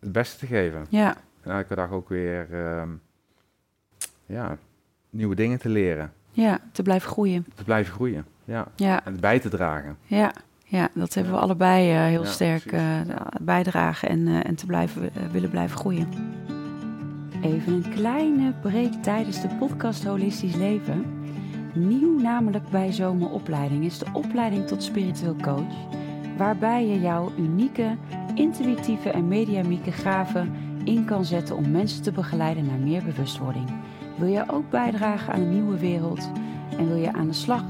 het 0.00 0.12
beste 0.12 0.38
te 0.38 0.46
geven. 0.46 0.86
Ja. 0.88 1.16
En 1.42 1.50
elke 1.50 1.74
dag 1.74 1.90
ook 1.90 2.08
weer 2.08 2.46
ehm, 2.52 2.88
ja, 4.26 4.56
nieuwe 5.14 5.34
dingen 5.34 5.58
te 5.58 5.68
leren. 5.68 6.12
Ja. 6.30 6.58
Te 6.72 6.82
blijven 6.82 7.08
groeien. 7.10 7.46
Te 7.54 7.64
blijven 7.64 7.92
groeien. 7.94 8.24
Ja. 8.44 8.66
Ja. 8.76 9.04
En 9.04 9.20
bij 9.20 9.38
te 9.38 9.48
dragen. 9.48 9.96
Ja. 10.06 10.32
Ja, 10.64 10.88
dat 10.94 11.14
hebben 11.14 11.32
Ja. 11.32 11.38
we 11.38 11.44
allebei 11.44 11.90
eh, 11.90 12.04
heel 12.04 12.22
Ja, 12.22 12.28
sterk 12.28 12.64
eh, 12.72 12.82
bijdragen 13.42 14.08
en, 14.08 14.28
eh, 14.28 14.46
en 14.46 14.54
te 14.54 14.66
blijven, 14.66 15.10
willen 15.32 15.50
blijven 15.50 15.78
groeien. 15.78 16.08
Even 17.42 17.72
een 17.72 17.90
kleine 17.94 18.52
break 18.62 18.92
tijdens 19.02 19.40
de 19.40 19.48
podcast 19.58 20.04
Holistisch 20.04 20.54
Leven. 20.54 21.04
Nieuw 21.74 22.20
namelijk 22.20 22.68
bij 22.70 22.92
Zomeropleiding 22.92 23.84
is 23.84 23.98
de 23.98 24.06
opleiding 24.12 24.66
tot 24.66 24.82
spiritueel 24.82 25.36
coach. 25.42 25.74
Waarbij 26.36 26.86
je 26.86 27.00
jouw 27.00 27.32
unieke, 27.38 27.96
intuïtieve 28.34 29.10
en 29.10 29.28
mediamieke 29.28 29.92
gaven 29.92 30.52
in 30.84 31.04
kan 31.04 31.24
zetten 31.24 31.56
om 31.56 31.70
mensen 31.70 32.02
te 32.02 32.12
begeleiden 32.12 32.66
naar 32.66 32.78
meer 32.78 33.02
bewustwording. 33.04 33.70
Wil 34.16 34.28
je 34.28 34.44
ook 34.50 34.70
bijdragen 34.70 35.32
aan 35.32 35.40
een 35.40 35.52
nieuwe 35.52 35.78
wereld 35.78 36.30
en 36.78 36.88
wil 36.88 36.96
je 36.96 37.12
aan 37.12 37.26
de 37.26 37.32
slag 37.32 37.64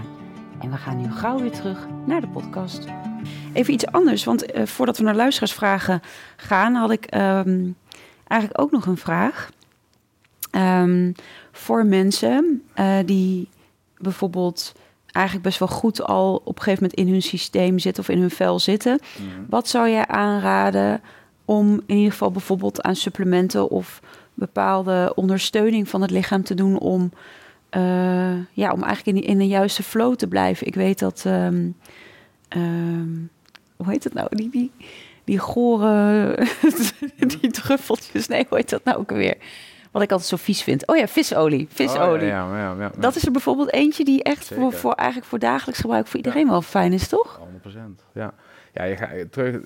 En 0.61 0.71
we 0.71 0.77
gaan 0.77 1.01
nu 1.01 1.11
gauw 1.11 1.39
weer 1.39 1.53
terug 1.53 1.87
naar 2.07 2.21
de 2.21 2.29
podcast. 2.29 2.87
Even 3.53 3.73
iets 3.73 3.87
anders, 3.87 4.25
want 4.25 4.47
eh, 4.47 4.67
voordat 4.67 4.99
we 4.99 5.05
naar 5.05 5.15
luisteraarsvragen 5.15 6.03
gaan, 6.37 6.75
had 6.75 6.91
ik 6.91 7.05
ehm, 7.05 7.71
eigenlijk 8.27 8.61
ook 8.61 8.71
nog 8.71 8.87
een 8.87 8.97
vraag. 8.97 9.51
Ehm, 10.51 11.13
voor 11.53 11.87
mensen 11.87 12.63
eh, 12.75 12.99
die 13.05 13.49
bijvoorbeeld 13.99 14.73
eigenlijk 15.13 15.45
best 15.47 15.59
wel 15.59 15.69
goed 15.69 16.03
al 16.03 16.35
op 16.45 16.57
een 16.57 16.63
gegeven 16.63 16.83
moment 16.83 17.01
in 17.01 17.09
hun 17.13 17.23
systeem 17.23 17.79
zitten 17.79 18.03
of 18.03 18.09
in 18.09 18.21
hun 18.21 18.31
vel 18.31 18.59
zitten. 18.59 18.99
Wat 19.49 19.69
zou 19.69 19.89
jij 19.91 20.07
aanraden 20.07 21.01
om 21.45 21.81
in 21.87 21.97
ieder 21.97 22.13
geval 22.13 22.31
bijvoorbeeld 22.31 22.83
aan 22.83 22.97
supplementen 22.97 23.69
of 23.71 24.01
bepaalde 24.35 25.13
ondersteuning 25.15 25.89
van 25.89 26.01
het 26.03 26.11
lichaam 26.11 26.43
te 26.43 26.55
doen 26.55 26.79
om, 26.79 27.13
eh, 27.71 28.35
ja, 28.53 28.73
om 28.73 28.83
eigenlijk 28.83 29.07
in, 29.07 29.15
die- 29.15 29.25
in 29.25 29.39
de 29.39 29.47
juiste 29.47 29.83
flow 29.83 30.15
te 30.15 30.27
blijven? 30.27 30.67
Ik 30.67 30.75
weet 30.75 30.99
dat, 30.99 31.23
ehm, 31.27 31.69
ehm, 32.49 33.09
hoe 33.77 33.91
heet 33.91 34.05
het 34.05 34.15
nou? 34.15 34.27
Die, 34.31 34.51
die, 34.51 34.71
die 35.25 35.39
gore, 35.39 36.39
die 37.41 37.51
druffeltjes, 37.51 38.29
nee, 38.29 38.47
hoe 38.49 38.59
heet 38.59 38.71
dat 38.71 38.85
nou 38.85 38.99
ook 38.99 39.11
weer? 39.11 39.37
Wat 39.93 40.03
ik 40.03 40.11
altijd 40.11 40.29
zo 40.29 40.37
vies 40.37 40.63
vind. 40.63 40.87
Oh 40.87 40.97
ja, 40.97 41.07
visolie. 41.09 41.67
Visolie. 41.71 42.23
Oh, 42.23 42.29
ja, 42.29 42.57
ja, 42.57 42.57
ja, 42.57 42.75
ja. 42.79 42.91
Dat 42.99 43.17
is 43.17 43.25
er 43.27 43.33
bijvoorbeeld 43.33 43.73
eentje 43.73 44.05
die 44.05 44.23
echt 44.23 44.47
voor, 44.49 44.57
Zeker. 44.65 44.79
voor, 44.79 44.93
eigenlijk 44.93 45.29
voor 45.29 45.39
dagelijks 45.39 45.81
gebruik 45.81 46.07
voor 46.07 46.17
iedereen 46.17 46.49
wel 46.49 46.63
fijn 46.63 46.93
is, 46.93 47.09
toch? 47.09 47.41
100%. 47.41 48.05
Ja, 48.13 48.35
ja 48.73 48.85
je 48.85 48.97
gaat 48.97 49.11
terug, 49.33 49.61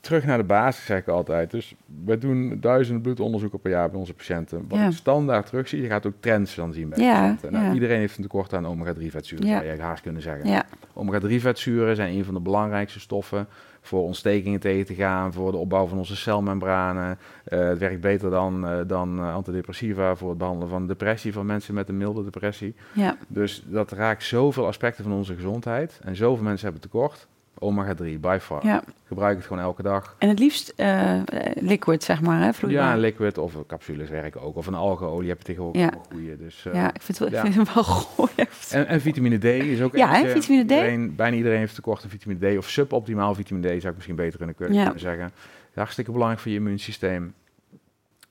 terug 0.00 0.24
naar 0.24 0.38
de 0.38 0.44
basis, 0.44 0.84
zeg 0.84 0.98
ik 0.98 1.08
altijd. 1.08 1.50
Dus 1.50 1.74
we 2.04 2.18
doen 2.18 2.56
duizenden 2.60 3.02
bloedonderzoeken 3.02 3.60
per 3.60 3.70
jaar 3.70 3.90
bij 3.90 3.98
onze 3.98 4.14
patiënten. 4.14 4.64
Wat 4.68 4.78
Ja. 4.78 4.86
ik 4.86 4.92
standaard 4.92 5.46
terugzie, 5.46 5.82
je 5.82 5.88
gaat 5.88 6.06
ook 6.06 6.14
trends 6.20 6.54
dan 6.54 6.72
zien 6.72 6.88
bij 6.88 6.98
Ja, 7.04 7.20
patiënten. 7.20 7.52
Nou. 7.52 7.74
Iedereen 7.74 7.98
heeft 7.98 8.16
een 8.16 8.22
tekort 8.22 8.54
aan 8.54 8.66
omega-3 8.66 9.10
vetzuren, 9.10 9.46
Ja. 9.46 9.60
zou 9.60 9.72
je 9.72 9.80
haast 9.82 10.02
kunnen 10.02 10.22
zeggen. 10.22 10.48
Ja, 10.50 10.64
Omega-3 10.92 11.40
vetzuren 11.40 11.96
zijn 11.96 12.14
een 12.14 12.24
van 12.24 12.34
de 12.34 12.40
belangrijkste 12.40 13.00
stoffen 13.00 13.48
voor 13.86 14.02
ontstekingen 14.02 14.60
tegen 14.60 14.86
te 14.86 14.94
gaan, 14.94 15.32
voor 15.32 15.50
de 15.50 15.56
opbouw 15.56 15.86
van 15.86 15.98
onze 15.98 16.16
celmembranen. 16.16 17.18
Eh, 17.44 17.58
het 17.58 17.78
werkt 17.78 18.00
beter 18.00 18.30
dan, 18.30 18.66
eh, 18.66 18.78
dan 18.86 19.18
eh, 19.18 19.34
antidepressiva 19.34 20.16
voor 20.16 20.28
het 20.28 20.38
behandelen 20.38 20.68
van 20.68 20.86
depressie 20.86 21.32
van 21.32 21.46
mensen 21.46 21.74
met 21.74 21.88
een 21.88 21.96
milde 21.96 22.24
depressie. 22.24 22.74
ja, 22.92 23.16
Dus 23.28 23.64
dat 23.66 23.92
raakt 23.92 24.22
zoveel 24.22 24.66
aspecten 24.66 25.04
van 25.04 25.12
onze 25.12 25.34
gezondheid. 25.34 26.00
En 26.02 26.16
zoveel 26.16 26.44
mensen 26.44 26.64
hebben 26.64 26.82
tekort. 26.82 27.28
Omega-3, 27.58 28.18
by 28.20 28.38
far. 28.40 28.66
ja. 28.66 28.82
Gebruik 29.06 29.36
het 29.36 29.46
gewoon 29.46 29.62
elke 29.62 29.82
dag. 29.82 30.16
En 30.18 30.28
het 30.28 30.38
liefst 30.38 30.68
eh, 30.76 31.20
liquid, 31.54 32.02
zeg 32.04 32.20
maar, 32.20 32.42
hè, 32.42 32.52
vloeibaar. 32.52 32.84
Ja, 32.94 32.96
liquid 32.96 33.38
of 33.38 33.54
capsules 33.66 34.08
werken 34.08 34.40
ook. 34.40 34.56
Of 34.56 34.66
een 34.66 34.74
algeolie 34.74 35.28
heb 35.28 35.38
je 35.38 35.44
tegenwoordig 35.44 35.80
Ja. 35.82 35.92
goede. 36.12 36.36
Dus, 36.36 36.66
eh, 36.66 36.74
Ja, 36.74 36.94
ik 36.94 37.02
vind 37.02 37.18
het 37.18 37.30
wel, 37.30 37.38
Ja. 37.40 37.44
ik 37.46 37.52
vind 37.52 37.66
het 37.66 37.74
wel 37.74 37.84
goed. 38.16 38.30
en, 38.70 38.86
en 38.86 39.00
vitamine 39.00 39.38
D 39.38 39.44
is 39.44 39.82
ook 39.82 39.96
Ja, 39.96 40.08
hè, 40.12 40.28
vitamine 40.28 40.64
D. 40.64 40.70
Iedereen, 40.70 41.14
bijna 41.16 41.36
iedereen 41.36 41.58
heeft 41.58 41.74
tekort 41.74 42.02
aan 42.04 42.10
vitamine 42.10 42.54
D. 42.54 42.58
Of 42.58 42.68
suboptimaal 42.68 43.34
vitamine 43.34 43.66
D 43.66 43.70
zou 43.80 43.86
ik 43.88 43.94
misschien 43.94 44.16
beter 44.16 44.36
kunnen, 44.36 44.54
kunnen 44.56 44.76
Ja. 44.76 44.92
zeggen. 44.96 45.30
Hartstikke 45.74 46.10
belangrijk 46.12 46.42
voor 46.42 46.50
je 46.50 46.56
immuunsysteem. 46.56 47.34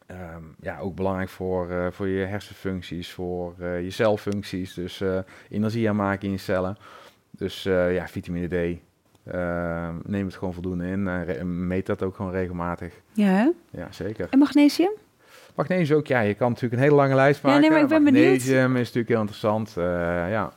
Ehm, 0.05 0.43
ja, 0.61 0.79
ook 0.79 0.95
belangrijk 0.95 1.29
voor, 1.29 1.69
eh, 1.71 1.87
voor 1.91 2.07
je 2.07 2.25
hersenfuncties, 2.25 3.11
voor 3.11 3.53
je 3.59 3.91
celfuncties. 3.91 4.73
Dus 4.73 5.03
energie 5.49 5.89
aanmaken 5.89 6.25
in 6.25 6.31
je 6.31 6.37
cellen. 6.39 6.77
Dus 7.31 7.63
ja, 7.63 8.07
vitamine 8.07 8.47
D. 8.47 8.79
Ehm, 9.25 9.93
neem 10.03 10.25
het 10.25 10.35
gewoon 10.35 10.53
voldoende 10.53 10.87
in. 10.87 11.07
en 11.07 11.67
meet 11.67 11.85
dat 11.85 12.03
ook 12.03 12.15
gewoon 12.15 12.31
regelmatig. 12.31 12.93
Ja, 13.13 13.25
hè? 13.27 13.49
Ja, 13.69 13.87
zeker. 13.91 14.27
En 14.29 14.39
magnesium? 14.39 14.91
Magnesium 15.55 15.97
ook, 15.97 16.07
ja, 16.07 16.19
je 16.19 16.33
kan 16.33 16.47
natuurlijk 16.49 16.73
een 16.73 16.87
hele 16.87 16.95
lange 17.01 17.15
lijst 17.15 17.41
Ja, 17.41 17.47
maken. 17.47 17.61
nee, 17.61 17.71
maar 17.71 17.81
ik 17.81 17.87
ben 17.87 18.03
benieuwd. 18.03 18.25
Magnesium 18.25 18.71
is 18.75 18.79
natuurlijk 18.79 19.07
heel 19.07 19.19
interessant, 19.19 19.73
eh, 19.77 19.83
ja. 20.31 20.51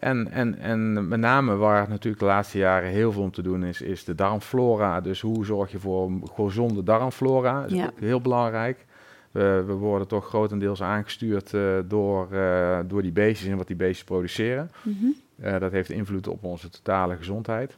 En, 0.00 0.30
en, 0.30 0.58
en 0.58 1.08
met 1.08 1.20
name 1.20 1.54
waar 1.56 1.88
natuurlijk 1.88 2.18
de 2.22 2.28
laatste 2.28 2.58
jaren 2.58 2.88
heel 2.90 3.12
veel 3.12 3.22
om 3.22 3.30
te 3.30 3.42
doen 3.42 3.64
is, 3.64 3.80
is 3.80 4.04
de 4.04 4.14
darmflora. 4.14 5.00
Dus 5.00 5.20
hoe 5.20 5.44
zorg 5.44 5.70
je 5.72 5.78
voor 5.78 6.06
een 6.06 6.22
gezonde 6.34 6.82
darmflora? 6.82 7.60
Dat 7.60 7.70
is 7.70 7.76
Ja. 7.76 7.86
ook 7.86 8.00
heel 8.00 8.20
belangrijk. 8.20 8.84
We, 9.30 9.62
we 9.66 9.72
worden 9.72 10.08
toch 10.08 10.26
grotendeels 10.26 10.82
aangestuurd 10.82 11.54
eh, 11.54 11.60
door, 11.84 12.32
eh, 12.32 12.78
door 12.86 13.02
die 13.02 13.12
beestjes 13.12 13.48
en 13.50 13.56
wat 13.56 13.66
die 13.66 13.76
beestjes 13.76 14.04
produceren. 14.04 14.70
Mhm. 14.82 15.58
Dat 15.60 15.72
heeft 15.72 15.90
invloed 15.90 16.28
op 16.28 16.44
onze 16.44 16.68
totale 16.70 17.16
gezondheid. 17.16 17.76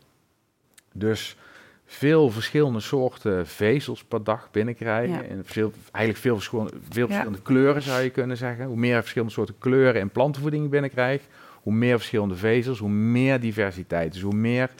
Dus 0.99 1.37
veel 1.85 2.31
verschillende 2.31 2.81
soorten 2.81 3.47
vezels 3.47 4.05
per 4.05 4.25
dag 4.25 4.49
binnenkrijgen. 4.51 5.15
Ja. 5.15 5.23
En 5.23 5.43
veel, 5.45 5.73
eigenlijk 5.93 6.25
veel, 6.25 6.35
verschillende, 6.35 6.73
veel 6.89 7.03
Ja. 7.07 7.07
verschillende 7.13 7.43
kleuren 7.43 7.83
zou 7.83 8.03
je 8.03 8.11
kunnen 8.11 8.37
zeggen. 8.37 8.67
Hoe 8.67 8.77
meer 8.77 9.01
verschillende 9.01 9.33
soorten 9.35 9.55
kleuren 9.59 10.01
en 10.01 10.11
plantenvoeding 10.11 10.63
je 10.63 10.69
binnenkrijgt, 10.69 11.25
hoe 11.63 11.73
meer 11.73 11.97
verschillende 11.99 12.35
vezels, 12.37 12.79
hoe 12.79 12.89
meer 12.89 13.41
diversiteit. 13.41 14.13
Dus 14.13 14.23
hoe 14.23 14.35
meer 14.35 14.71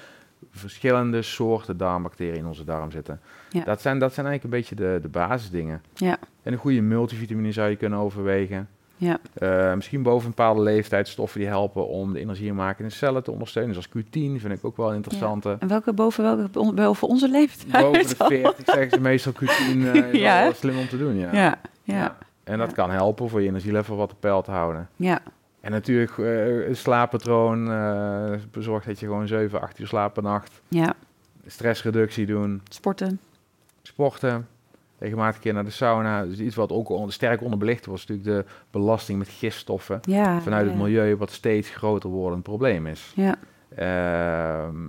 verschillende 0.51 1.23
soorten 1.23 1.77
darmbacteriën 1.77 2.35
in 2.35 2.47
onze 2.47 2.65
darm 2.65 2.91
zitten. 2.91 3.21
Ja. 3.51 3.65
Dat, 3.65 3.81
zijn, 3.81 3.99
dat 3.99 4.15
zijn 4.15 4.27
eigenlijk 4.27 4.55
een 4.55 4.61
beetje 4.61 4.75
de, 4.93 4.99
de 5.03 5.09
basisdingen. 5.09 5.83
Ja, 5.95 6.19
En 6.43 6.53
een 6.53 6.59
goede 6.59 6.81
multivitamine 6.81 7.53
zou 7.53 7.71
je 7.71 7.77
kunnen 7.77 7.99
overwegen. 7.99 8.69
Ja, 8.99 9.19
Eh, 9.35 9.75
misschien 9.75 10.03
boven 10.03 10.25
een 10.29 10.35
bepaalde 10.37 10.61
leeftijd 10.63 11.09
stoffen 11.09 11.41
die 11.41 11.49
helpen 11.49 11.89
om 11.89 12.13
de 12.13 12.19
energie 12.21 12.53
maken 12.53 12.83
in 12.85 12.89
de 12.91 12.95
cellen 12.97 13.23
te 13.23 13.31
ondersteunen. 13.31 13.75
Zoals 13.75 13.89
Q10 13.89 14.11
vind 14.41 14.51
ik 14.53 14.65
ook 14.65 14.77
wel 14.77 14.93
interessant. 14.93 15.47
En 15.47 15.69
welke 15.69 15.93
boven 15.93 16.25
welke 16.25 16.73
boven 16.73 17.09
onze 17.09 17.29
leeftijd? 17.29 17.85
Boven 17.85 18.09
de 18.09 18.25
40 18.35 18.65
zeggen 18.65 18.91
ze 18.91 19.01
meestal 19.01 19.33
Q10 19.33 19.47
eh, 19.47 19.95
is 19.95 20.19
Ja, 20.21 20.43
wel 20.43 20.53
slim 20.53 20.79
om 20.79 20.89
te 20.89 20.99
doen. 20.99 21.17
Ja. 21.17 21.33
Ja, 21.33 21.59
ja, 21.83 22.17
En 22.45 22.59
dat 22.59 22.73
kan 22.73 22.91
helpen 22.91 23.29
voor 23.29 23.41
je 23.41 23.49
energielevel 23.49 23.97
wat 23.97 24.13
op 24.13 24.21
peil 24.21 24.43
te 24.43 24.51
houden. 24.51 24.89
ja, 24.97 25.21
En 25.61 25.71
natuurlijk 25.71 26.17
een 26.69 26.77
slaappatroon. 26.77 27.65
bezorg 28.51 28.85
dat 28.85 29.01
je 29.01 29.07
gewoon 29.07 29.27
7, 29.29 29.61
8 29.61 29.79
uur 29.79 29.87
slaapt 29.87 30.13
per 30.15 30.23
nacht. 30.23 30.61
ja. 30.69 30.95
Stressreductie 31.47 32.27
doen. 32.27 32.61
Sporten. 32.69 33.21
Sporten. 33.83 34.47
Regelmatig 34.99 35.35
een 35.37 35.41
keer 35.43 35.53
naar 35.55 35.65
de 35.65 35.71
sauna. 35.71 36.25
Dus 36.25 36.39
iets 36.39 36.57
wat 36.57 36.73
ook 36.73 36.89
on- 36.89 37.11
sterk 37.11 37.43
onderbelicht 37.43 37.87
was 37.87 38.07
natuurlijk 38.07 38.47
de 38.47 38.53
belasting 38.71 39.19
met 39.19 39.29
gifstoffen. 39.29 40.01
Ja. 40.03 40.41
Vanuit 40.41 40.65
ja. 40.67 40.71
het 40.73 40.81
milieu 40.81 41.17
wat 41.17 41.31
steeds 41.31 41.71
groter 41.71 42.11
wordend 42.11 42.43
probleem 42.43 42.87
is. 42.87 43.13
Ja, 43.15 43.37
Ehm, 43.75 44.87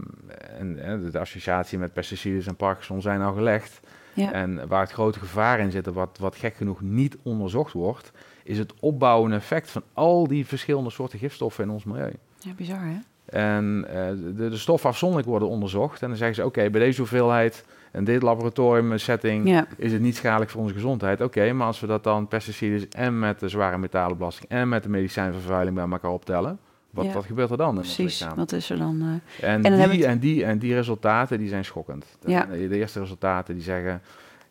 en, 0.58 0.84
en 0.84 1.10
de 1.12 1.20
associatie 1.20 1.78
met 1.78 1.94
pesticides 1.94 2.48
en 2.48 2.56
Parkinson 2.56 3.02
zijn 3.02 3.22
al 3.22 3.34
gelegd. 3.34 3.80
ja, 4.14 4.32
En 4.32 4.68
waar 4.68 4.82
het 4.82 4.92
grote 4.92 5.20
gevaar 5.20 5.60
in 5.60 5.72
zit, 5.72 5.86
wat, 5.86 6.18
wat 6.20 6.36
gek 6.36 6.56
genoeg 6.56 6.82
niet 6.82 7.18
onderzocht 7.24 7.74
wordt, 7.74 8.12
is 8.44 8.58
het 8.58 8.74
opbouwende 8.80 9.36
effect 9.36 9.72
van 9.72 9.84
al 9.94 10.28
die 10.28 10.46
verschillende 10.46 10.90
soorten 10.90 11.20
gifstoffen 11.20 11.64
in 11.64 11.70
ons 11.70 11.84
milieu. 11.84 12.12
ja, 12.40 12.52
bizar 12.56 12.80
hè? 12.82 12.98
En 13.40 13.86
eh, 13.90 14.08
de, 14.38 14.50
de 14.50 14.58
stoffen 14.58 14.90
afzonderlijk 14.90 15.30
worden 15.30 15.48
onderzocht. 15.50 16.02
En 16.02 16.08
dan 16.08 16.18
zeggen 16.18 16.36
ze, 16.36 16.46
oké, 16.46 16.70
bij 16.70 16.82
deze 16.82 17.00
hoeveelheid 17.00 17.66
en 17.92 18.04
dit 18.04 18.22
laboratorium 18.22 18.98
setting 18.98 19.48
Ja, 19.50 19.68
is 19.78 19.92
het 19.92 20.02
niet 20.02 20.16
schadelijk 20.16 20.52
voor 20.52 20.62
onze 20.62 20.74
gezondheid. 20.74 21.22
Oké, 21.22 21.54
maar 21.54 21.68
als 21.68 21.80
we 21.80 21.88
dat 21.88 22.04
dan 22.04 22.28
pesticides 22.28 22.88
en 22.90 23.20
met 23.20 23.40
de 23.40 23.50
zware 23.50 23.78
metalenbelasting 23.78 24.50
en 24.50 24.70
met 24.70 24.84
de 24.84 24.90
medicijnvervuiling 24.90 25.76
bij 25.76 25.88
elkaar 25.90 26.12
optellen, 26.12 26.60
Wat, 26.90 27.06
Ja. 27.06 27.12
wat 27.14 27.26
gebeurt 27.26 27.50
er 27.52 27.58
dan 27.58 27.76
in 27.76 27.82
Precies, 27.82 28.28
wat 28.36 28.52
is 28.52 28.70
er 28.70 28.78
dan? 28.78 29.22
eh, 29.40 29.54
En, 29.54 29.62
dan 29.62 29.90
die, 29.90 30.06
en, 30.06 30.20
die, 30.20 30.46
en 30.46 30.58
die 30.60 30.74
resultaten 30.74 31.38
die 31.38 31.48
zijn 31.48 31.66
schokkend. 31.66 32.06
De, 32.20 32.32
Ja. 32.32 32.46
de 32.46 32.78
eerste 32.78 33.00
resultaten 33.00 33.54
die 33.54 33.64
zeggen, 33.64 34.02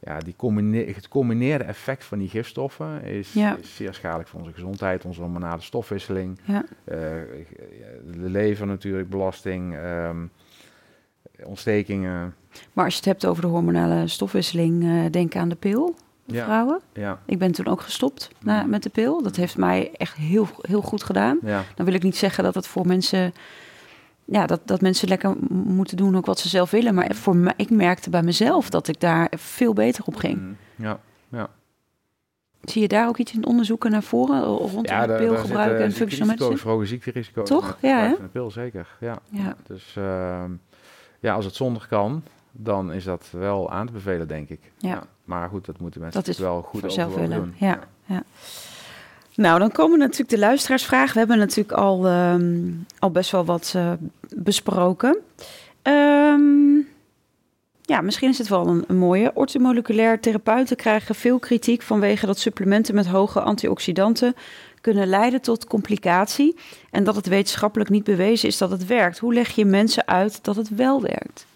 ja, 0.00 0.18
die 0.18 0.34
combine- 0.36 0.84
het 0.84 0.94
gecombineerde 1.04 1.64
effect 1.64 2.04
van 2.04 2.18
die 2.18 2.28
gifstoffen 2.28 3.02
is, 3.02 3.32
Ja. 3.32 3.56
is 3.56 3.76
zeer 3.76 3.94
schadelijk 3.94 4.28
voor 4.28 4.40
onze 4.40 4.52
gezondheid, 4.52 5.04
onze 5.04 5.20
hormonale 5.20 5.60
stofwisseling, 5.60 6.38
ja. 6.44 6.64
eh, 6.84 6.94
de 8.04 8.28
lever 8.30 8.66
natuurlijk, 8.66 9.10
belasting, 9.10 9.76
ehm, 9.76 10.16
ontstekingen. 11.44 12.34
Maar 12.72 12.84
als 12.84 12.92
je 12.94 13.00
het 13.00 13.08
hebt 13.08 13.26
over 13.26 13.42
de 13.42 13.48
hormonale 13.48 14.06
stofwisseling, 14.08 14.84
eh, 14.84 15.10
denk 15.10 15.36
aan 15.36 15.48
de 15.48 15.54
pil, 15.54 15.94
Ja. 16.24 16.44
vrouwen. 16.44 16.80
Ja, 16.92 17.20
Ik 17.26 17.38
ben 17.38 17.52
toen 17.52 17.66
ook 17.66 17.80
gestopt 17.80 18.30
na, 18.40 18.60
Mhm. 18.60 18.70
met 18.70 18.82
de 18.82 18.88
pil. 18.90 19.22
Dat 19.22 19.36
heeft 19.36 19.56
mij 19.56 19.90
echt 19.96 20.16
heel, 20.16 20.48
heel 20.60 20.82
goed 20.82 21.02
gedaan. 21.02 21.38
ja, 21.42 21.64
Dan 21.74 21.86
wil 21.86 21.94
ik 21.94 22.02
niet 22.02 22.16
zeggen 22.16 22.44
dat 22.44 22.54
het 22.54 22.66
voor 22.66 22.86
mensen... 22.86 23.32
Ja, 24.24 24.46
dat, 24.46 24.60
dat 24.64 24.80
mensen 24.80 25.08
lekker 25.08 25.34
moeten 25.50 25.96
doen 25.96 26.16
ook 26.16 26.26
wat 26.26 26.38
ze 26.38 26.48
zelf 26.48 26.70
willen. 26.70 26.94
Maar 26.94 27.14
voor 27.14 27.36
mij, 27.36 27.52
ik 27.56 27.70
merkte 27.70 28.10
bij 28.10 28.22
mezelf 28.22 28.70
dat 28.70 28.88
ik 28.88 29.00
daar 29.00 29.32
veel 29.36 29.72
beter 29.72 30.04
op 30.06 30.16
ging. 30.16 30.38
mm, 30.38 30.56
ja. 30.76 30.98
Zie 32.62 32.82
je 32.82 32.88
daar 32.88 33.08
ook 33.08 33.18
iets 33.18 33.32
in 33.34 33.46
onderzoeken 33.46 33.90
naar 33.90 34.02
voren? 34.02 34.42
Rondom 34.42 34.84
ja, 34.86 35.00
de 35.02 35.06
daar- 35.08 35.18
pil 35.18 35.30
daar 35.30 35.38
gebruiken 35.38 35.84
en 35.84 35.92
medicine? 35.98 36.56
verhogen 36.56 36.86
ziekterisico's. 36.86 37.48
Toch? 37.48 37.78
Ja, 37.82 37.98
hè? 38.00 38.08
de 38.08 38.28
pil, 38.32 38.50
zeker. 38.50 38.88
Ja. 39.00 39.18
Ja. 39.30 39.56
Dus 39.66 39.94
ehm, 39.96 40.50
ja, 41.20 41.34
als 41.34 41.44
het 41.44 41.54
zonder 41.54 41.86
kan, 41.88 42.22
dan 42.52 42.92
is 42.92 43.04
dat 43.04 43.28
wel 43.30 43.70
aan 43.70 43.86
te 43.86 43.92
bevelen, 43.92 44.28
denk 44.28 44.48
ik. 44.48 44.60
Ja. 44.78 45.02
Maar 45.24 45.48
goed, 45.48 45.66
dat 45.66 45.78
moeten 45.78 46.00
mensen 46.00 46.20
Dat 46.20 46.28
is 46.28 46.38
wel 46.38 46.62
goed 46.62 46.80
voor 46.80 46.90
zelf 46.90 47.14
willen. 47.14 47.36
doen. 47.36 47.54
Ja, 47.56 47.78
ja. 48.04 48.22
Nou, 49.34 49.58
dan 49.58 49.72
komen 49.72 49.98
natuurlijk 49.98 50.30
de 50.30 50.38
luisteraarsvragen. 50.38 51.12
We 51.12 51.18
hebben 51.18 51.38
natuurlijk 51.38 51.72
al, 51.78 52.06
ehm, 52.06 52.70
al 52.98 53.10
best 53.10 53.30
wel 53.30 53.44
wat 53.44 53.72
eh, 53.76 53.92
besproken. 54.36 55.18
Ehm, 55.82 56.76
ja, 57.82 58.00
misschien 58.00 58.28
is 58.28 58.38
het 58.38 58.48
wel 58.48 58.66
een, 58.66 58.84
een 58.86 58.96
mooie. 58.96 59.30
Orthomoleculair 59.34 60.20
therapeuten 60.20 60.76
krijgen 60.76 61.14
veel 61.14 61.38
kritiek 61.38 61.82
vanwege 61.82 62.26
dat 62.26 62.38
supplementen 62.38 62.94
met 62.94 63.06
hoge 63.06 63.40
antioxidanten 63.40 64.34
kunnen 64.80 65.06
leiden 65.06 65.40
tot 65.40 65.66
complicatie. 65.66 66.56
En 66.90 67.04
dat 67.04 67.16
het 67.16 67.26
wetenschappelijk 67.26 67.90
niet 67.90 68.04
bewezen 68.04 68.48
is 68.48 68.58
dat 68.58 68.70
het 68.70 68.86
werkt. 68.86 69.18
Hoe 69.18 69.34
leg 69.34 69.48
je 69.50 69.64
mensen 69.64 70.06
uit 70.06 70.44
dat 70.44 70.56
het 70.56 70.68
wel 70.68 71.02
werkt? 71.02 71.46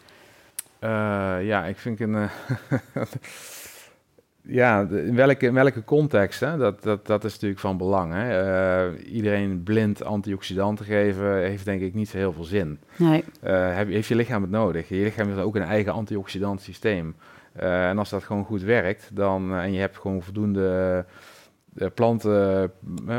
Eh, 0.82 1.36
ja, 1.46 1.64
ik 1.64 1.76
vind 1.78 2.00
een. 2.00 2.14
eh, 2.14 2.30
ja, 4.42 4.84
de- 4.84 5.04
in 5.04 5.14
welke, 5.16 5.46
in 5.46 5.54
welke 5.54 5.84
context, 5.84 6.40
hè? 6.40 6.56
Dat, 6.56 6.82
dat, 6.82 7.06
dat 7.06 7.24
is 7.24 7.32
natuurlijk 7.32 7.60
van 7.60 7.76
belang. 7.76 8.12
Hè? 8.12 8.40
Eh, 8.90 9.14
iedereen 9.14 9.62
blind 9.62 10.04
antioxidanten 10.04 10.84
geven 10.84 11.36
heeft 11.36 11.64
denk 11.64 11.80
ik 11.80 11.94
niet 11.94 12.08
zo 12.08 12.16
heel 12.16 12.32
veel 12.32 12.44
zin. 12.44 12.78
Nee, 12.96 13.24
heb, 13.50 13.88
heeft 13.88 14.08
je 14.08 14.14
lichaam 14.14 14.42
het 14.42 14.50
nodig? 14.50 14.88
Je 14.88 14.94
lichaam 14.94 15.26
heeft 15.28 15.40
ook 15.40 15.56
een 15.56 15.62
eigen 15.62 15.92
antioxidant 15.92 16.60
systeem. 16.60 17.14
En 17.52 17.98
als 17.98 18.10
dat 18.10 18.22
gewoon 18.24 18.44
goed 18.44 18.62
werkt, 18.62 19.10
dan, 19.12 19.54
en 19.54 19.72
je 19.72 19.78
hebt 19.80 19.98
gewoon 19.98 20.22
voldoende 20.22 21.04
planten, 21.94 22.72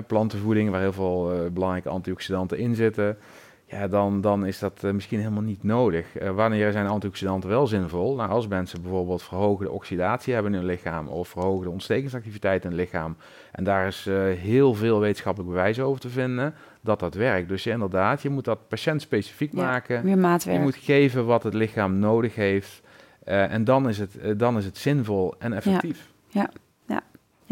plantenvoeding 0.08 0.70
waar 0.70 0.80
heel 0.82 0.94
veel 0.94 1.50
belangrijke 1.54 1.90
antioxidanten 1.90 2.58
in 2.58 2.76
zitten, 2.76 3.18
ja, 3.74 3.88
dan, 3.88 4.22
dan 4.22 4.46
is 4.46 4.60
dat 4.60 4.84
eh, 4.84 4.92
misschien 4.92 5.20
helemaal 5.20 5.42
niet 5.44 5.64
nodig. 5.64 6.18
Eh, 6.18 6.30
wanneer 6.30 6.72
zijn 6.72 6.88
antioxidanten 6.88 7.50
wel 7.50 7.68
zinvol? 7.68 8.16
Nou, 8.16 8.30
als 8.30 8.48
mensen 8.48 8.82
bijvoorbeeld 8.82 9.24
verhoogde 9.24 9.72
oxidatie 9.72 10.34
hebben 10.34 10.54
in 10.54 10.58
hun 10.60 10.68
lichaam 10.68 11.08
of 11.08 11.28
verhoogde 11.28 11.70
ontstekingsactiviteit 11.70 12.64
in 12.64 12.70
het 12.70 12.80
lichaam, 12.80 13.16
en 13.52 13.64
daar 13.64 13.88
is 13.88 14.08
eh, 14.08 14.16
heel 14.24 14.74
veel 14.74 15.00
wetenschappelijk 15.00 15.52
bewijs 15.52 15.80
over 15.80 16.02
te 16.02 16.10
vinden 16.10 16.54
dat 16.82 17.00
dat 17.00 17.14
werkt. 17.14 17.48
Dus 17.48 17.64
ja, 17.64 17.74
inderdaad, 17.74 18.22
je 18.22 18.30
moet 18.30 18.46
dat 18.46 18.68
patiëntspecifiek 18.68 19.54
Ja, 19.54 19.62
maken. 19.62 20.04
weer 20.04 20.18
maatwerk. 20.18 20.58
Je 20.58 20.64
moet 20.64 20.76
geven 20.76 21.26
wat 21.26 21.44
het 21.44 21.54
lichaam 21.54 22.00
nodig 22.00 22.36
heeft. 22.36 22.82
en 23.24 23.64
dan 23.64 23.90
is, 23.90 23.98
het, 23.98 24.40
dan 24.40 24.58
is 24.58 24.66
het 24.66 24.78
zinvol 24.78 25.34
en 25.40 25.54
effectief. 25.54 26.10
Ja, 26.28 26.50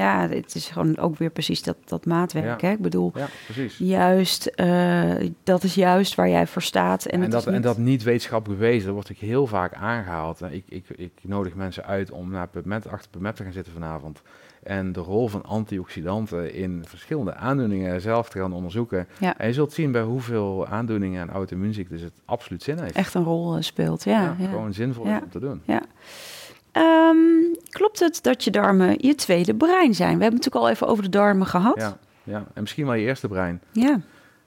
het 0.10 0.56
is 0.56 0.68
gewoon 0.70 0.98
ook 0.98 1.18
weer 1.18 1.30
precies 1.30 1.64
dat, 1.64 1.76
dat 1.86 2.06
maatwerk. 2.06 2.62
Ja. 2.62 2.68
Hè? 2.68 2.74
Ik 2.74 2.82
bedoel, 2.82 3.12
Ja, 3.16 3.28
precies. 3.46 3.78
juist, 3.78 4.46
eh, 4.46 5.12
dat 5.44 5.64
is 5.64 5.76
juist 5.76 6.16
waar 6.16 6.30
jij 6.30 6.48
voor 6.48 6.62
staat. 6.62 7.06
En, 7.06 7.30
dat, 7.30 7.46
niet- 7.46 7.56
en 7.56 7.62
dat 7.62 7.78
niet 7.78 8.04
wetenschappelijk 8.04 8.60
bewezen, 8.60 8.86
dat 8.86 8.94
wordt 8.94 9.10
ik 9.10 9.18
heel 9.20 9.48
vaak 9.48 9.74
aangehaald. 9.74 10.42
Ik, 10.50 10.64
ik, 10.68 10.86
ik 10.96 11.12
nodig 11.22 11.56
mensen 11.56 11.86
uit 11.86 12.12
om 12.12 12.30
naar 12.32 12.48
PubMed, 12.48 12.88
achter 12.88 13.10
PubMed 13.10 13.36
te 13.36 13.44
gaan 13.44 13.52
zitten 13.54 13.74
vanavond. 13.74 14.22
En 14.64 14.92
de 14.92 15.00
rol 15.00 15.28
van 15.28 15.44
antioxidanten 15.44 16.54
in 16.54 16.84
verschillende 16.88 17.34
aandoeningen 17.36 18.02
zelf 18.02 18.30
te 18.30 18.40
gaan 18.40 18.54
onderzoeken. 18.54 19.08
Ja. 19.20 19.38
En 19.38 19.48
je 19.48 19.54
zult 19.54 19.74
zien 19.74 19.92
bij 19.92 20.02
hoeveel 20.02 20.68
aandoeningen 20.68 21.22
en 21.22 21.30
auto-immuunziektes 21.30 22.02
het 22.02 22.14
absoluut 22.26 22.64
zin 22.64 22.80
heeft. 22.80 22.96
echt 22.96 23.14
een 23.14 23.24
rol 23.24 23.56
eh, 23.56 23.62
speelt. 23.62 24.04
Ja, 24.04 24.36
ja. 24.40 24.48
Gewoon 24.48 24.74
zinvol 24.74 25.06
Ja. 25.06 25.18
is 25.18 25.24
om 25.24 25.30
te 25.30 25.40
doen. 25.40 25.62
Ehm, 26.72 27.18
klopt 27.70 28.00
het 28.00 28.24
dat 28.24 28.44
je 28.44 28.52
darmen 28.52 28.96
je 28.98 29.16
tweede 29.16 29.56
brein 29.56 29.94
zijn? 29.96 30.18
We 30.18 30.22
hebben 30.24 30.40
het 30.40 30.46
natuurlijk 30.46 30.66
al 30.66 30.70
even 30.70 30.88
over 30.88 31.04
de 31.04 31.10
darmen 31.10 31.48
gehad. 31.48 31.78
Ja, 31.78 31.98
ja. 32.24 32.46
En 32.54 32.62
misschien 32.62 32.86
wel 32.86 32.94
je 32.94 33.06
eerste 33.06 33.28
brein. 33.28 33.62
ja. 33.72 34.00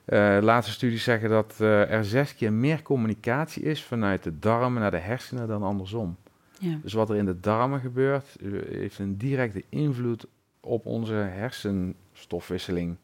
Eh 0.05 0.39
laatste 0.41 0.73
studies 0.73 1.05
zeggen 1.05 1.29
dat 1.31 1.55
eh, 1.59 1.91
er 1.91 2.05
zes 2.05 2.35
keer 2.35 2.53
meer 2.53 2.83
communicatie 2.83 3.63
is 3.63 3.83
vanuit 3.83 4.23
de 4.23 4.39
darmen 4.39 4.81
naar 4.81 4.91
de 4.91 4.99
hersenen 4.99 5.49
dan 5.49 5.63
andersom. 5.63 6.17
ja. 6.59 6.79
Dus 6.83 6.93
wat 6.93 7.11
er 7.11 7.17
in 7.17 7.25
de 7.25 7.41
darmen 7.41 7.81
gebeurt, 7.81 8.37
eh, 8.41 8.79
heeft 8.79 8.99
een 8.99 9.17
directe 9.17 9.65
invloed 9.69 10.27
op 10.61 10.87
onze 10.87 11.15
hersenstofwisseling. 11.15 12.97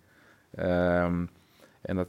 Ehm, 0.54 1.24
en 1.80 1.96
dat, 1.96 2.08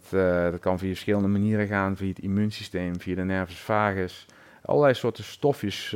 dat 0.51 0.59
kan 0.59 0.79
via 0.79 0.89
verschillende 0.89 1.27
manieren 1.27 1.67
gaan, 1.67 1.97
via 1.97 2.07
het 2.07 2.19
immuunsysteem, 2.19 2.99
via 2.99 3.15
de 3.15 3.23
nervus 3.23 3.59
vagus. 3.59 4.25
Allerlei 4.61 4.93
soorten 4.93 5.23
stofjes 5.23 5.95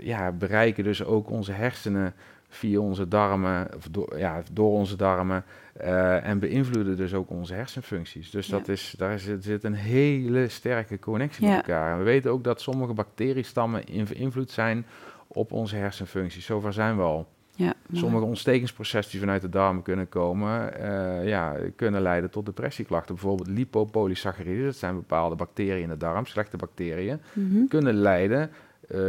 ja, 0.00 0.32
bereiken 0.32 0.84
dus 0.84 1.04
ook 1.04 1.30
onze 1.30 1.52
hersenen 1.52 2.14
via 2.48 2.78
onze 2.80 3.08
darmen, 3.08 3.68
of 3.76 3.88
door, 3.90 4.18
ja, 4.18 4.42
door 4.52 4.70
onze 4.72 4.96
darmen. 4.96 5.44
eh, 5.72 6.26
en 6.28 6.38
beïnvloeden 6.38 6.96
dus 6.96 7.14
ook 7.14 7.30
onze 7.30 7.54
hersenfuncties. 7.54 8.30
Dus 8.30 8.46
Ja. 8.46 8.58
dat 8.58 8.68
is, 8.68 8.94
daar 8.98 9.18
zit, 9.18 9.44
zit 9.44 9.64
een 9.64 9.74
hele 9.74 10.48
sterke 10.48 10.98
connectie 10.98 11.46
Ja. 11.46 11.50
met 11.56 11.66
elkaar. 11.66 11.92
En 11.92 11.98
we 11.98 12.04
weten 12.04 12.30
ook 12.30 12.44
dat 12.44 12.60
sommige 12.60 12.92
bacteriestammen 12.92 13.84
in- 13.86 14.06
beïnvloed 14.12 14.50
zijn 14.50 14.86
op 15.26 15.52
onze 15.52 15.76
hersenfuncties. 15.76 16.44
Zover 16.46 16.72
zijn 16.72 16.96
we 16.96 17.02
al. 17.02 17.26
ja. 17.54 17.74
Sommige 17.92 18.24
ontstekingsprocessen 18.24 19.10
die 19.12 19.20
vanuit 19.20 19.42
de 19.42 19.48
darmen 19.48 19.82
kunnen 19.82 20.08
komen, 20.08 20.80
eh, 20.80 21.28
ja, 21.28 21.56
kunnen 21.76 22.02
leiden 22.02 22.30
tot 22.30 22.46
depressieklachten. 22.46 23.14
Bijvoorbeeld 23.14 23.48
lipopolysacchariden, 23.48 24.64
dat 24.64 24.76
zijn 24.76 24.94
bepaalde 24.94 25.34
bacteriën 25.36 25.82
in 25.82 25.88
de 25.88 25.96
darm, 25.96 26.26
slechte 26.26 26.56
bacteriën, 26.56 27.20
Mhm. 27.32 27.66
kunnen 27.68 27.94
leiden, 27.94 28.50
eh, 28.88 29.00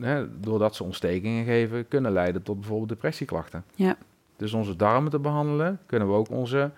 hè, 0.00 0.40
doordat 0.40 0.74
ze 0.74 0.84
ontstekingen 0.84 1.44
geven, 1.44 1.88
kunnen 1.88 2.12
leiden 2.12 2.42
tot 2.42 2.58
bijvoorbeeld 2.60 2.88
depressieklachten. 2.88 3.64
Ja. 3.74 3.96
Dus 4.36 4.52
onze 4.52 4.76
darmen 4.76 5.10
te 5.10 5.18
behandelen, 5.18 5.78
kunnen 5.86 6.08
we 6.08 6.14
ook 6.14 6.30
onze 6.30 6.70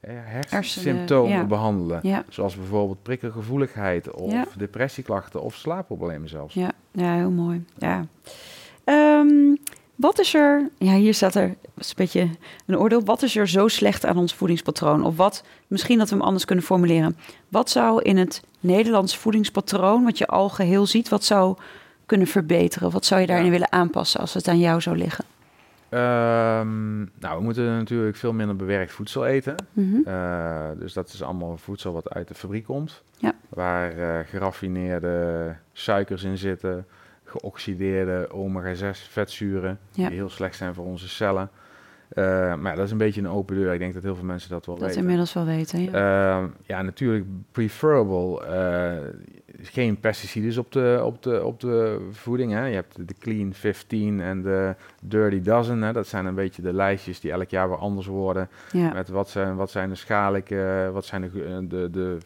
eh, 0.00 0.12
hersensymptomen 0.22 1.30
ja. 1.36 1.44
behandelen. 1.44 2.00
Ja, 2.02 2.24
Zoals 2.28 2.56
bijvoorbeeld 2.56 3.02
prikkelgevoeligheid 3.02 4.10
of 4.10 4.32
Ja. 4.32 4.46
depressieklachten 4.56 5.42
of 5.42 5.54
slaapproblemen 5.54 6.28
zelfs. 6.28 6.54
ja, 6.54 6.70
ja, 6.92 7.14
heel 7.14 7.30
mooi. 7.30 7.64
Ja. 7.78 8.06
Ehm, 8.84 9.54
wat 9.94 10.18
is 10.18 10.34
er, 10.34 10.68
ja, 10.78 10.92
hier 10.94 11.14
staat 11.14 11.34
er 11.34 11.54
is 11.76 11.88
een 11.88 11.94
beetje 11.96 12.28
een 12.66 12.78
oordeel. 12.78 13.04
Wat 13.04 13.22
is 13.22 13.36
er 13.36 13.48
zo 13.48 13.68
slecht 13.68 14.04
aan 14.06 14.16
ons 14.16 14.34
voedingspatroon? 14.34 15.04
Of 15.04 15.16
wat, 15.16 15.44
misschien 15.66 15.98
dat 15.98 16.08
we 16.08 16.16
hem 16.16 16.24
anders 16.24 16.44
kunnen 16.44 16.64
formuleren. 16.64 17.16
Wat 17.48 17.70
zou 17.70 18.02
in 18.02 18.16
het 18.16 18.42
Nederlands 18.60 19.16
voedingspatroon, 19.16 20.04
wat 20.04 20.18
je 20.18 20.26
al 20.26 20.48
geheel 20.48 20.86
ziet, 20.86 21.08
wat 21.08 21.24
zou 21.24 21.56
kunnen 22.06 22.26
verbeteren? 22.26 22.90
Wat 22.90 23.04
zou 23.04 23.20
je 23.20 23.26
daarin 23.26 23.44
Ja. 23.44 23.50
willen 23.50 23.72
aanpassen 23.72 24.20
als 24.20 24.34
het 24.34 24.48
aan 24.48 24.58
jou 24.58 24.80
zou 24.80 24.96
liggen? 24.96 25.24
Ehm, 25.88 26.98
nou, 26.98 27.36
we 27.36 27.40
moeten 27.42 27.76
natuurlijk 27.76 28.16
veel 28.16 28.32
minder 28.32 28.56
bewerkt 28.56 28.92
voedsel 28.92 29.26
eten. 29.26 29.54
Mhm. 29.72 29.96
Eh, 30.08 30.68
dus 30.78 30.92
dat 30.92 31.08
is 31.08 31.22
allemaal 31.22 31.56
voedsel 31.56 31.92
wat 31.92 32.10
uit 32.10 32.28
de 32.28 32.34
fabriek 32.34 32.64
komt. 32.64 33.02
Ja. 33.16 33.32
Waar 33.48 33.90
eh, 33.98 34.26
geraffineerde 34.28 35.54
suikers 35.72 36.22
in 36.24 36.38
zitten, 36.38 36.86
geoxideerde 37.24 38.28
omega-6 38.32 39.08
vetzuren, 39.10 39.78
Ja. 39.92 40.08
die 40.08 40.16
heel 40.16 40.28
slecht 40.28 40.56
zijn 40.56 40.74
voor 40.74 40.84
onze 40.84 41.08
cellen. 41.08 41.50
Eh, 42.18 42.54
maar 42.54 42.76
dat 42.76 42.84
is 42.84 42.90
een 42.90 42.98
beetje 42.98 43.20
een 43.20 43.28
open 43.28 43.56
deur. 43.56 43.72
Ik 43.72 43.78
denk 43.78 43.94
dat 43.94 44.02
heel 44.02 44.14
veel 44.14 44.24
mensen 44.24 44.50
dat 44.50 44.66
wel 44.66 44.74
Dat 44.76 44.84
weten. 44.86 45.00
inmiddels 45.00 45.32
wel 45.32 45.44
weten. 45.44 45.82
Ja. 45.82 45.90
Ehm, 46.38 46.46
ja, 46.66 46.82
natuurlijk 46.82 47.24
preferable. 47.52 48.44
eh, 48.46 48.96
geen 49.62 50.00
pesticiden 50.00 50.58
op 50.58 50.72
de, 50.72 51.00
op, 51.04 51.22
de, 51.22 51.44
op 51.44 51.60
de 51.60 52.06
voeding. 52.10 52.52
Hè. 52.52 52.64
Je 52.66 52.74
hebt 52.74 53.08
de 53.08 53.14
Clean 53.18 53.52
15 53.54 54.20
en 54.20 54.42
de 54.42 54.74
Dirty 55.02 55.40
Dozen. 55.42 55.82
Hè. 55.82 55.92
Dat 55.92 56.06
zijn 56.06 56.26
een 56.26 56.34
beetje 56.34 56.62
de 56.62 56.72
lijstjes 56.72 57.20
die 57.20 57.30
elk 57.32 57.48
jaar 57.50 57.68
weer 57.68 57.78
anders 57.78 58.06
worden. 58.06 58.48
ja. 58.72 58.92
Met 58.92 59.08
wat 59.08 59.28
zijn, 59.30 59.56
wat 59.56 59.70
zijn 59.70 59.88
de 59.88 59.94
schadelijke, 59.94 60.90
wat 60.92 61.04
zijn 61.04 61.22
de, 61.32 61.66
de, 61.68 61.90
de 61.90 62.18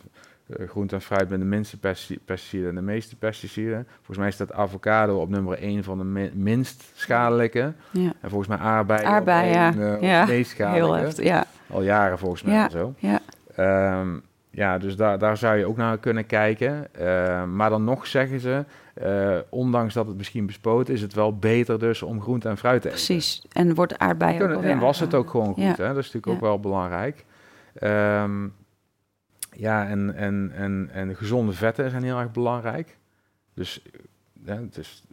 groente 0.67 0.95
en 0.95 1.01
fruit 1.01 1.29
met 1.29 1.39
de 1.39 1.45
minste 1.45 1.79
pesti- 1.79 2.19
pesticiden 2.25 2.69
en 2.69 2.75
de 2.75 2.83
meeste 2.83 3.17
pesticiden. 3.17 3.87
Volgens 3.97 4.19
mij 4.19 4.31
staat 4.31 4.53
avocado 4.53 5.21
op 5.21 5.29
nummer 5.29 5.59
1 5.63 5.85
van 5.85 5.99
de 5.99 6.05
mi- 6.05 6.31
minst 6.35 6.85
schadelijke. 6.95 7.73
ja. 7.91 8.13
En 8.21 8.29
volgens 8.29 8.49
mij 8.49 8.59
aardbeien 8.59 9.05
Aardbeien, 9.07 9.49
op 9.49 9.55
ja. 9.55 9.73
één, 9.73 9.89
eh, 9.89 9.95
op 9.97 10.03
Ja, 10.03 10.25
de 10.25 10.33
meest 10.33 10.53
Heel 10.57 10.67
schadelijke. 10.67 11.05
heftig, 11.05 11.25
ja. 11.25 11.45
Al 11.71 11.83
jaren 11.83 12.19
volgens 12.19 12.43
mij 12.43 12.55
Ja. 12.55 12.69
zo. 12.69 12.95
Ja. 12.99 13.21
Ehm, 13.57 14.09
ja, 14.51 14.79
dus 14.79 14.97
daar, 14.97 15.19
daar 15.19 15.37
zou 15.37 15.57
je 15.57 15.67
ook 15.67 15.77
naar 15.77 15.99
kunnen 15.99 16.27
kijken. 16.27 16.95
Ehm, 16.95 17.57
maar 17.57 17.71
dan 17.71 17.85
nog 17.85 18.07
zeggen 18.07 18.41
ze, 18.41 18.65
eh, 18.95 19.37
ondanks 19.49 19.95
dat 19.95 20.07
het 20.07 20.17
misschien 20.17 20.47
bespoten 20.47 20.95
is, 20.95 21.01
het 21.03 21.15
wel 21.15 21.37
beter 21.39 21.79
dus 21.79 22.03
om 22.03 22.21
groente 22.21 22.49
en 22.49 22.57
fruit 22.59 22.83
te 22.83 22.89
eten. 22.89 23.05
Precies. 23.05 23.43
En 23.53 23.75
wordt 23.75 23.99
aardbeien 23.99 24.39
Kunnen, 24.39 24.63
en 24.65 24.79
was 24.79 25.01
het 25.01 25.15
ook 25.15 25.31
gewoon 25.31 25.55
goed, 25.55 25.63
Ja. 25.63 25.69
hè? 25.77 25.77
dat 25.95 25.97
is 25.97 26.13
natuurlijk 26.13 26.27
Ja. 26.27 26.33
ook 26.33 26.41
wel 26.41 26.61
belangrijk. 26.61 27.25
Ehm, 27.75 28.47
ja, 29.63 29.89
en, 29.89 30.15
en, 30.15 30.51
en, 30.55 30.89
en 30.93 31.17
gezonde 31.17 31.53
vetten 31.53 31.91
zijn 31.91 32.03
heel 32.03 32.19
erg 32.19 32.33
belangrijk. 32.33 32.99
Dus, 33.55 33.83
dus 34.71 35.05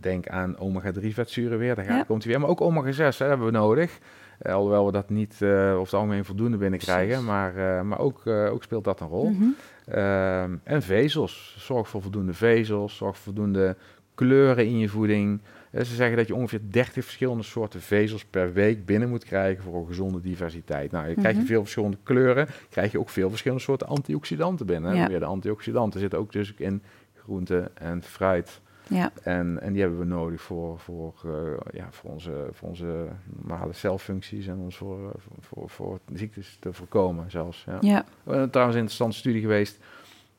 denk 0.00 0.28
aan 0.28 0.56
omega-3 0.58 1.06
vetzuren 1.08 1.58
weer, 1.58 1.74
daar 1.74 1.84
gaat, 1.84 1.96
Ja. 1.96 2.02
komt 2.02 2.22
hij 2.22 2.32
weer. 2.32 2.40
Maar 2.40 2.50
ook 2.50 2.60
omega-6 2.60 3.18
hè, 3.18 3.26
hebben 3.26 3.46
we 3.46 3.52
nodig. 3.52 3.98
Eh, 4.38 4.54
alhoewel 4.54 4.86
we 4.86 4.92
dat 4.92 5.10
niet 5.10 5.42
eh 5.42 5.48
over 5.50 5.82
het 5.82 5.92
algemeen 5.94 6.24
voldoende 6.24 6.56
binnenkrijgen, 6.56 7.24
maar, 7.24 7.86
maar 7.86 7.98
ook, 7.98 8.26
ook 8.26 8.62
speelt 8.62 8.84
dat 8.84 9.00
een 9.00 9.08
rol. 9.08 9.30
Mhm. 9.30 9.44
Ehm, 9.86 10.56
en 10.62 10.82
vezels. 10.82 11.56
Zorg 11.58 11.88
voor 11.88 12.02
voldoende 12.02 12.34
vezels. 12.34 12.96
Zorg 12.96 13.14
voor 13.14 13.24
voldoende 13.24 13.76
kleuren 14.14 14.66
in 14.66 14.78
je 14.78 14.88
voeding. 14.88 15.40
Ze 15.72 15.84
zeggen 15.94 16.16
dat 16.16 16.26
je 16.26 16.34
ongeveer 16.34 16.60
30 16.62 17.04
verschillende 17.04 17.42
soorten 17.42 17.80
vezels 17.80 18.24
per 18.24 18.52
week 18.52 18.86
binnen 18.86 19.08
moet 19.08 19.24
krijgen 19.24 19.64
voor 19.64 19.80
een 19.80 19.86
gezonde 19.86 20.20
diversiteit. 20.20 20.90
Nou, 20.90 21.08
je 21.08 21.14
krijg 21.14 21.34
je 21.34 21.38
Mhm. 21.40 21.48
veel 21.48 21.60
verschillende 21.60 21.96
kleuren, 22.02 22.48
krijg 22.70 22.92
je 22.92 22.98
ook 22.98 23.08
veel 23.08 23.28
verschillende 23.28 23.62
soorten 23.62 23.86
antioxidanten 23.86 24.66
binnen. 24.66 24.94
Ja. 24.94 25.08
Weer 25.08 25.18
de 25.18 25.24
antioxidanten 25.24 26.00
zitten 26.00 26.18
ook 26.18 26.32
dus 26.32 26.54
in 26.56 26.82
groente 27.14 27.70
en 27.74 28.02
fruit. 28.02 28.60
Ja. 28.90 29.12
En, 29.22 29.60
en 29.60 29.72
die 29.72 29.80
hebben 29.82 29.98
we 29.98 30.04
nodig 30.04 30.40
voor, 30.40 30.78
voor, 30.78 31.14
eh, 31.24 31.72
ja, 31.78 31.88
voor, 31.90 32.10
onze, 32.10 32.48
voor 32.52 32.68
onze 32.68 33.06
normale 33.36 33.72
celfuncties 33.72 34.46
en 34.46 34.56
ons 34.58 34.76
voor, 34.76 34.98
eh, 34.98 35.10
voor, 35.18 35.36
voor, 35.40 35.70
voor 35.70 35.98
ziektes 36.14 36.56
te 36.60 36.72
voorkomen 36.72 37.30
zelfs. 37.30 37.64
Ja. 37.66 37.78
Ja. 37.80 38.04
Trouwens 38.24 38.54
een 38.54 38.82
interessante 38.82 39.16
studie 39.16 39.40
geweest. 39.40 39.78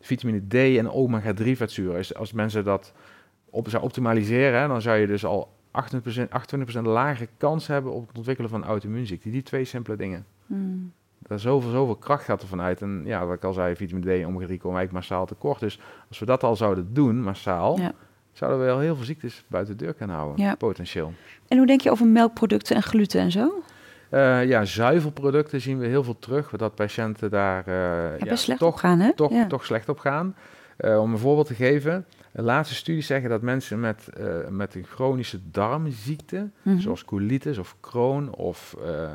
Vitamine 0.02 0.48
D 0.48 0.54
en 0.54 0.90
omega-3 0.92 1.52
vetzuren. 1.56 2.06
Als 2.16 2.32
mensen 2.34 2.64
dat 2.64 2.94
op, 3.50 3.70
zou 3.70 3.84
optimaliseren, 3.84 4.70
dan 4.70 4.82
zou 4.82 4.98
je 4.98 5.08
dus 5.08 5.26
al 5.26 5.50
28%, 5.72 5.96
28% 6.78 6.82
lagere 6.82 7.28
kans 7.38 7.68
hebben 7.68 7.92
op 7.94 8.08
het 8.08 8.18
ontwikkelen 8.18 8.50
van 8.50 8.64
auto-immuunziekte. 8.64 9.30
Die 9.30 9.44
twee 9.44 9.66
simpele 9.66 9.98
dingen. 9.98 10.26
Mm. 10.46 10.92
Daar 11.28 11.40
zoveel, 11.40 11.72
zoveel 11.72 11.96
kracht 11.96 12.24
gaat 12.24 12.42
er 12.42 12.48
vanuit. 12.48 12.82
En 12.82 13.02
ja, 13.06 13.26
wat 13.26 13.36
ik 13.36 13.44
al 13.44 13.54
zei, 13.54 13.76
vitamine 13.76 14.06
D 14.06 14.22
en 14.22 14.26
omega-3 14.26 14.58
komen 14.58 14.78
eigenlijk 14.78 14.92
massaal 14.92 15.26
tekort. 15.26 15.60
Dus 15.60 15.80
als 16.10 16.20
we 16.20 16.26
dat 16.26 16.44
al 16.44 16.56
zouden 16.56 16.94
doen, 16.94 17.22
massaal, 17.22 17.78
Ja. 17.80 17.92
zouden 18.32 18.60
we 18.60 18.66
wel 18.66 18.80
heel 18.80 18.96
veel 18.96 19.06
ziektes 19.06 19.44
buiten 19.48 19.78
de 19.78 19.84
deur 19.84 19.94
kunnen 19.94 20.16
houden. 20.16 20.46
Ja. 20.46 20.56
Potentieel. 20.56 21.14
En 21.48 21.58
hoe 21.58 21.68
denk 21.68 21.82
je 21.82 21.92
over 21.92 22.08
melkproducten 22.08 22.76
en 22.76 22.84
gluten 22.84 23.22
en 23.22 23.32
zo? 23.32 23.64
Eh, 24.10 24.46
ja, 24.48 24.66
zuivelproducten 24.66 25.62
zien 25.62 25.80
we 25.80 25.88
heel 25.88 26.04
veel 26.04 26.20
terug. 26.20 26.50
Dat 26.50 26.76
patiënten 26.76 27.30
daar 27.30 27.68
eh, 27.68 28.20
Ja, 28.46 28.56
toch 28.58 28.80
gaan, 28.80 29.00
hè? 29.00 29.14
toch, 29.14 29.32
toch 29.48 29.66
slecht 29.66 29.90
op 29.90 30.00
gaan. 30.00 30.36
Eh, 30.78 31.02
om 31.02 31.12
een 31.12 31.18
voorbeeld 31.20 31.48
te 31.48 31.54
geven, 31.56 32.06
de 32.40 32.46
laatste 32.46 32.76
studies 32.76 33.06
zeggen 33.06 33.30
dat 33.30 33.42
mensen 33.42 33.80
met, 33.80 34.08
eh, 34.08 34.48
met 34.50 34.76
een 34.76 34.86
chronische 34.86 35.40
darmziekte, 35.52 36.50
Mhm. 36.62 36.80
zoals 36.80 37.06
colitis 37.06 37.58
of 37.58 37.76
Crohn 37.82 38.30
of, 38.30 38.76
eh, 38.86 39.12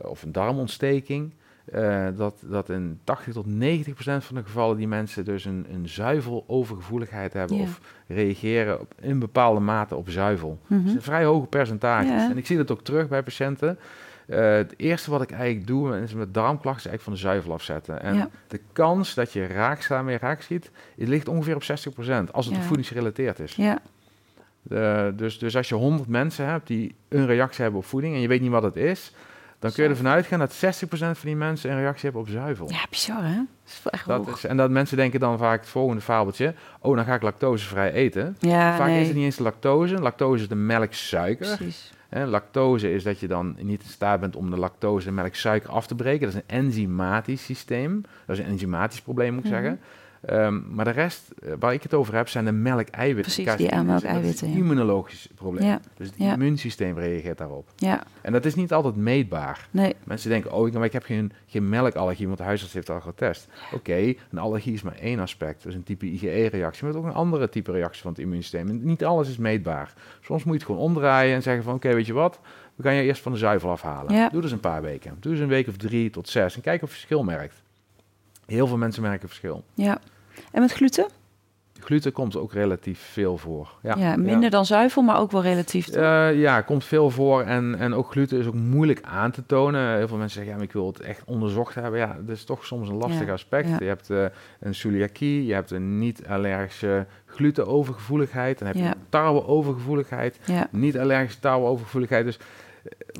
of 0.00 0.22
een 0.22 0.32
darmontsteking, 0.32 1.32
eh, 1.64 2.06
dat, 2.16 2.34
dat 2.46 2.68
in 2.68 2.98
80 3.04 3.32
tot 3.32 3.46
90 3.46 3.94
procent 3.94 4.24
van 4.24 4.36
de 4.36 4.42
gevallen 4.42 4.76
die 4.76 4.88
mensen 4.88 5.24
dus 5.24 5.44
een, 5.44 5.66
een 5.72 5.88
zuivelovergevoeligheid 5.88 7.32
hebben 7.32 7.56
of 7.56 7.80
reageren 8.06 8.80
op, 8.80 8.94
in 9.00 9.18
bepaalde 9.18 9.60
mate 9.60 9.96
op 9.96 10.10
zuivel. 10.10 10.58
Dat 10.66 10.80
is 10.86 10.94
een 10.94 11.02
vrij 11.02 11.24
hoge 11.24 11.46
percentage. 11.46 12.08
En 12.30 12.36
ik 12.36 12.46
zie 12.46 12.56
dat 12.56 12.70
ook 12.70 12.82
terug 12.82 13.08
bij 13.08 13.22
patiënten. 13.22 13.78
Eh, 14.30 14.52
het 14.52 14.74
eerste 14.76 15.10
wat 15.10 15.22
ik 15.22 15.30
eigenlijk 15.30 15.66
doe 15.66 15.88
mensen 15.88 16.18
met 16.18 16.34
darmklachten 16.34 16.84
is 16.84 16.90
eigenlijk 16.90 17.02
van 17.02 17.12
de 17.12 17.18
zuivel 17.34 17.52
afzetten. 17.52 18.02
En 18.02 18.14
Ja. 18.14 18.28
de 18.48 18.60
kans 18.72 19.14
dat 19.14 19.32
je 19.32 19.46
raak, 19.46 19.88
daarmee 19.88 20.18
raak 20.18 20.40
schiet, 20.42 20.70
het 20.98 21.08
ligt 21.08 21.28
ongeveer 21.28 21.54
op 21.54 21.62
60%, 21.62 22.32
als 22.32 22.46
het 22.46 22.54
Ja. 22.54 22.60
voedingsgerelateerd 22.62 23.38
is. 23.38 23.54
Ja. 23.54 23.78
Dus, 25.12 25.38
dus 25.38 25.56
als 25.56 25.68
je 25.68 25.74
100 25.74 26.08
mensen 26.08 26.46
hebt 26.46 26.66
die 26.66 26.94
een 27.08 27.26
reactie 27.26 27.62
hebben 27.62 27.80
op 27.80 27.86
voeding 27.86 28.14
en 28.14 28.20
je 28.20 28.28
weet 28.28 28.40
niet 28.40 28.50
wat 28.50 28.62
het 28.62 28.76
is, 28.76 29.12
dan 29.58 29.72
kun 29.72 29.82
je 29.84 29.90
ervan 29.90 30.06
uitgaan 30.08 30.38
dat 30.38 30.52
60% 30.52 31.18
van 31.18 31.28
die 31.28 31.36
mensen 31.36 31.70
een 31.70 31.78
reactie 31.78 32.02
hebben 32.04 32.20
op 32.20 32.28
zuivel. 32.28 32.70
ja, 32.70 32.84
bizar, 32.90 33.24
hè? 33.24 33.34
Dat 33.34 33.46
is 33.66 33.80
wel 33.82 33.92
echt 33.92 34.06
Dat 34.06 34.28
is, 34.36 34.44
en 34.44 34.56
dat 34.56 34.70
mensen 34.70 34.96
denken 34.96 35.20
dan 35.20 35.38
vaak 35.38 35.60
het 35.60 35.68
volgende 35.68 36.02
fabeltje, 36.02 36.54
oh 36.80 36.96
dan 36.96 37.04
ga 37.04 37.14
ik 37.14 37.22
lactosevrij 37.22 37.92
eten. 37.92 38.36
Ja, 38.38 38.76
vaak 38.76 38.86
nee. 38.86 39.00
is 39.00 39.06
het 39.06 39.16
niet 39.16 39.24
eens 39.24 39.38
lactose. 39.38 39.94
Lactose 39.94 40.42
is 40.42 40.48
de 40.48 40.54
melksuiker. 40.54 41.56
Precies. 41.56 41.92
Hè, 42.10 42.26
lactose 42.26 42.92
is 42.92 43.02
dat 43.02 43.20
je 43.20 43.28
dan 43.28 43.56
niet 43.58 43.82
in 43.82 43.88
staat 43.88 44.20
bent 44.20 44.36
om 44.36 44.50
de 44.50 44.56
lactose 44.58 45.08
en 45.08 45.14
melksuiker 45.14 45.70
af 45.70 45.86
te 45.86 45.94
breken. 45.94 46.26
Dat 46.26 46.34
is 46.34 46.42
een 46.46 46.56
enzymatisch 46.64 47.44
systeem. 47.44 48.00
Dat 48.26 48.36
is 48.38 48.44
een 48.44 48.50
enzymatisch 48.50 49.00
probleem, 49.02 49.34
moet 49.34 49.44
ik 49.44 49.50
Mhm. 49.50 49.60
zeggen. 49.60 49.80
Ehm, 50.20 50.60
maar 50.74 50.84
de 50.84 50.90
rest, 50.90 51.30
eh, 51.42 51.52
waar 51.58 51.72
ik 51.72 51.82
het 51.82 51.94
over 51.94 52.14
heb, 52.14 52.28
zijn 52.28 52.44
de 52.44 52.52
melkeiwitten. 52.52 53.32
Precies, 53.32 53.56
die 53.56 53.82
melkeiwitten, 53.82 54.50
ja. 54.50 54.56
immunologisch 54.56 55.28
probleem. 55.34 55.66
Ja. 55.66 55.80
Dus 55.96 56.06
het 56.06 56.16
Ja. 56.18 56.32
immuunsysteem 56.32 56.98
reageert 56.98 57.38
daarop. 57.38 57.68
Ja, 57.76 58.02
En 58.20 58.32
dat 58.32 58.44
is 58.44 58.54
niet 58.54 58.72
altijd 58.72 58.96
meetbaar. 58.96 59.68
nee. 59.70 59.94
Mensen 60.04 60.30
denken, 60.30 60.52
oh, 60.52 60.66
ik- 60.68 60.72
maar 60.74 60.84
ik 60.84 60.92
heb 60.92 61.02
geen, 61.04 61.32
geen 61.46 61.68
melkallergie, 61.68 62.26
want 62.26 62.38
de 62.38 62.44
huisarts 62.44 62.74
heeft 62.74 62.90
al 62.90 63.00
getest. 63.00 63.48
Oké, 63.74 63.94
een 64.30 64.38
allergie 64.38 64.72
is 64.72 64.82
maar 64.82 64.96
één 65.00 65.18
aspect. 65.20 65.66
Is 65.66 65.74
een 65.74 65.82
type 65.82 66.06
IgE-reactie, 66.06 66.84
maar 66.86 66.96
ook 66.96 67.04
een 67.04 67.12
andere 67.12 67.48
type 67.48 67.72
reactie 67.72 68.02
van 68.02 68.10
het 68.10 68.20
immuunsysteem. 68.20 68.68
En 68.68 68.84
niet 68.84 69.04
alles 69.04 69.28
is 69.28 69.36
meetbaar. 69.38 69.92
Soms 70.20 70.44
moet 70.44 70.52
je 70.52 70.58
het 70.60 70.66
gewoon 70.68 70.80
omdraaien 70.80 71.34
en 71.34 71.42
zeggen 71.42 71.62
van, 71.64 71.74
oké, 71.74 71.94
weet 71.94 72.06
je 72.06 72.12
wat? 72.12 72.40
We 72.74 72.82
gaan 72.82 72.94
je 72.94 73.02
eerst 73.02 73.22
van 73.22 73.32
de 73.32 73.38
zuivel 73.38 73.70
afhalen. 73.70 74.28
Doe 74.32 74.40
dus 74.42 74.52
een 74.52 74.60
paar 74.60 74.82
weken. 74.82 75.16
Doe 75.20 75.32
dus 75.32 75.40
een 75.40 75.48
week 75.48 75.68
of 75.68 75.76
drie 75.76 76.10
tot 76.10 76.28
zes 76.28 76.54
en 76.56 76.60
kijk 76.60 76.82
of 76.82 76.88
je 76.88 76.94
verschil 76.94 77.24
merkt. 77.24 77.62
Heel 78.50 78.66
veel 78.66 78.76
mensen 78.76 79.02
merken 79.02 79.28
verschil. 79.28 79.64
Ja. 79.74 79.98
En 80.52 80.60
met 80.60 80.72
gluten? 80.72 81.06
Gluten 81.80 82.12
komt 82.12 82.36
ook 82.36 82.52
relatief 82.52 83.00
veel 83.12 83.36
voor. 83.36 83.68
Ja, 83.82 83.94
Ja, 83.98 84.16
minder 84.16 84.50
dan 84.50 84.66
zuivel, 84.66 85.02
maar 85.02 85.18
ook 85.18 85.30
wel 85.30 85.42
relatief. 85.42 85.88
Eh, 85.88 86.40
ja, 86.40 86.60
komt 86.60 86.84
veel 86.84 87.10
voor 87.10 87.42
en, 87.42 87.74
en 87.78 87.94
ook 87.94 88.10
gluten 88.10 88.38
is 88.38 88.46
ook 88.46 88.54
moeilijk 88.54 89.00
aan 89.02 89.30
te 89.30 89.46
tonen. 89.46 89.96
Heel 89.96 90.08
veel 90.08 90.16
mensen 90.16 90.34
zeggen, 90.34 90.52
ja, 90.52 90.58
maar 90.58 90.66
ik 90.66 90.72
wil 90.72 90.86
het 90.86 91.00
echt 91.00 91.22
onderzocht 91.24 91.74
hebben. 91.74 92.00
Ja, 92.00 92.16
dat 92.20 92.36
is 92.36 92.44
toch 92.44 92.66
soms 92.66 92.88
een 92.88 92.96
lastig 92.96 93.26
Ja, 93.26 93.32
aspect. 93.32 93.68
Je 93.78 93.84
hebt 93.84 94.10
eh, 94.10 94.24
een 94.60 94.74
celiakie, 94.74 95.46
je 95.46 95.52
hebt 95.54 95.70
een 95.70 95.98
niet-allergische 95.98 97.06
glutenovergevoeligheid, 97.26 98.58
dan 98.58 98.66
heb 98.66 98.76
je 98.76 98.90
tarweovergevoeligheid, 99.08 100.38
ja. 100.44 100.68
niet-allergische 100.70 101.40
tarweovergevoeligheid. 101.40 102.24
Dus 102.24 102.38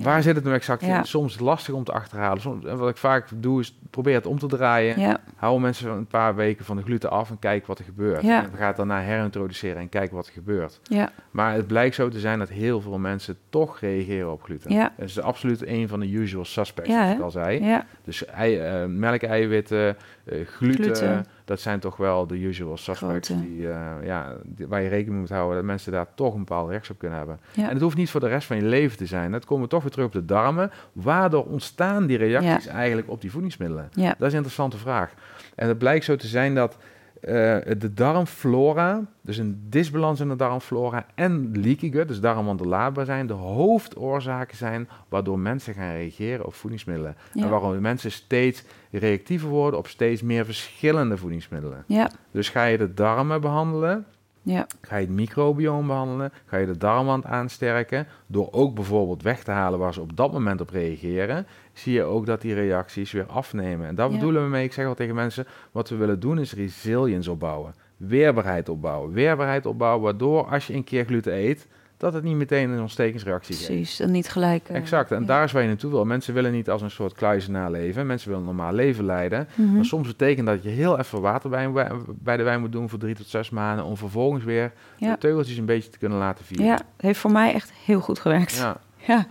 waar 0.00 0.22
zit 0.22 0.34
het 0.34 0.44
nou 0.44 0.56
exact 0.56 0.82
in? 0.82 1.04
Soms 1.04 1.38
lastig 1.38 1.74
om 1.74 1.84
te 1.84 1.92
achterhalen. 1.92 2.40
Soms, 2.40 2.64
en 2.64 2.78
wat 2.78 2.88
ik 2.88 2.96
vaak 2.96 3.28
doe 3.34 3.60
is, 3.60 3.78
probeer 3.90 4.14
het 4.14 4.26
om 4.26 4.38
te 4.38 4.46
draaien. 4.46 5.20
Hou 5.36 5.60
mensen 5.60 5.90
een 5.90 6.06
paar 6.06 6.34
weken 6.34 6.64
van 6.64 6.76
de 6.76 6.82
gluten 6.82 7.10
af 7.10 7.30
en 7.30 7.38
kijk 7.38 7.66
wat 7.66 7.78
er 7.78 7.84
gebeurt. 7.84 8.22
En 8.22 8.50
we 8.50 8.56
gaan 8.56 8.66
het 8.66 8.76
daarna 8.76 9.00
herintroduceren 9.00 9.80
en 9.80 9.88
kijken 9.88 10.16
wat 10.16 10.26
er 10.26 10.32
gebeurt. 10.32 10.80
Ja. 10.82 11.10
Maar 11.30 11.54
het 11.54 11.66
blijkt 11.66 11.94
zo 11.94 12.08
te 12.08 12.20
zijn 12.20 12.38
dat 12.38 12.48
heel 12.48 12.80
veel 12.80 12.98
mensen 12.98 13.36
toch 13.48 13.80
reageren 13.80 14.32
op 14.32 14.42
gluten. 14.42 14.90
Dat 14.96 15.08
is 15.08 15.20
absoluut 15.20 15.66
een 15.66 15.88
van 15.88 16.00
de 16.00 16.12
usual 16.12 16.44
suspects, 16.44 16.90
zoals 16.92 17.12
ik 17.14 17.20
al 17.20 17.30
zei. 17.30 17.82
Dus 18.04 18.24
ei, 18.24 18.58
eh, 18.58 18.84
melkeiwitten, 18.84 19.96
eh 20.24 20.46
gluten, 20.46 20.84
Gluten. 20.84 21.26
Dat 21.50 21.60
zijn 21.60 21.80
toch 21.80 21.96
wel 21.96 22.26
de 22.26 22.34
usual 22.42 22.76
suspects 22.76 23.28
Grote. 23.28 23.42
die, 23.46 23.68
eh, 23.70 23.86
ja, 24.02 24.34
die- 24.44 24.66
waar 24.66 24.80
je 24.82 24.88
rekening 24.88 25.10
mee 25.10 25.20
moet 25.20 25.28
houden 25.30 25.56
dat 25.56 25.64
mensen 25.64 25.92
daar 25.92 26.06
toch 26.14 26.32
een 26.32 26.38
bepaalde 26.38 26.70
reactie 26.70 26.92
op 26.92 26.98
kunnen 26.98 27.18
hebben. 27.18 27.40
Ja. 27.52 27.62
En 27.66 27.72
het 27.72 27.80
hoeft 27.82 27.96
niet 27.96 28.10
voor 28.10 28.20
de 28.20 28.28
rest 28.28 28.46
van 28.46 28.56
je 28.56 28.62
leven 28.62 28.96
te 28.98 29.06
zijn. 29.06 29.32
Dat 29.32 29.44
komen 29.44 29.64
we 29.64 29.70
toch 29.70 29.82
weer 29.82 29.90
terug 29.90 30.06
op 30.06 30.12
de 30.12 30.24
darmen. 30.24 30.70
Waardoor 30.92 31.44
ontstaan 31.44 32.06
die 32.06 32.16
reacties 32.16 32.66
eigenlijk 32.66 33.10
op 33.10 33.20
die 33.20 33.30
voedingsmiddelen? 33.30 33.88
Ja. 33.92 34.08
Dat 34.08 34.26
is 34.26 34.32
een 34.32 34.42
interessante 34.44 34.76
vraag. 34.78 35.12
En 35.54 35.68
het 35.68 35.78
blijkt 35.78 36.04
zo 36.04 36.16
te 36.16 36.26
zijn 36.26 36.54
dat 36.54 36.76
eh, 37.20 37.32
de 37.78 37.92
darmflora, 37.94 39.04
dus 39.20 39.36
een 39.36 39.66
disbalans 39.68 40.20
in 40.20 40.28
de 40.28 40.36
darmflora 40.36 41.06
en 41.14 41.50
leaky 41.60 41.92
gut, 41.92 42.08
dus 42.08 42.20
darmwanden 42.20 42.68
laadbaar 42.68 43.04
zijn, 43.04 43.26
de 43.26 43.32
hoofdoorzaken 43.32 44.56
zijn 44.56 44.88
waardoor 45.08 45.38
mensen 45.38 45.74
gaan 45.74 45.92
reageren 45.92 46.46
op 46.46 46.54
voedingsmiddelen. 46.54 47.16
Ja. 47.32 47.42
En 47.42 47.50
waarom 47.50 47.80
mensen 47.80 48.12
steeds 48.12 48.64
reactiever 48.90 49.48
worden 49.48 49.78
op 49.78 49.86
steeds 49.86 50.22
meer 50.22 50.44
verschillende 50.44 51.16
voedingsmiddelen. 51.16 51.84
Ja. 51.86 52.10
Dus 52.30 52.48
ga 52.48 52.64
je 52.64 52.78
de 52.78 52.94
darmen 52.94 53.40
behandelen, 53.40 54.06
Ja. 54.42 54.66
Ga 54.80 54.96
je 54.96 55.06
het 55.06 55.14
microbioom 55.14 55.86
behandelen? 55.86 56.32
Ga 56.46 56.56
je 56.56 56.66
de 56.66 56.76
darmwand 56.76 57.24
aansterken? 57.24 58.06
Door 58.26 58.48
ook 58.50 58.74
bijvoorbeeld 58.74 59.22
weg 59.22 59.42
te 59.42 59.50
halen 59.50 59.78
waar 59.78 59.94
ze 59.94 60.00
op 60.00 60.16
dat 60.16 60.32
moment 60.32 60.60
op 60.60 60.70
reageren, 60.70 61.46
zie 61.72 61.92
je 61.92 62.02
ook 62.02 62.26
dat 62.26 62.40
die 62.40 62.54
reacties 62.54 63.12
weer 63.12 63.26
afnemen. 63.26 63.86
En 63.86 63.94
daar 63.94 64.10
Ja. 64.10 64.14
bedoelen 64.14 64.42
we 64.42 64.48
mee, 64.48 64.64
ik 64.64 64.72
zeg 64.72 64.86
al 64.86 64.94
tegen 64.94 65.14
mensen, 65.14 65.46
wat 65.72 65.88
we 65.88 65.96
willen 65.96 66.20
doen 66.20 66.38
is 66.38 66.52
resilience 66.54 67.30
opbouwen. 67.30 67.74
Weerbaarheid 67.96 68.68
opbouwen. 68.68 69.12
Weerbaarheid 69.12 69.66
opbouwen, 69.66 70.02
waardoor 70.02 70.46
als 70.46 70.66
je 70.66 70.74
een 70.74 70.84
keer 70.84 71.04
gluten 71.04 71.34
eet, 71.34 71.66
dat 72.00 72.12
het 72.14 72.22
niet 72.24 72.36
meteen 72.36 72.70
een 72.70 72.80
ontstekingsreactie 72.80 73.54
geeft. 73.54 73.66
Precies. 73.66 74.00
En 74.00 74.10
niet 74.10 74.28
gelijk. 74.28 74.68
eh, 74.68 74.76
Exact, 74.76 75.10
en 75.10 75.20
ja. 75.20 75.26
daar 75.26 75.44
is 75.44 75.52
waar 75.52 75.62
je 75.62 75.68
naartoe 75.68 75.90
wil. 75.90 76.04
Mensen 76.04 76.34
willen 76.34 76.52
niet 76.52 76.70
als 76.70 76.82
een 76.82 76.90
soort 76.90 77.12
kluizenaar 77.12 77.70
leven. 77.70 78.06
Mensen 78.06 78.28
willen 78.28 78.42
een 78.48 78.54
normaal 78.54 78.72
leven 78.74 79.04
leiden. 79.04 79.48
Mhm. 79.54 79.74
Maar 79.74 79.84
soms 79.84 80.06
betekent 80.06 80.46
dat 80.46 80.62
je 80.62 80.68
heel 80.68 80.98
even 80.98 81.20
water 81.20 81.50
bij, 81.50 81.70
bij 82.08 82.36
de 82.36 82.42
wijn 82.42 82.60
moet 82.60 82.72
doen 82.72 82.88
voor 82.88 82.98
drie 82.98 83.14
tot 83.14 83.26
zes 83.26 83.50
maanden. 83.50 83.84
Om 83.84 83.96
vervolgens 83.96 84.44
weer 84.44 84.72
Ja. 84.96 85.12
de 85.12 85.18
teugeltjes 85.18 85.56
een 85.56 85.64
beetje 85.64 85.90
te 85.90 85.98
kunnen 85.98 86.18
laten 86.18 86.44
vieren. 86.44 86.66
Ja, 86.66 86.78
heeft 86.96 87.18
voor 87.18 87.32
mij 87.32 87.52
echt 87.54 87.72
heel 87.84 88.00
goed 88.00 88.18
gewerkt. 88.18 88.56
Ja. 88.56 88.76
Ja. 89.06 89.26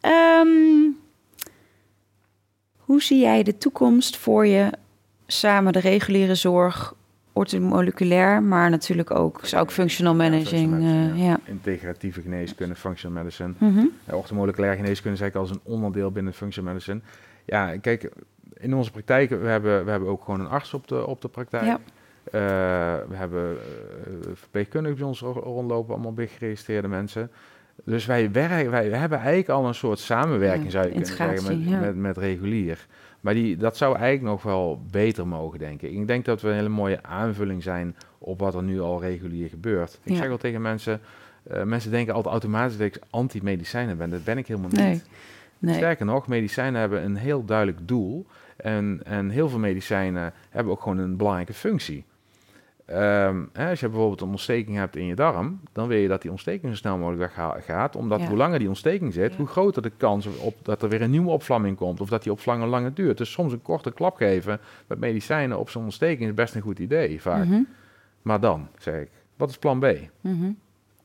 Ehm, 0.00 0.48
Hoe 2.76 3.02
zie 3.02 3.20
jij 3.20 3.42
de 3.42 3.58
toekomst 3.58 4.16
voor 4.16 4.46
je 4.46 4.70
samen 5.26 5.72
de 5.72 5.78
reguliere 5.80 6.34
zorg, 6.34 6.94
orthomoleculair, 7.40 8.42
maar 8.42 8.70
natuurlijk 8.70 9.10
ook, 9.10 9.40
zou 9.42 9.62
ook 9.62 9.70
functional 9.70 10.14
managing. 10.14 10.70
functional 10.70 11.10
eh, 11.10 11.24
ja. 11.24 11.40
Integratieve 11.44 12.20
geneeskunde, 12.20 12.74
functional 12.74 13.22
medicine. 13.22 13.52
Uh, 13.60 14.14
orthomoleculaire 14.14 14.76
geneeskunde 14.76 15.16
is 15.16 15.22
eigenlijk 15.22 15.50
als 15.50 15.58
een 15.58 15.72
onderdeel 15.72 16.10
binnen 16.10 16.32
functional 16.32 16.72
medicine. 16.72 17.00
Ja, 17.44 17.76
kijk, 17.76 18.10
in 18.56 18.74
onze 18.74 18.90
praktijk, 18.90 19.30
we 19.30 19.48
hebben, 19.48 19.84
we 19.84 19.90
hebben 19.90 20.08
ook 20.08 20.24
gewoon 20.24 20.40
een 20.40 20.48
arts 20.48 20.74
op 20.74 20.88
de, 20.88 21.06
op 21.06 21.20
de 21.20 21.28
praktijk. 21.28 21.64
Ja. 21.64 21.78
Uh, 22.26 23.08
we 23.08 23.16
hebben 23.16 23.50
uh, 23.50 23.56
verpleegkundigen 24.34 24.98
bij 24.98 25.06
ons 25.06 25.20
rondlopen, 25.20 25.94
allemaal 25.94 26.12
big 26.12 26.32
geregistreerde 26.32 26.88
mensen. 26.88 27.30
Dus 27.84 28.06
wij, 28.06 28.30
werken, 28.30 28.70
wij 28.70 28.88
hebben 28.88 29.18
eigenlijk 29.18 29.48
al 29.48 29.66
een 29.66 29.74
soort 29.74 29.98
samenwerking, 29.98 30.70
zou 30.70 30.84
je 30.84 30.90
kunnen 30.90 31.08
zeggen, 31.08 31.80
met, 31.80 31.96
met 31.96 32.16
regulier. 32.16 32.86
Maar 33.20 33.34
die, 33.34 33.56
dat 33.56 33.76
zou 33.76 33.96
eigenlijk 33.96 34.24
nog 34.32 34.42
wel 34.42 34.82
beter 34.90 35.26
mogen, 35.26 35.58
denk 35.58 35.82
ik. 35.82 35.90
Ik 35.92 36.06
denk 36.06 36.24
dat 36.24 36.40
we 36.42 36.48
een 36.48 36.54
hele 36.54 36.68
mooie 36.68 37.02
aanvulling 37.02 37.62
zijn 37.62 37.96
op 38.18 38.38
wat 38.40 38.54
er 38.54 38.62
nu 38.62 38.80
al 38.80 39.00
regulier 39.00 39.48
gebeurt. 39.48 39.98
Ik 40.02 40.12
Ja. 40.12 40.16
zeg 40.18 40.30
al 40.30 40.36
tegen 40.36 40.62
mensen, 40.62 41.00
eh, 41.42 41.62
mensen 41.62 41.90
denken 41.90 42.14
altijd 42.14 42.32
automatisch 42.32 42.76
dat 42.76 42.86
ik 42.86 42.98
anti-medicijnen 43.10 43.96
ben. 43.96 44.10
Dat 44.10 44.24
ben 44.24 44.38
ik 44.38 44.46
helemaal 44.46 44.70
Nee. 44.70 44.90
niet. 44.92 45.06
Nee. 45.58 45.74
Sterker 45.74 46.06
nog, 46.06 46.26
medicijnen 46.28 46.80
hebben 46.80 47.04
een 47.04 47.16
heel 47.16 47.44
duidelijk 47.44 47.78
doel. 47.88 48.26
En, 48.56 49.00
en 49.04 49.28
heel 49.30 49.48
veel 49.48 49.58
medicijnen 49.58 50.32
hebben 50.50 50.72
ook 50.72 50.82
gewoon 50.82 50.98
een 50.98 51.16
belangrijke 51.16 51.52
functie. 51.52 52.04
Ehm, 52.90 53.42
hè, 53.52 53.70
als 53.70 53.80
je 53.80 53.88
bijvoorbeeld 53.88 54.20
een 54.20 54.28
ontsteking 54.28 54.76
hebt 54.76 54.96
in 54.96 55.04
je 55.04 55.14
darm, 55.14 55.60
dan 55.72 55.88
wil 55.88 55.98
je 55.98 56.08
dat 56.08 56.22
die 56.22 56.30
ontsteking 56.30 56.72
zo 56.72 56.78
snel 56.78 56.98
mogelijk 56.98 57.34
weggaat. 57.36 57.96
Omdat 57.96 58.20
Ja. 58.20 58.26
hoe 58.26 58.36
langer 58.36 58.58
die 58.58 58.68
ontsteking 58.68 59.12
zit, 59.12 59.30
Ja. 59.30 59.36
hoe 59.36 59.46
groter 59.46 59.82
de 59.82 59.92
kans 59.96 60.26
op 60.38 60.54
dat 60.62 60.82
er 60.82 60.88
weer 60.88 61.02
een 61.02 61.10
nieuwe 61.10 61.30
opvlamming 61.30 61.76
komt. 61.76 62.00
Of 62.00 62.08
dat 62.08 62.22
die 62.22 62.32
opvlamming 62.32 62.70
langer 62.70 62.94
duurt. 62.94 63.18
Dus 63.18 63.30
soms 63.32 63.52
een 63.52 63.62
korte 63.62 63.92
klap 63.92 64.16
geven 64.16 64.60
met 64.86 64.98
medicijnen 64.98 65.58
op 65.58 65.70
zo'n 65.70 65.84
ontsteking 65.84 66.28
is 66.28 66.34
best 66.34 66.54
een 66.54 66.62
goed 66.62 66.78
idee, 66.78 67.20
vaak. 67.22 67.44
Mhm. 67.44 67.60
Maar 68.22 68.40
dan, 68.40 68.68
zeg 68.78 69.00
ik, 69.00 69.10
wat 69.36 69.48
is 69.50 69.58
plan 69.58 69.78
B? 69.80 69.86
Mhm. 70.20 70.50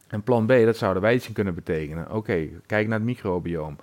En 0.07 0.21
plan 0.23 0.45
B, 0.45 0.49
dat 0.49 0.77
zouden 0.77 1.01
wij 1.01 1.13
iets 1.13 1.31
kunnen 1.31 1.55
betekenen. 1.55 2.11
Oké, 2.11 2.47
kijk 2.65 2.87
naar 2.87 2.97
het 2.97 3.07
microbioom. 3.07 3.75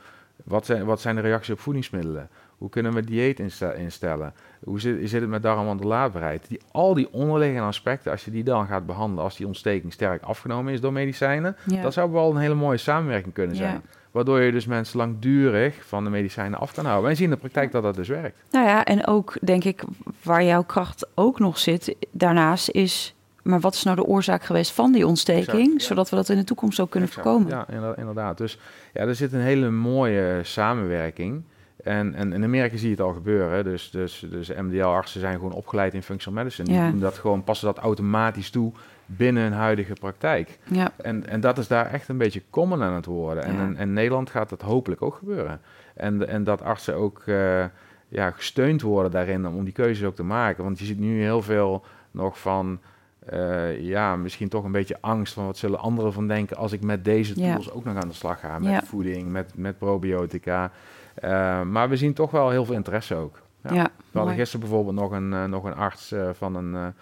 Wat 0.45 0.67
zijn, 0.67 0.85
wat 0.85 1.01
zijn 1.01 1.15
de 1.15 1.21
reacties 1.21 1.53
op 1.55 1.61
voedingsmiddelen? 1.61 2.29
Hoe 2.63 2.71
kunnen 2.71 2.95
we 2.95 3.05
dieet 3.05 3.41
instellen? 3.77 4.33
Hoe 4.65 4.81
zit, 4.81 5.09
zit 5.09 5.21
het 5.21 5.31
met 5.31 5.43
darmwandelaarbaarheid? 5.43 6.49
Die, 6.49 6.61
al 6.71 6.95
die 6.95 7.13
onderliggende 7.13 7.67
aspecten, 7.67 8.11
als 8.11 8.25
je 8.25 8.31
die 8.31 8.45
dan 8.45 8.67
gaat 8.67 8.87
behandelen, 8.87 9.25
als 9.25 9.37
die 9.37 9.47
ontsteking 9.47 9.93
sterk 9.93 10.23
afgenomen 10.23 10.73
is 10.73 10.81
door 10.81 10.93
medicijnen, 10.93 11.57
Ja. 11.67 11.83
dat 11.83 11.93
zou 11.93 12.13
wel 12.13 12.31
een 12.31 12.37
hele 12.37 12.55
mooie 12.55 12.77
samenwerking 12.77 13.35
kunnen 13.35 13.57
zijn. 13.57 13.73
Ja. 13.73 13.81
Waardoor 14.11 14.41
je 14.41 14.53
dus 14.53 14.67
mensen 14.67 14.99
langdurig 14.99 15.85
van 15.87 16.05
de 16.05 16.11
medicijnen 16.11 16.59
af 16.59 16.75
kan 16.75 16.85
houden. 16.85 17.11
En 17.11 17.17
zien 17.17 17.25
in 17.25 17.31
de 17.31 17.37
praktijk 17.37 17.73
dat 17.73 17.83
dat 17.83 17.95
dus 17.95 18.09
werkt. 18.09 18.37
Nou 18.51 18.67
ja, 18.67 18.85
en 18.85 19.07
ook 19.07 19.37
denk 19.41 19.65
ik 19.65 19.83
waar 20.23 20.45
jouw 20.45 20.63
kracht 20.65 21.07
ook 21.15 21.39
nog 21.39 21.59
zit, 21.59 21.97
daarnaast 22.11 22.71
is, 22.71 23.15
maar 23.43 23.61
wat 23.61 23.75
is 23.75 23.83
nou 23.83 23.97
de 23.97 24.05
oorzaak 24.05 24.43
geweest 24.45 24.73
van 24.73 24.93
die 24.93 25.07
ontsteking, 25.07 25.47
Exact, 25.65 25.81
ja. 25.81 25.87
zodat 25.87 26.11
we 26.11 26.17
dat 26.17 26.29
in 26.29 26.37
de 26.37 26.45
toekomst 26.45 26.81
ook 26.81 26.91
kunnen 26.91 27.09
Exact. 27.09 27.27
voorkomen. 27.27 27.53
Ja, 27.57 27.65
inderdaad, 27.69 27.99
inderdaad. 27.99 28.39
Dus 28.39 28.59
ja, 28.93 29.01
er 29.01 29.15
zit 29.15 29.33
een 29.33 29.41
hele 29.41 29.71
mooie 29.71 30.41
samenwerking. 30.43 31.43
En, 31.77 32.15
en 32.15 32.33
in 32.33 32.45
Amerika 32.45 32.77
zie 32.77 32.89
je 32.89 32.95
het 32.95 33.05
al 33.05 33.13
gebeuren. 33.13 33.65
Dus, 33.65 33.91
dus, 33.91 34.27
dus 34.31 34.49
MDL-artsen 34.55 35.21
zijn 35.21 35.35
gewoon 35.35 35.53
opgeleid 35.53 35.95
in 35.95 36.03
functional 36.03 36.43
medicine. 36.43 36.69
Die 36.69 36.77
Ja. 36.77 36.91
doen 36.91 37.01
dat 37.01 37.19
gewoon, 37.19 37.45
passen 37.45 37.67
dat 37.67 37.79
automatisch 37.79 38.51
toe 38.51 38.73
binnen 39.07 39.43
hun 39.43 39.53
huidige 39.53 39.93
praktijk. 39.93 40.59
Ja, 40.65 40.93
En, 40.97 41.27
en 41.27 41.41
dat 41.41 41.59
is 41.59 41.69
daar 41.69 41.87
echt 41.87 42.09
een 42.09 42.17
beetje 42.19 42.43
common 42.51 42.83
aan 42.83 42.95
het 42.95 43.07
worden. 43.07 43.45
En 43.45 43.55
Ja. 43.55 43.63
in, 43.63 43.77
in 43.77 43.93
Nederland 43.93 44.31
gaat 44.31 44.49
dat 44.49 44.63
hopelijk 44.63 45.03
ook 45.03 45.15
gebeuren. 45.15 45.61
En, 45.95 46.29
en 46.29 46.45
dat 46.45 46.63
artsen 46.63 46.95
ook 46.95 47.23
eh, 47.27 47.65
ja, 48.09 48.31
gesteund 48.31 48.83
worden 48.83 49.11
daarin 49.11 49.47
om 49.47 49.65
die 49.65 49.73
keuzes 49.73 50.07
ook 50.07 50.15
te 50.15 50.25
maken. 50.25 50.65
Want 50.65 50.79
je 50.79 50.85
ziet 50.85 50.99
nu 50.99 51.21
heel 51.23 51.43
veel 51.43 51.85
nog 52.11 52.39
van, 52.41 52.81
eh, 53.27 53.81
ja, 53.81 54.17
misschien 54.17 54.49
toch 54.49 54.65
een 54.65 54.73
beetje 54.73 54.97
angst 55.01 55.35
van 55.35 55.47
wat 55.47 55.57
zullen 55.57 55.79
anderen 55.79 56.13
van 56.13 56.29
denken 56.29 56.57
als 56.57 56.73
ik 56.73 56.83
met 56.83 57.05
deze 57.05 57.35
tools 57.53 57.71
ook 57.71 57.85
nog 57.85 57.97
aan 57.97 58.09
de 58.09 58.15
slag 58.15 58.41
ga. 58.41 58.59
Met 58.59 58.89
voeding, 58.89 59.31
met, 59.31 59.53
met 59.57 59.79
probiotica. 59.79 60.71
Eh, 61.15 61.63
maar 61.63 61.89
we 61.89 61.97
zien 61.97 62.13
toch 62.13 62.31
wel 62.31 62.51
heel 62.51 62.65
veel 62.65 62.75
interesse 62.75 63.15
ook. 63.15 63.39
ja, 63.63 63.75
Ja. 63.75 63.91
We 64.11 64.19
hadden 64.19 64.37
gisteren 64.37 64.61
bijvoorbeeld 64.61 64.97
nog 64.97 65.11
een, 65.11 65.33
eh, 65.33 65.45
nog 65.45 65.65
een 65.65 65.75
arts 65.75 66.13
eh, 66.13 66.31
van, 66.33 66.55
een, 66.55 66.95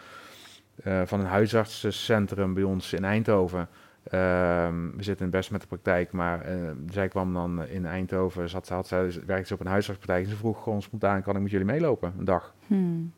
van 1.06 1.20
een 1.20 1.26
huisartsencentrum 1.26 2.54
bij 2.54 2.62
ons 2.62 2.92
in 2.92 3.04
Eindhoven. 3.04 3.68
Ehm, 4.02 4.90
we 4.96 5.02
zitten 5.02 5.24
in 5.24 5.30
best 5.30 5.50
met 5.50 5.61
de 5.61 5.66
praktijk, 5.66 6.12
maar 6.12 6.46
zij 6.90 7.08
kwam 7.08 7.34
dan 7.34 7.66
in 7.66 7.86
Eindhoven, 7.86 8.48
zat, 8.48 8.68
had, 8.68 8.86
zij 8.86 9.12
werkte 9.26 9.46
ze 9.46 9.54
op 9.54 9.61
een 9.61 9.66
huisartspraktijk 9.66 10.24
en 10.24 10.30
ze 10.30 10.36
vroeg 10.36 10.62
gewoon 10.62 10.82
spontaan, 10.82 11.22
kan 11.22 11.36
ik 11.36 11.42
met 11.42 11.50
jullie 11.50 11.66
meelopen 11.66 12.14
een 12.18 12.24
dag? 12.24 12.54
Hmm. 12.66 13.12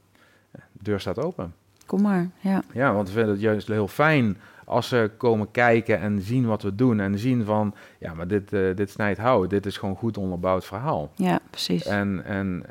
De 0.50 0.60
deur 0.72 1.00
staat 1.00 1.18
open. 1.18 1.54
Kom 1.86 2.02
maar, 2.02 2.30
ja. 2.40 2.62
Ja, 2.72 2.92
want 2.92 3.08
we 3.08 3.14
vinden 3.14 3.32
het 3.32 3.42
juist 3.42 3.68
heel 3.68 3.88
fijn 3.88 4.36
als 4.64 4.88
ze 4.88 5.10
komen 5.16 5.50
kijken 5.50 5.98
en 6.00 6.20
zien 6.20 6.46
wat 6.46 6.62
we 6.62 6.74
doen 6.74 7.00
en 7.00 7.18
zien 7.18 7.44
van, 7.44 7.74
ja, 7.98 8.14
maar 8.14 8.28
dit, 8.28 8.52
eh, 8.52 8.60
dit 8.74 8.90
snijdt 8.90 9.18
hout, 9.18 9.50
dit 9.50 9.66
is 9.66 9.76
gewoon 9.76 9.96
goed 9.96 10.18
onderbouwd 10.18 10.64
verhaal. 10.64 11.10
Ja, 11.16 11.40
precies. 11.50 11.84
En, 11.86 12.24
en, 12.24 12.62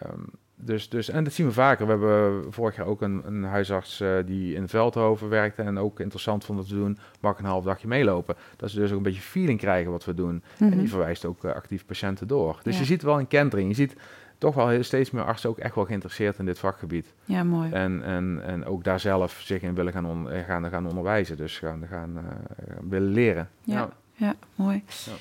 ehm, 0.00 0.18
dus, 0.60 0.88
dus, 0.88 1.08
en 1.10 1.24
dat 1.24 1.32
zien 1.32 1.46
we 1.46 1.52
vaker. 1.52 1.84
We 1.86 1.90
hebben 1.90 2.52
vorig 2.52 2.76
jaar 2.76 2.86
ook 2.86 3.02
een, 3.02 3.22
een 3.26 3.44
huisarts 3.44 4.00
eh, 4.00 4.10
die 4.26 4.54
in 4.54 4.68
Veldhoven 4.68 5.28
werkte 5.28 5.62
en 5.62 5.78
ook 5.78 6.00
interessant 6.00 6.44
vond 6.44 6.58
dat 6.58 6.68
te 6.68 6.74
doen. 6.74 6.98
Mag 7.20 7.38
een 7.38 7.44
half 7.44 7.64
dagje 7.64 7.88
meelopen. 7.88 8.34
Dat 8.56 8.70
ze 8.70 8.78
dus 8.78 8.90
ook 8.90 8.96
een 8.96 9.02
beetje 9.02 9.20
feeling 9.20 9.58
krijgen 9.58 9.90
wat 9.90 10.04
we 10.04 10.14
doen. 10.14 10.42
Mhm. 10.58 10.72
En 10.72 10.78
die 10.78 10.88
verwijst 10.88 11.24
ook 11.24 11.44
eh, 11.44 11.52
actief 11.54 11.86
patiënten 11.86 12.26
door. 12.26 12.60
Dus 12.62 12.74
Ja. 12.74 12.80
je 12.80 12.86
ziet 12.86 13.02
wel 13.02 13.18
een 13.18 13.28
kentering. 13.28 13.68
Je 13.68 13.74
ziet 13.74 13.96
toch 14.38 14.54
wel 14.54 14.82
steeds 14.82 15.10
meer 15.10 15.24
artsen 15.24 15.50
ook 15.50 15.58
echt 15.58 15.74
wel 15.74 15.84
geïnteresseerd 15.84 16.38
in 16.38 16.44
dit 16.44 16.58
vakgebied. 16.58 17.06
Ja, 17.24 17.44
mooi. 17.44 17.72
En, 17.72 18.02
en, 18.04 18.40
en 18.44 18.64
ook 18.66 18.84
daar 18.84 19.00
zelf 19.00 19.40
zich 19.44 19.62
in 19.62 19.74
willen 19.74 19.92
gaan, 19.92 20.06
on- 20.06 20.30
eh, 20.30 20.44
gaan, 20.44 20.70
gaan 20.70 20.86
onderwijzen. 20.86 21.36
Dus 21.36 21.58
gaan, 21.58 21.86
gaan 21.90 22.16
eh, 22.16 22.74
willen 22.88 23.10
leren. 23.12 23.48
Ja. 23.62 23.88
Ja, 24.12 24.34
mooi. 24.54 24.82
Ja. 25.04 25.12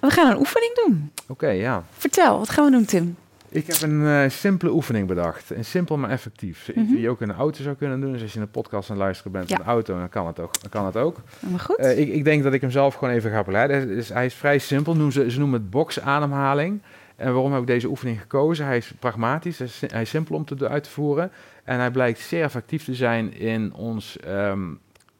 We 0.00 0.10
gaan 0.10 0.30
een 0.30 0.38
oefening 0.38 0.74
doen. 0.84 1.10
Oké, 1.28 1.48
ja. 1.48 1.84
Vertel, 1.90 2.38
wat 2.38 2.50
gaan 2.50 2.64
we 2.64 2.70
doen, 2.70 2.84
Tim? 2.84 3.16
Ik 3.48 3.66
heb 3.66 3.80
een 3.82 4.06
eh, 4.06 4.30
simpele 4.30 4.72
oefening 4.72 5.06
bedacht. 5.08 5.50
Een 5.50 5.64
simpel 5.64 5.96
maar 5.96 6.10
effectief. 6.10 6.68
Iets 6.68 6.76
Mhm. 6.76 6.86
Die 6.86 7.00
je 7.00 7.08
ook 7.08 7.20
in 7.20 7.28
de 7.28 7.34
auto 7.34 7.62
zou 7.62 7.76
kunnen 7.76 8.00
doen. 8.00 8.12
Dus 8.12 8.22
als 8.22 8.32
je 8.32 8.40
een 8.40 8.50
podcast 8.50 8.90
aan 8.90 8.96
het 8.96 9.04
luisteren 9.04 9.32
bent 9.32 9.48
Ja. 9.48 9.56
in 9.58 9.62
de 9.64 9.68
auto, 9.70 9.98
dan 9.98 10.08
kan 10.08 10.26
het 10.26 10.40
ook. 10.40 10.60
Dan 10.60 10.70
kan 10.70 10.84
het 10.86 10.96
ook. 10.96 11.16
Maar 11.50 11.60
goed. 11.60 11.78
Ik, 11.78 12.08
ik 12.08 12.24
denk 12.24 12.42
dat 12.42 12.52
ik 12.52 12.60
hem 12.60 12.70
zelf 12.70 12.94
gewoon 12.94 13.14
even 13.14 13.30
ga 13.30 13.38
begeleiden. 13.38 13.76
Hij 13.76 13.96
is, 13.96 14.08
hij 14.08 14.24
is 14.26 14.34
vrij 14.34 14.58
simpel. 14.58 14.94
Noemen 14.94 15.12
ze, 15.12 15.30
ze 15.30 15.38
noemen 15.38 15.60
het 15.60 15.70
boxademhaling. 15.70 16.82
En 17.20 17.32
waarom 17.32 17.52
heb 17.52 17.60
ik 17.60 17.66
deze 17.66 17.88
oefening 17.88 18.20
gekozen? 18.20 18.66
Hij 18.66 18.76
is 18.76 18.92
pragmatisch, 18.98 19.58
hij 19.58 19.66
is, 19.66 19.78
si- 19.78 19.86
hij 19.86 20.02
is 20.02 20.10
simpel 20.10 20.34
om 20.36 20.44
te, 20.44 20.68
uit 20.68 20.84
te 20.84 20.90
voeren. 20.90 21.30
En 21.64 21.78
hij 21.78 21.90
blijkt 21.90 22.18
zeer 22.18 22.42
effectief 22.42 22.84
te 22.84 22.94
zijn 22.94 23.32
in 23.32 23.72
ons, 23.74 24.18
ehm 24.18 24.60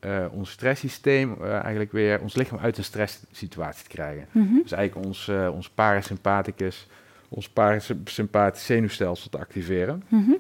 eh, 0.01 0.27
ons 0.31 0.51
stresssysteem. 0.51 1.37
eh, 1.41 1.53
eigenlijk 1.53 1.93
weer 1.93 2.21
ons 2.21 2.35
lichaam 2.35 2.59
uit 2.59 2.79
een 2.79 2.85
stresssituatie 2.85 3.83
te 3.83 3.89
krijgen. 3.89 4.27
Mhm. 4.33 4.55
Dus 4.63 4.73
eigenlijk 4.73 5.07
ons, 5.07 5.29
eh, 5.29 5.49
ons 5.55 5.69
parasympathicus, 5.71 6.87
ons 7.29 7.49
parasympathisch 7.49 8.65
zenuwstelsel 8.67 9.31
te 9.31 9.39
activeren. 9.39 10.03
Mhm. 10.09 10.31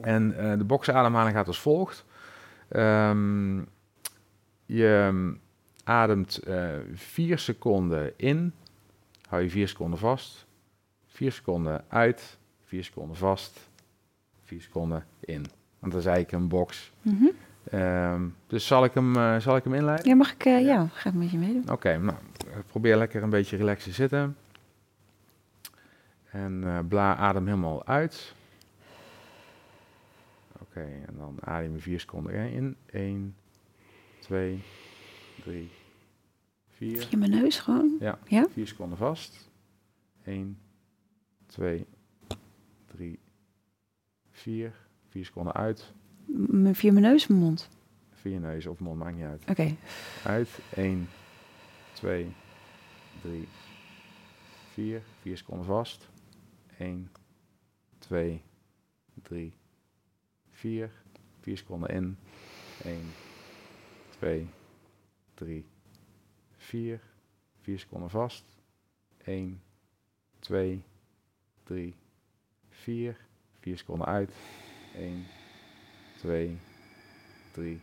En 0.00 0.28
de 0.58 0.64
boksademhaling 0.64 1.36
gaat 1.36 1.46
als 1.46 1.60
volgt. 1.60 2.04
Ehm, 2.68 3.58
je 4.66 5.04
ehm, 5.08 5.32
ademt 5.84 6.40
vier 6.94 7.38
seconden 7.38 8.12
in, 8.16 8.52
hou 9.28 9.42
je 9.42 9.50
vier 9.50 9.68
seconden 9.68 9.98
vast. 9.98 10.46
Vier 11.22 11.32
seconden 11.32 11.84
uit, 11.88 12.38
vier 12.64 12.84
seconden 12.84 13.16
vast, 13.16 13.68
vier 14.44 14.60
seconden 14.60 15.06
in. 15.20 15.46
Want 15.78 15.92
dat 15.92 16.00
is 16.00 16.06
eigenlijk 16.06 16.42
een 16.42 16.48
box. 16.48 16.92
Mhm. 17.02 17.24
Ehm, 17.64 18.28
dus 18.46 18.66
zal 18.66 18.84
ik 18.84 18.94
hem, 18.94 19.16
eh, 19.16 19.36
zal 19.38 19.56
ik 19.56 19.64
hem 19.64 19.74
inleiden? 19.74 20.08
Ja, 20.08 20.14
mag 20.14 20.32
ik? 20.32 20.44
eh, 20.44 20.64
ja, 20.64 20.86
ga 20.86 21.08
ik 21.08 21.14
met 21.14 21.30
je 21.30 21.38
meedoen. 21.38 21.70
Oké, 21.70 21.98
nou, 21.98 22.16
eh, 22.50 22.58
probeer 22.66 22.96
lekker 22.96 23.22
een 23.22 23.30
beetje 23.30 23.56
relaxed 23.56 23.84
te 23.84 23.92
zitten. 23.92 24.36
En 26.30 26.62
eh, 26.64 26.78
bla, 26.88 27.16
adem 27.16 27.46
helemaal 27.46 27.86
uit. 27.86 28.34
Oké, 30.60 30.80
en 30.80 31.14
dan 31.16 31.36
adem 31.40 31.72
je 31.74 31.80
vier 31.80 32.00
seconden 32.00 32.50
in. 32.52 32.76
1, 32.90 33.36
2, 34.18 34.62
3, 35.44 35.70
4. 36.70 37.06
In 37.10 37.18
mijn 37.18 37.30
neus 37.30 37.58
gewoon. 37.58 37.96
Ja, 38.00 38.18
Ja? 38.26 38.46
4 38.52 38.66
seconden 38.66 38.98
vast. 38.98 39.50
1, 40.24 40.58
2, 41.52 41.86
3, 42.86 43.18
4. 44.30 44.72
4 45.08 45.24
seconden 45.24 45.52
uit. 45.52 45.92
M- 46.26 46.72
via 46.72 46.92
mijn 46.92 47.04
neus, 47.04 47.26
mijn 47.26 47.40
mond. 47.40 47.68
Via 48.10 48.32
je 48.32 48.38
neus 48.38 48.66
of 48.66 48.78
mond, 48.78 48.98
maakt 48.98 49.16
niet 49.16 49.24
uit. 49.24 49.44
Oké. 49.48 49.76
Uit. 50.24 50.58
1, 50.74 51.08
2, 51.92 52.32
3, 53.22 53.48
4. 54.72 55.02
4 55.20 55.36
seconden 55.36 55.66
vast. 55.66 56.08
1, 56.78 57.10
2, 57.98 58.42
3, 59.22 59.52
4. 60.50 60.90
4 61.40 61.56
seconden 61.56 61.88
in. 61.88 62.18
1, 62.84 63.00
2, 64.18 64.48
3, 65.34 65.64
4. 66.56 67.00
4 67.60 67.78
seconden 67.78 68.10
vast. 68.10 68.44
1, 69.24 69.62
2, 70.38 70.68
3, 70.68 70.91
vier, 72.70 73.16
vier 73.60 73.78
seconden 73.78 74.06
uit. 74.06 74.30
1, 74.98 75.26
2, 76.18 76.58
3, 77.52 77.80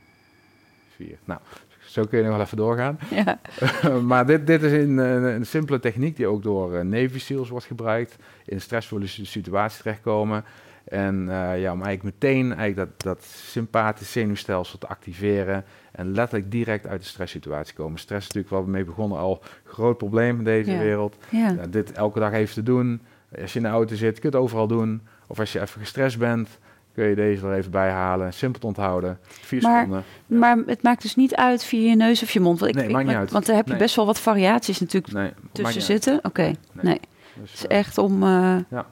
4. 0.96 1.18
Nou, 1.24 1.40
zo 1.86 2.06
kun 2.06 2.18
je 2.18 2.24
nog 2.24 2.34
wel 2.34 2.46
even 2.46 2.58
doorgaan. 2.58 3.00
Ja. 3.10 3.40
maar 4.12 4.26
dit, 4.26 4.48
dit 4.48 4.64
is 4.64 4.72
een, 4.72 4.98
een, 4.98 5.46
simpele 5.46 5.80
techniek 5.80 6.16
die 6.16 6.28
ook 6.28 6.44
door 6.44 6.74
uh, 6.74 6.82
Navy 6.82 7.20
SEALs 7.20 7.50
wordt 7.50 7.66
gebruikt. 7.66 8.16
In 8.46 8.62
stressvolle 8.62 9.08
situaties 9.08 9.82
terechtkomen. 9.82 10.44
En 10.84 11.16
uh, 11.22 11.62
ja, 11.62 11.72
om 11.72 11.84
eigenlijk 11.84 12.04
meteen 12.04 12.54
eigenlijk 12.54 12.76
dat, 12.76 13.02
dat 13.02 13.24
sympathisch 13.26 14.12
zenuwstelsel 14.12 14.78
te 14.78 14.88
activeren. 14.88 15.66
En 15.92 16.12
letterlijk 16.12 16.52
direct 16.52 16.88
uit 16.88 17.02
de 17.02 17.08
stresssituatie 17.08 17.76
komen. 17.76 18.00
Stress 18.00 18.28
is 18.28 18.34
natuurlijk 18.34 18.54
waar 18.54 18.64
we 18.64 18.78
mee 18.78 18.86
begonnen 18.86 19.18
al 19.18 19.44
groot 19.64 19.98
probleem 19.98 20.38
in 20.38 20.44
deze 20.44 20.72
Ja. 20.72 20.80
wereld. 20.80 21.18
Ja. 21.30 21.50
Ja, 21.50 21.68
dit 21.68 21.92
elke 21.92 22.20
dag 22.20 22.32
even 22.32 22.54
te 22.54 22.64
doen. 22.64 23.02
Als 23.42 23.54
je 23.54 23.60
in 23.60 23.66
de 23.66 23.72
auto 23.72 23.96
zit, 23.96 24.20
kun 24.20 24.30
je 24.30 24.36
het 24.36 24.46
overal 24.46 24.68
doen. 24.68 25.02
Of 25.28 25.40
als 25.40 25.52
je 25.54 25.62
even 25.62 25.80
gestrest 25.82 26.18
bent, 26.18 26.50
kun 26.94 27.06
je 27.06 27.16
deze 27.16 27.48
er 27.48 27.54
even 27.54 27.72
bij 27.72 27.90
halen. 27.92 28.34
Simpel 28.34 28.60
te 28.60 28.68
onthouden. 28.68 29.20
Vier 29.28 29.62
Maar- 29.62 29.78
seconden. 29.80 30.04
Maar 30.26 30.58
het 30.66 30.84
maakt 30.84 31.02
dus 31.02 31.16
niet 31.16 31.36
uit 31.36 31.64
via 31.64 31.90
je 31.90 31.96
neus 31.96 32.24
of 32.24 32.32
je 32.32 32.40
mond. 32.40 32.60
Want, 32.60 32.72
ik, 32.72 32.78
Nee, 32.78 32.86
ik- 32.88 32.92
maakt 32.92 33.04
niet 33.06 33.14
want- 33.14 33.26
uit. 33.26 33.34
Want 33.34 33.46
daar 33.46 33.56
heb 33.56 33.66
je 33.66 33.72
Nee. 33.72 33.82
best 33.82 33.96
wel 33.96 34.06
wat 34.06 34.20
variaties 34.20 34.80
natuurlijk 34.80 35.14
Nee, 35.14 35.32
tussen 35.52 35.82
zitten. 35.82 36.20
Oké, 36.24 36.54
nee. 36.72 37.00
Dus, 37.42 37.52
Het 37.52 37.60
is 37.60 37.68
eh, 37.68 37.78
echt 37.78 37.98
om... 37.98 38.24
eh, 38.24 38.58
Ja. 38.70 38.86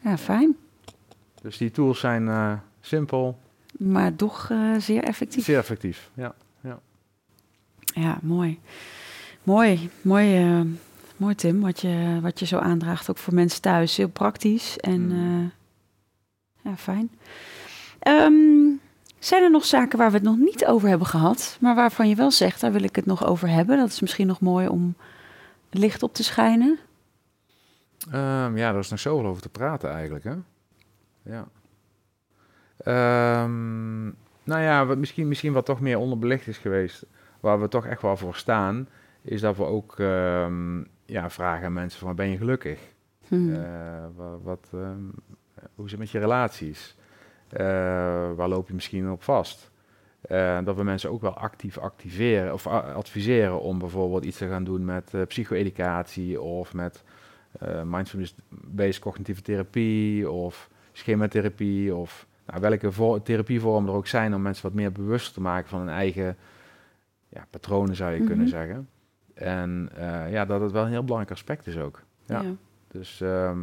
ja, 0.00 0.18
fijn. 0.18 0.56
dus 1.42 1.56
die 1.56 1.70
tools 1.70 2.00
zijn 2.00 2.28
eh, 2.28 2.52
simpel, 2.80 3.38
Maar 3.78 4.14
toch 4.14 4.50
zeer 4.78 5.02
effectief. 5.04 5.44
zeer 5.44 5.58
effectief. 5.58 6.10
Ja. 6.14 6.34
Ja, 7.94 8.18
mooi. 8.22 8.60
Mooi, 9.42 9.90
mooi, 10.02 10.36
eh, 10.36 10.60
mooi 11.16 11.34
Tim, 11.34 11.60
wat 11.60 11.80
je, 11.80 12.18
wat 12.22 12.38
je 12.38 12.46
zo 12.46 12.58
aandraagt, 12.58 13.10
ook 13.10 13.18
voor 13.18 13.34
mensen 13.34 13.60
thuis. 13.62 13.96
Heel 13.96 14.08
praktisch 14.08 14.78
en 14.78 15.06
Mm. 15.06 15.50
eh, 16.64 16.70
ja, 16.70 16.76
fijn. 16.76 17.10
Ehm, 17.98 18.32
zijn 19.18 19.42
er 19.42 19.50
nog 19.50 19.64
zaken 19.64 19.98
waar 19.98 20.08
we 20.10 20.14
het 20.16 20.24
nog 20.26 20.36
niet 20.36 20.66
over 20.66 20.88
hebben 20.88 21.06
gehad, 21.06 21.58
maar 21.60 21.74
waarvan 21.74 22.08
je 22.08 22.14
wel 22.14 22.30
zegt, 22.30 22.60
daar 22.60 22.72
wil 22.72 22.82
ik 22.82 22.96
het 22.96 23.06
nog 23.06 23.26
over 23.26 23.48
hebben? 23.48 23.76
Dat 23.76 23.88
is 23.88 24.00
misschien 24.00 24.26
nog 24.26 24.40
mooi 24.40 24.68
om 24.68 24.94
licht 25.70 26.02
op 26.02 26.14
te 26.14 26.24
schijnen. 26.24 26.78
Ehm, 28.10 28.56
ja, 28.56 28.72
er 28.72 28.78
is 28.78 28.90
nog 28.90 28.98
zoveel 29.00 29.26
over 29.26 29.42
te 29.42 29.48
praten 29.48 29.90
eigenlijk, 29.90 30.24
hè? 30.24 30.34
Ja. 31.22 31.48
Ehm, 32.78 34.04
nou 34.44 34.60
ja, 34.62 34.86
wat 34.86 34.98
misschien, 34.98 35.28
misschien 35.28 35.52
wat 35.52 35.64
toch 35.66 35.80
meer 35.80 35.98
onderbelicht 35.98 36.46
is 36.46 36.58
geweest, 36.58 37.06
waar 37.40 37.60
we 37.60 37.68
toch 37.68 37.86
echt 37.86 38.02
wel 38.02 38.16
voor 38.16 38.34
staan, 38.34 38.88
is 39.22 39.40
dat 39.40 39.56
we 39.56 39.64
ook 39.64 39.94
ja, 41.06 41.30
vragen 41.30 41.66
aan 41.66 41.72
mensen 41.72 42.00
van, 42.00 42.14
ben 42.16 42.28
je 42.28 42.36
gelukkig? 42.36 42.80
Hm. 43.28 43.52
Eh, 43.54 44.04
wat, 44.16 44.40
wat, 44.42 44.68
ehm, 44.72 45.00
hoe 45.74 45.84
is 45.84 45.90
het 45.90 46.00
met 46.00 46.10
je 46.10 46.18
relaties? 46.18 46.96
Eh, 47.48 47.64
waar 48.34 48.48
loop 48.48 48.68
je 48.68 48.74
misschien 48.74 49.10
op 49.10 49.22
vast? 49.22 49.70
Eh, 50.20 50.58
dat 50.64 50.76
we 50.76 50.82
mensen 50.84 51.10
ook 51.10 51.20
wel 51.20 51.34
actief 51.36 51.78
activeren 51.78 52.52
of 52.52 52.66
adviseren 52.66 53.60
om 53.60 53.78
bijvoorbeeld 53.78 54.24
iets 54.24 54.36
te 54.38 54.48
gaan 54.48 54.64
doen 54.64 54.84
met 54.84 55.12
psycho-educatie 55.28 56.40
of 56.40 56.74
met 56.74 57.02
mindfulness-based 57.84 58.98
cognitieve 59.00 59.42
therapie 59.42 60.30
of 60.30 60.70
schematherapie 60.92 61.94
of 61.94 62.26
nou, 62.46 62.60
welke 62.60 62.92
vo- 62.92 63.22
therapievormen 63.22 63.90
er 63.90 63.96
ook 63.96 64.06
zijn 64.06 64.34
om 64.34 64.42
mensen 64.42 64.62
wat 64.62 64.74
meer 64.74 64.92
bewust 64.92 65.34
te 65.34 65.40
maken 65.40 65.68
van 65.68 65.78
hun 65.78 65.88
eigen 65.88 66.36
ja, 67.28 67.46
patronen 67.50 67.96
zou 67.96 68.12
je 68.12 68.18
kunnen 68.18 68.38
Mhm. 68.46 68.48
zeggen. 68.48 68.88
En 69.36 69.88
eh, 69.96 70.32
ja, 70.32 70.44
dat 70.44 70.60
het 70.60 70.72
wel 70.72 70.84
een 70.84 70.90
heel 70.90 71.04
belangrijk 71.04 71.32
aspect 71.32 71.66
is 71.66 71.78
ook. 71.78 72.02
Ja. 72.26 72.40
Ja. 72.40 72.50
Dus 72.88 73.20
ehm, 73.20 73.58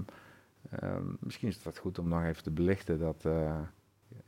ehm, 0.80 1.03
misschien 1.19 1.47
is 1.47 1.59
het 1.63 1.78
goed 1.78 1.99
om 1.99 2.07
nog 2.07 2.24
even 2.24 2.43
te 2.43 2.51
belichten 2.51 2.99
dat, 2.99 3.15
eh, 3.26 3.55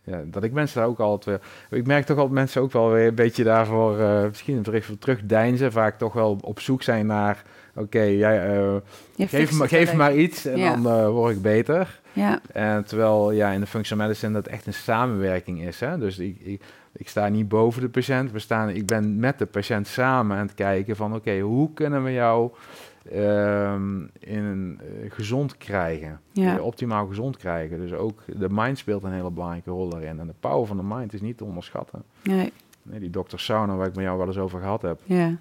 ja, 0.04 0.24
dat 0.26 0.44
ik 0.44 0.52
mensen 0.52 0.80
daar 0.80 0.90
ook 0.90 1.00
altijd 1.00 1.26
weer... 1.70 1.80
Ik 1.80 1.88
merk 1.88 2.06
toch 2.06 2.18
altijd 2.18 2.36
mensen 2.36 2.62
ook 2.62 2.72
wel 2.72 2.92
weer 2.92 3.08
een 3.08 3.16
beetje 3.16 3.44
daarvoor, 3.44 4.00
eh, 4.00 4.28
misschien 4.28 4.66
even 4.72 5.00
terugdeinzen, 5.00 5.72
vaak 5.72 5.98
toch 5.98 6.14
wel 6.14 6.38
op 6.42 6.60
zoek 6.60 6.82
zijn 6.84 7.06
naar, 7.06 7.44
oké, 7.76 8.02
jij, 8.02 8.82
geef, 9.18 9.52
me, 9.60 9.68
geef 9.68 9.92
me 9.92 9.98
maar 9.98 10.16
iets 10.16 10.46
en 10.46 10.58
Ja. 10.58 10.76
dan 10.76 11.08
word 11.10 11.36
ik 11.36 11.42
beter. 11.42 12.00
Ja, 12.14 12.40
En 12.54 12.86
terwijl 12.86 13.32
ja, 13.32 13.52
in 13.52 13.60
de 13.60 13.66
functional 13.68 14.06
medicine 14.08 14.34
dat 14.34 14.48
echt 14.48 14.66
een 14.68 14.74
samenwerking 14.74 15.62
is. 15.62 15.80
Hè? 15.80 15.98
Dus 15.98 16.20
ik, 16.20 16.40
ik, 16.40 16.62
ik 16.98 17.10
sta 17.10 17.28
niet 17.28 17.48
boven 17.48 17.82
de 17.82 17.90
patiënt. 17.90 18.32
We 18.32 18.40
staan, 18.40 18.70
ik 18.70 18.86
ben 18.86 19.20
met 19.20 19.40
de 19.40 19.46
patiënt 19.46 19.88
samen 19.88 20.38
aan 20.38 20.46
het 20.46 20.56
kijken 20.56 20.96
van 20.96 21.16
oké, 21.16 21.40
hoe 21.40 21.74
kunnen 21.74 22.04
we 22.04 22.12
jou 22.12 22.52
ehm, 23.12 24.02
in 24.20 24.44
een, 24.44 24.80
eh, 24.80 25.12
gezond 25.12 25.58
krijgen? 25.58 26.20
Ja. 26.32 26.56
Eh, 26.56 26.64
optimaal 26.64 27.08
gezond 27.08 27.38
krijgen. 27.38 27.80
Dus 27.80 27.94
ook 27.94 28.22
de 28.26 28.50
mind 28.50 28.78
speelt 28.78 29.04
een 29.04 29.12
hele 29.12 29.32
belangrijke 29.32 29.70
rol 29.70 29.90
daarin. 29.90 30.20
En 30.20 30.28
de 30.28 30.34
power 30.40 30.68
van 30.68 30.78
de 30.78 30.84
mind 30.84 31.14
is 31.14 31.22
niet 31.22 31.38
te 31.38 31.44
onderschatten. 31.44 32.04
nee, 32.24 32.54
Nee, 32.82 33.00
die 33.00 33.10
dokter 33.10 33.40
Sauner, 33.40 33.78
waar 33.78 33.88
ik 33.88 33.96
met 33.96 34.04
jou 34.04 34.18
wel 34.18 34.28
eens 34.28 34.38
over 34.38 34.60
gehad 34.60 34.82
heb, 34.82 35.00
ja, 35.04 35.36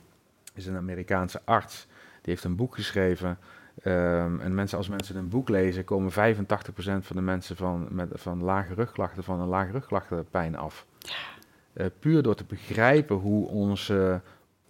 is 0.55 0.67
een 0.67 0.77
Amerikaanse 0.77 1.41
arts. 1.45 1.87
Die 2.23 2.33
heeft 2.33 2.45
een 2.45 2.57
boek 2.57 2.75
geschreven. 2.75 3.39
Ehm, 3.83 4.41
en 4.41 4.55
mensen, 4.55 4.79
als 4.79 4.89
mensen 4.89 5.17
een 5.17 5.29
boek 5.29 5.49
lezen, 5.49 5.85
komen 5.85 6.13
85% 6.13 7.07
van 7.07 7.17
de 7.17 7.23
mensen 7.23 7.57
van, 7.57 7.87
met, 7.91 8.09
van 8.13 8.43
lage 8.43 8.75
rugklachten 8.75 9.25
van 9.25 9.41
een 9.41 9.49
lage 9.49 9.73
rugklachtenpijn 9.73 10.57
af. 10.57 10.87
Eh, 11.75 11.87
puur 11.99 12.23
door 12.23 12.35
te 12.35 12.45
begrijpen 12.45 13.17
hoe 13.17 13.49
onze 13.49 14.21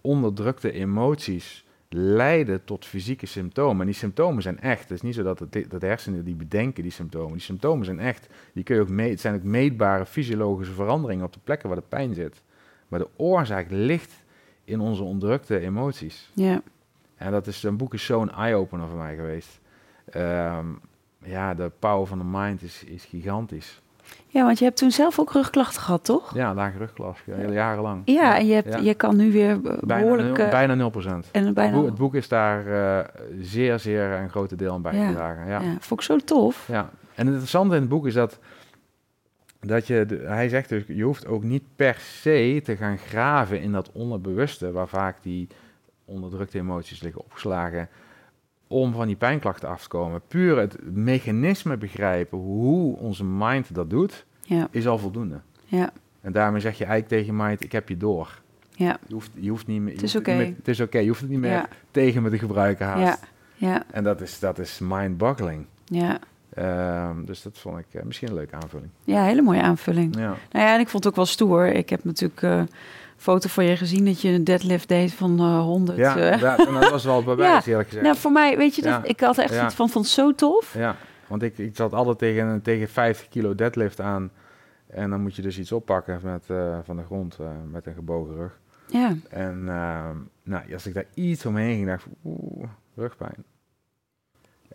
onderdrukte 0.01 0.71
emoties 0.71 1.65
leiden 1.89 2.63
tot 2.63 2.85
fysieke 2.85 3.25
symptomen. 3.25 3.79
En 3.79 3.85
die 3.85 3.95
symptomen 3.95 4.41
zijn 4.41 4.59
echt. 4.59 4.81
Het 4.81 4.91
is 4.91 5.01
niet 5.01 5.15
zo 5.15 5.23
dat, 5.23 5.39
het, 5.39 5.65
dat 5.69 5.81
de 5.81 5.87
hersenen 5.87 6.25
die 6.25 6.35
bedenken 6.35 6.83
die 6.83 6.91
symptomen. 6.91 7.31
Die 7.31 7.41
symptomen 7.41 7.85
zijn 7.85 7.99
echt. 7.99 8.27
Die 8.53 8.63
kun 8.63 8.75
je 8.75 8.81
ook 8.81 8.89
mee, 8.89 9.09
het 9.09 9.19
zijn 9.19 9.35
ook 9.35 9.43
meetbare 9.43 10.05
fysiologische 10.05 10.73
veranderingen 10.73 11.25
op 11.25 11.33
de 11.33 11.39
plekken 11.43 11.69
waar 11.69 11.77
de 11.77 11.85
pijn 11.89 12.13
zit. 12.13 12.41
Maar 12.87 12.99
de 12.99 13.09
oorzaak 13.15 13.67
ligt 13.69 14.23
in 14.63 14.79
onze 14.79 15.03
onderdrukte 15.03 15.59
emoties. 15.59 16.31
ja. 16.33 16.61
En 17.15 17.31
dat 17.31 17.47
is, 17.47 17.63
een 17.63 17.77
boek 17.77 17.93
is 17.93 18.05
zo'n 18.05 18.31
eye-opener 18.31 18.87
voor 18.87 18.97
mij 18.97 19.15
geweest. 19.15 19.59
Ehm, 20.05 20.65
ja, 21.23 21.53
de 21.53 21.71
power 21.79 22.07
van 22.07 22.17
de 22.17 22.23
mind 22.23 22.61
is, 22.61 22.83
is 22.83 23.05
gigantisch. 23.05 23.81
Ja, 24.27 24.43
want 24.45 24.59
je 24.59 24.65
hebt 24.65 24.77
toen 24.77 24.91
zelf 24.91 25.19
ook 25.19 25.31
rugklachten 25.31 25.81
gehad, 25.81 26.03
toch? 26.03 26.33
Ja, 26.35 26.53
lage 26.53 26.77
rugklachten, 26.77 27.33
ja, 27.33 27.39
hele 27.39 27.53
jarenlang. 27.53 28.01
Ja, 28.05 28.37
en 28.37 28.45
je, 28.47 28.53
hebt, 28.53 28.73
Ja. 28.73 28.79
je 28.79 28.93
kan 28.93 29.15
nu 29.15 29.31
weer 29.31 29.49
eh, 29.51 29.57
Bijna, 29.81 30.01
behoorlijk... 30.03 30.37
nul, 30.37 30.45
eh, 30.45 30.51
bijna 30.51 30.91
0%. 30.91 31.29
en 31.31 31.45
Het 31.45 31.53
bijna... 31.53 31.75
boek, 31.75 31.85
het 31.85 31.95
boek 31.95 32.15
is 32.15 32.27
daar 32.27 32.67
eh, 32.99 33.05
zeer, 33.39 33.79
zeer 33.79 34.11
een 34.11 34.29
grote 34.29 34.55
deel 34.55 34.73
aan 34.73 34.81
bijgedragen. 34.81 35.45
Ja. 35.47 35.59
ja. 35.59 35.65
Ja. 35.67 35.75
vond 35.79 35.99
ik 35.99 36.05
zo 36.05 36.17
tof. 36.17 36.69
En 36.69 36.75
het 37.15 37.27
interessante 37.27 37.75
in 37.75 37.81
het 37.81 37.89
boek 37.89 38.05
is 38.07 38.13
dat, 38.13 38.39
dat 39.59 39.87
je, 39.87 40.05
de- 40.05 40.23
hij 40.25 40.49
zegt 40.49 40.69
dus, 40.69 40.83
je 40.87 41.03
hoeft 41.03 41.27
ook 41.27 41.43
niet 41.43 41.63
per 41.75 41.95
se 41.99 42.61
te 42.63 42.75
gaan 42.75 42.97
graven 42.97 43.61
in 43.61 43.71
dat 43.71 43.91
onderbewuste, 43.91 44.71
waar 44.71 44.87
vaak 44.87 45.17
die 45.21 45.47
onderdrukte 46.05 46.57
emoties 46.57 47.01
liggen 47.01 47.21
opgeslagen, 47.21 47.89
om 48.67 48.93
van 48.93 49.07
die 49.07 49.15
pijnklachten 49.15 49.69
af 49.69 49.81
te 49.81 49.87
komen. 49.87 50.21
Puur 50.27 50.57
het 50.57 50.77
mechanisme 50.93 51.77
begrijpen 51.77 52.37
hoe 52.37 52.97
onze 52.97 53.23
mind 53.23 53.75
dat 53.75 53.89
doet, 53.89 54.25
Ja, 54.41 54.67
is 54.71 54.87
al 54.87 54.97
voldoende. 54.97 55.39
ja, 55.65 55.89
En 56.21 56.31
daarmee 56.31 56.61
zeg 56.61 56.77
je 56.77 56.85
eigenlijk 56.85 57.13
tegen 57.21 57.37
je 57.37 57.43
mind, 57.43 57.63
ik 57.63 57.71
heb 57.71 57.89
je 57.89 57.97
door. 57.97 58.41
ja, 58.71 58.97
Je 59.07 59.13
hoeft, 59.13 59.31
je 59.33 59.49
hoeft 59.49 59.67
niet 59.67 59.81
meer... 59.81 59.93
Het 59.93 60.03
is 60.03 60.15
oké. 60.15 60.33
meer- 60.35 60.53
Het 60.57 60.67
is 60.67 60.79
oké, 60.79 60.97
je 60.99 61.07
hoeft 61.07 61.21
het 61.21 61.29
niet 61.29 61.39
meer 61.39 61.51
ja, 61.51 61.67
tegen 61.91 62.21
me 62.21 62.29
te 62.29 62.37
gebruiken 62.37 62.85
haast. 62.85 63.23
ja, 63.55 63.67
ja, 63.67 63.83
En 63.91 64.03
dat 64.03 64.21
is, 64.21 64.39
dat 64.39 64.59
is 64.59 64.79
mind-boggling. 64.83 65.65
ja. 65.85 66.19
Ehm, 66.53 67.25
dus 67.25 67.41
dat 67.41 67.57
vond 67.57 67.77
ik 67.79 67.85
eh, 67.91 68.03
misschien 68.03 68.27
een 68.27 68.33
leuke 68.33 68.55
aanvulling. 68.55 68.89
Ja, 69.03 69.23
hele 69.23 69.41
mooie 69.41 69.61
aanvulling. 69.61 70.15
Ja. 70.15 70.21
Nou 70.51 70.65
ja, 70.65 70.73
en 70.73 70.79
ik 70.79 70.87
vond 70.87 71.03
het 71.03 71.11
ook 71.11 71.17
wel 71.17 71.25
stoer. 71.25 71.67
Ik 71.67 71.89
heb 71.89 72.03
natuurlijk 72.03 72.41
eh, 72.41 72.61
foto 73.17 73.49
van 73.49 73.65
je 73.65 73.77
gezien 73.77 74.05
dat 74.05 74.21
je 74.21 74.29
een 74.29 74.43
deadlift 74.43 74.87
deed 74.87 75.13
van 75.13 75.39
eh 75.39 75.59
100. 75.61 75.97
Ja, 75.97 76.17
eh. 76.17 76.41
dat, 76.41 76.67
en 76.67 76.73
dat 76.73 76.89
was 76.89 77.03
wel 77.03 77.23
bewijs, 77.23 77.65
eerlijk 77.67 77.87
gezegd. 77.87 78.05
Nou, 78.05 78.17
voor 78.17 78.31
mij, 78.31 78.57
weet 78.57 78.75
je, 78.75 78.81
dat, 78.81 78.91
Ja. 78.91 79.03
ik 79.03 79.19
had 79.19 79.37
echt 79.37 79.53
Ja. 79.53 79.65
iets 79.65 79.75
van, 79.75 79.89
vond 79.89 80.05
het 80.05 80.13
zo 80.13 80.33
tof. 80.35 80.73
Ja, 80.73 80.95
want 81.27 81.41
ik, 81.43 81.57
ik 81.57 81.75
zat 81.75 81.93
altijd 81.93 82.17
tegen, 82.17 82.61
tegen 82.61 82.89
50 82.89 83.27
kilo 83.27 83.55
deadlift 83.55 84.01
aan. 84.01 84.31
En 84.87 85.09
dan 85.09 85.21
moet 85.21 85.35
je 85.35 85.41
dus 85.41 85.59
iets 85.59 85.71
oppakken 85.71 86.19
met, 86.23 86.43
eh, 86.49 86.77
van 86.83 86.95
de 86.95 87.03
grond 87.03 87.37
met 87.71 87.85
een 87.87 87.93
gebogen 87.93 88.35
rug. 88.35 88.59
Ja, 88.87 89.15
En 89.29 89.63
nou, 90.43 90.73
als 90.73 90.85
ik 90.87 90.93
daar 90.93 91.05
iets 91.13 91.45
omheen 91.45 91.75
ging, 91.75 91.87
dacht 91.87 92.05
ik, 92.05 92.11
oeh, 92.23 92.67
rugpijn. 92.95 93.35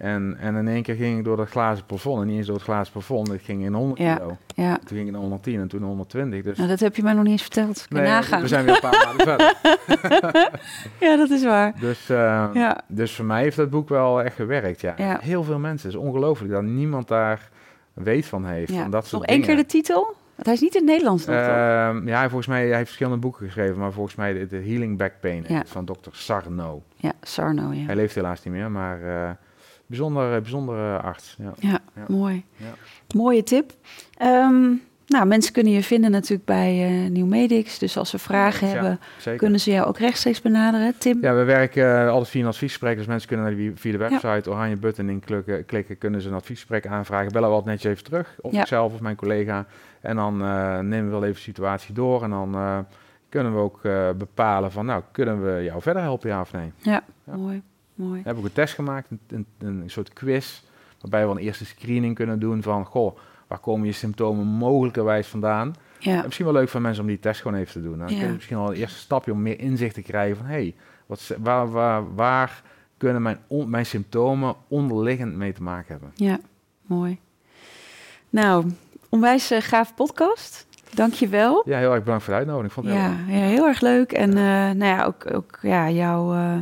En, 0.00 0.36
en 0.40 0.54
in 0.56 0.68
één 0.68 0.82
keer 0.82 0.94
ging 0.94 1.18
ik 1.18 1.24
door 1.24 1.36
dat 1.36 1.48
glazen 1.48 1.84
plafond. 1.86 2.20
En 2.20 2.26
niet 2.26 2.36
eens 2.36 2.46
door 2.46 2.54
het 2.54 2.64
glazen 2.64 2.92
plafond, 2.92 3.28
het 3.28 3.42
ging 3.42 3.64
in 3.64 3.72
100 3.74 4.00
Ja. 4.00 4.14
kilo. 4.14 4.36
ja. 4.54 4.76
Toen 4.78 4.96
ging 4.96 5.06
ik 5.06 5.10
naar 5.12 5.20
110 5.20 5.60
en 5.60 5.68
toen 5.68 5.82
120. 5.82 6.42
Dus 6.42 6.56
Nou, 6.56 6.68
dat 6.68 6.80
heb 6.80 6.96
je 6.96 7.02
mij 7.02 7.12
nog 7.12 7.22
niet 7.22 7.32
eens 7.32 7.42
verteld. 7.42 7.86
Kun 7.88 8.02
je 8.02 8.08
nagaan. 8.08 8.40
we 8.40 8.48
zijn 8.48 8.64
weer 8.64 8.74
een 8.74 8.90
paar 8.90 9.04
maanden 9.06 9.26
verder. 9.26 9.54
Ja, 11.00 11.16
dat 11.16 11.30
is 11.30 11.44
waar. 11.44 11.72
Dus, 11.80 12.08
eh, 12.10 12.48
Ja, 12.52 12.80
dus 12.86 13.14
voor 13.16 13.24
mij 13.24 13.42
heeft 13.42 13.56
dat 13.56 13.70
boek 13.70 13.88
wel 13.88 14.22
echt 14.22 14.34
gewerkt. 14.34 14.80
Ja. 14.80 14.94
Ja. 14.96 15.18
Heel 15.22 15.42
veel 15.44 15.58
mensen. 15.58 15.88
Het 15.90 15.98
is 15.98 16.04
ongelooflijk 16.06 16.52
dat 16.52 16.62
niemand 16.62 17.08
daar 17.08 17.48
weet 17.92 18.26
van 18.26 18.44
heeft. 18.46 18.72
ja. 18.72 18.80
Van 18.82 18.90
dat 18.90 19.00
Nog 19.00 19.10
soort 19.10 19.24
één 19.28 19.40
keer 19.42 19.56
de 19.56 19.66
titel? 19.66 20.02
Want 20.34 20.46
hij 20.46 20.54
is 20.54 20.60
niet 20.60 20.74
in 20.74 20.80
het 20.80 20.90
Nederlands 20.90 21.26
nog? 21.26 21.36
Ehm, 21.36 22.08
ja, 22.08 22.20
volgens 22.22 22.46
mij 22.46 22.60
hij 22.66 22.74
heeft 22.74 22.84
verschillende 22.86 23.18
boeken 23.18 23.44
geschreven, 23.46 23.78
maar 23.78 23.92
volgens 23.92 24.14
mij 24.14 24.32
de, 24.32 24.46
de 24.46 24.56
Healing 24.56 24.98
Back 24.98 25.12
Pain 25.20 25.44
Ja. 25.48 25.62
van 25.66 25.84
Dr. 25.84 26.08
Sarno. 26.10 26.82
Ja, 26.96 27.12
Sarno, 27.22 27.72
ja. 27.72 27.84
Hij 27.86 27.96
leeft 27.96 28.14
helaas 28.14 28.42
niet 28.44 28.54
meer, 28.54 28.70
maar 28.70 29.02
eh, 29.02 29.30
bijzonder, 29.90 30.40
bijzondere 30.42 30.98
arts. 30.98 31.36
Ja. 31.38 31.52
Ja, 31.58 31.78
Ja. 31.94 32.04
mooi. 32.08 32.44
Ja. 32.56 32.66
Mooie 33.14 33.42
tip. 33.42 33.72
Ehm, 34.16 34.68
nou, 35.06 35.26
mensen 35.26 35.52
kunnen 35.52 35.72
je 35.72 35.82
vinden 35.82 36.10
natuurlijk 36.10 36.44
bij 36.44 36.84
eh 37.04 37.10
New 37.10 37.26
Medics. 37.26 37.78
Dus 37.78 37.96
als 37.96 38.10
ze 38.10 38.18
vragen 38.18 38.68
hebben, 38.68 39.00
kunnen 39.36 39.60
ze 39.60 39.70
jou 39.70 39.86
ook 39.88 39.98
rechtstreeks 39.98 40.40
benaderen. 40.40 40.94
Tim? 40.98 41.18
Ja, 41.22 41.34
we 41.34 41.44
werken 41.44 42.00
eh, 42.02 42.08
altijd 42.08 42.28
via 42.28 42.40
een 42.42 42.46
adviesgesprek. 42.48 42.96
Dus 42.96 43.06
mensen 43.06 43.28
kunnen 43.28 43.46
naar 43.46 43.54
die, 43.56 43.72
via 43.74 43.92
de 43.92 43.98
website 43.98 44.50
oranje 44.50 44.76
button 44.76 45.08
in 45.08 45.20
klikken, 45.20 45.64
klikken, 45.64 45.98
kunnen 45.98 46.22
ze 46.22 46.28
een 46.28 46.34
adviesgesprek 46.34 46.86
aanvragen. 46.86 47.32
Bellen 47.32 47.48
we 47.48 47.54
altijd 47.54 47.74
netjes 47.74 47.92
even 47.92 48.04
terug, 48.04 48.36
of 48.40 48.52
ikzelf 48.52 48.92
of 48.92 49.00
mijn 49.00 49.16
collega. 49.16 49.66
En 50.00 50.16
dan 50.16 50.42
eh, 50.42 50.78
nemen 50.78 51.04
we 51.04 51.10
wel 51.10 51.22
even 51.22 51.34
de 51.34 51.40
situatie 51.40 51.94
door. 51.94 52.22
En 52.22 52.30
dan 52.30 52.54
eh, 52.54 52.78
kunnen 53.28 53.54
we 53.54 53.58
ook 53.60 53.84
eh, 53.84 54.10
bepalen 54.16 54.72
van, 54.72 54.86
nou, 54.86 55.02
kunnen 55.12 55.44
we 55.54 55.62
jou 55.62 55.82
verder 55.82 56.02
helpen, 56.02 56.28
ja 56.28 56.40
of 56.40 56.52
nee? 56.52 56.72
Ja, 56.76 57.02
Ja. 57.24 57.36
mooi. 57.36 57.62
Mooi. 58.00 58.18
We 58.18 58.24
hebben 58.24 58.42
ook 58.42 58.48
een 58.48 58.54
test 58.54 58.74
gemaakt, 58.74 59.10
een, 59.10 59.20
een, 59.28 59.46
een 59.80 59.90
soort 59.90 60.12
quiz, 60.12 60.62
waarbij 61.00 61.24
we 61.26 61.30
een 61.32 61.38
eerste 61.38 61.64
screening 61.64 62.14
kunnen 62.14 62.38
doen 62.38 62.62
van, 62.62 62.84
goh, 62.84 63.16
waar 63.46 63.58
komen 63.58 63.86
je 63.86 63.92
symptomen 63.92 64.46
mogelijkerwijs 64.46 65.26
vandaan? 65.26 65.74
Ja, 65.98 66.16
En 66.18 66.24
misschien 66.24 66.44
wel 66.44 66.54
leuk 66.54 66.68
voor 66.68 66.80
mensen 66.80 67.02
om 67.02 67.08
die 67.08 67.18
test 67.18 67.40
gewoon 67.40 67.58
even 67.58 67.72
te 67.72 67.82
doen. 67.82 67.98
Dan 67.98 68.08
Ja. 68.08 68.18
kun 68.18 68.26
je 68.26 68.32
misschien 68.32 68.56
al 68.56 68.68
een 68.70 68.76
eerste 68.76 68.98
stapje 68.98 69.32
om 69.32 69.42
meer 69.42 69.60
inzicht 69.60 69.94
te 69.94 70.02
krijgen 70.02 70.36
van, 70.36 70.46
hé, 70.46 70.52
hey, 70.52 70.74
wat 71.06 71.34
waar, 71.38 71.70
waar, 71.70 72.14
waar 72.14 72.62
kunnen 72.96 73.22
mijn, 73.22 73.38
on- 73.46 73.70
mijn 73.70 73.86
symptomen 73.86 74.54
onderliggend 74.68 75.34
mee 75.36 75.52
te 75.52 75.62
maken 75.62 75.86
hebben? 75.92 76.10
ja, 76.14 76.38
mooi. 76.86 77.18
Nou, 78.30 78.70
onwijs 79.08 79.50
eh, 79.50 79.60
gaaf 79.60 79.94
podcast. 79.94 80.66
Dank 80.94 81.12
je 81.12 81.28
wel. 81.28 81.62
Ja, 81.66 81.78
heel 81.78 81.92
erg 81.94 82.02
bedankt 82.04 82.24
voor 82.24 82.32
de 82.32 82.38
uitnodiging. 82.38 82.72
Ik 82.76 82.80
vond 82.82 82.86
het 82.86 82.96
Ja, 82.96 83.16
heel 83.32 83.40
ja, 83.40 83.46
heel 83.46 83.66
erg 83.66 83.80
leuk. 83.80 84.12
En 84.12 84.30
eh, 84.30 84.44
nou 84.44 84.84
ja, 84.84 85.04
ook, 85.04 85.34
ook 85.34 85.58
ja, 85.62 85.90
jouw, 85.90 86.32
eh, 86.34 86.56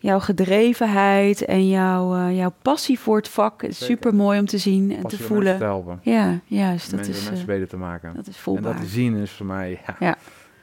jouw 0.00 0.18
gedrevenheid 0.20 1.44
en 1.44 1.68
jouw, 1.68 2.14
eh, 2.16 2.36
jouw 2.36 2.52
passie 2.62 2.98
voor 2.98 3.16
het 3.16 3.28
vak 3.28 3.62
is 3.62 3.84
super 3.84 4.14
mooi 4.14 4.38
om 4.38 4.46
te 4.46 4.58
zien 4.58 4.92
en 4.92 5.00
passie 5.02 5.18
te 5.18 5.24
om 5.28 5.34
voelen. 5.34 5.58
te 5.58 5.64
helpen. 5.64 6.00
Ja, 6.02 6.40
juist. 6.46 6.90
Dat 6.90 6.94
mensen, 6.94 7.14
is, 7.14 7.20
mensen 7.24 7.40
eh, 7.48 7.54
beter 7.54 7.68
te 7.68 7.76
maken. 7.76 8.14
dat 8.14 8.26
is 8.26 8.36
en 8.36 8.42
voelbaar. 8.42 8.62
dat 8.72 8.82
te 8.82 8.86
zien 8.88 9.16
is 9.16 9.30
voor 9.30 9.46
mij 9.46 9.80
ja, 9.86 9.96
Ja. 10.00 10.16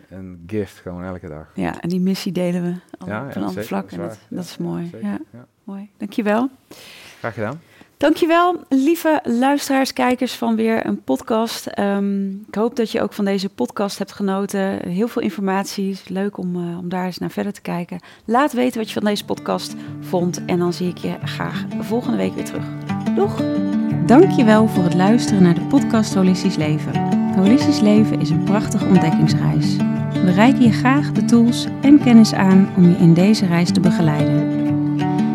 een 0.10 0.44
gift 0.48 0.78
gewoon 0.80 1.04
elke 1.04 1.28
dag. 1.28 1.48
Ja, 1.54 1.82
en 1.82 1.90
die 1.90 2.00
missie 2.00 2.32
delen 2.32 2.64
we 2.64 2.74
al 2.98 3.08
Ja, 3.08 3.22
op 3.24 3.30
ja, 3.30 3.36
een 3.36 3.44
ander 3.44 3.64
zeker, 3.64 3.64
vlak. 3.68 3.90
dat 3.90 4.00
En 4.00 4.06
is 4.10 4.18
dat, 4.30 4.46
is 4.46 4.58
mooi. 4.58 4.92
Ja, 5.02 5.18
ja. 5.32 5.46
mooi. 5.64 5.90
Dankjewel. 5.98 6.50
Graag 7.20 7.34
gedaan. 7.34 7.60
Dankjewel, 7.98 8.56
lieve 8.70 9.20
luisteraars, 9.24 9.94
kijkers 9.94 10.34
van 10.34 10.56
weer 10.56 10.86
een 10.86 11.04
podcast. 11.04 11.66
Ehm, 11.66 12.30
ik 12.30 12.56
hoop 12.56 12.76
dat 12.76 12.92
je 12.92 13.02
ook 13.02 13.14
van 13.14 13.26
deze 13.26 13.50
podcast 13.50 13.98
hebt 13.98 14.12
genoten. 14.12 14.90
Heel 14.90 15.08
veel 15.08 15.22
informatie. 15.22 16.00
Leuk 16.08 16.38
om, 16.38 16.56
eh, 16.56 16.78
om 16.78 16.90
daar 16.90 17.06
eens 17.06 17.18
naar 17.18 17.32
verder 17.32 17.54
te 17.54 17.62
kijken. 17.62 18.00
Laat 18.26 18.54
weten 18.54 18.78
wat 18.78 18.88
je 18.88 18.94
van 18.94 19.10
deze 19.10 19.26
podcast 19.26 19.76
vond. 20.00 20.46
En 20.46 20.60
dan 20.60 20.74
zie 20.74 20.90
ik 20.90 20.98
je 20.98 21.16
graag 21.24 21.66
volgende 21.80 22.18
week 22.18 22.34
weer 22.34 22.46
terug. 22.46 22.66
Doeg! 23.16 23.42
Dankjewel 24.06 24.68
voor 24.68 24.84
het 24.84 24.94
luisteren 24.94 25.44
naar 25.44 25.56
de 25.56 25.66
podcast 25.66 26.14
Holistisch 26.14 26.56
Leven. 26.56 27.14
Holistisch 27.36 27.80
Leven 27.80 28.22
is 28.22 28.30
een 28.30 28.44
prachtige 28.44 28.86
ontdekkingsreis. 28.86 29.76
We 30.12 30.32
reiken 30.32 30.62
je 30.62 30.72
graag 30.72 31.12
de 31.12 31.26
tools 31.26 31.68
en 31.82 32.04
kennis 32.04 32.34
aan 32.34 32.74
om 32.78 32.90
je 32.90 32.98
in 32.98 33.14
deze 33.14 33.46
reis 33.46 33.72
te 33.72 33.80
begeleiden. 33.80 34.55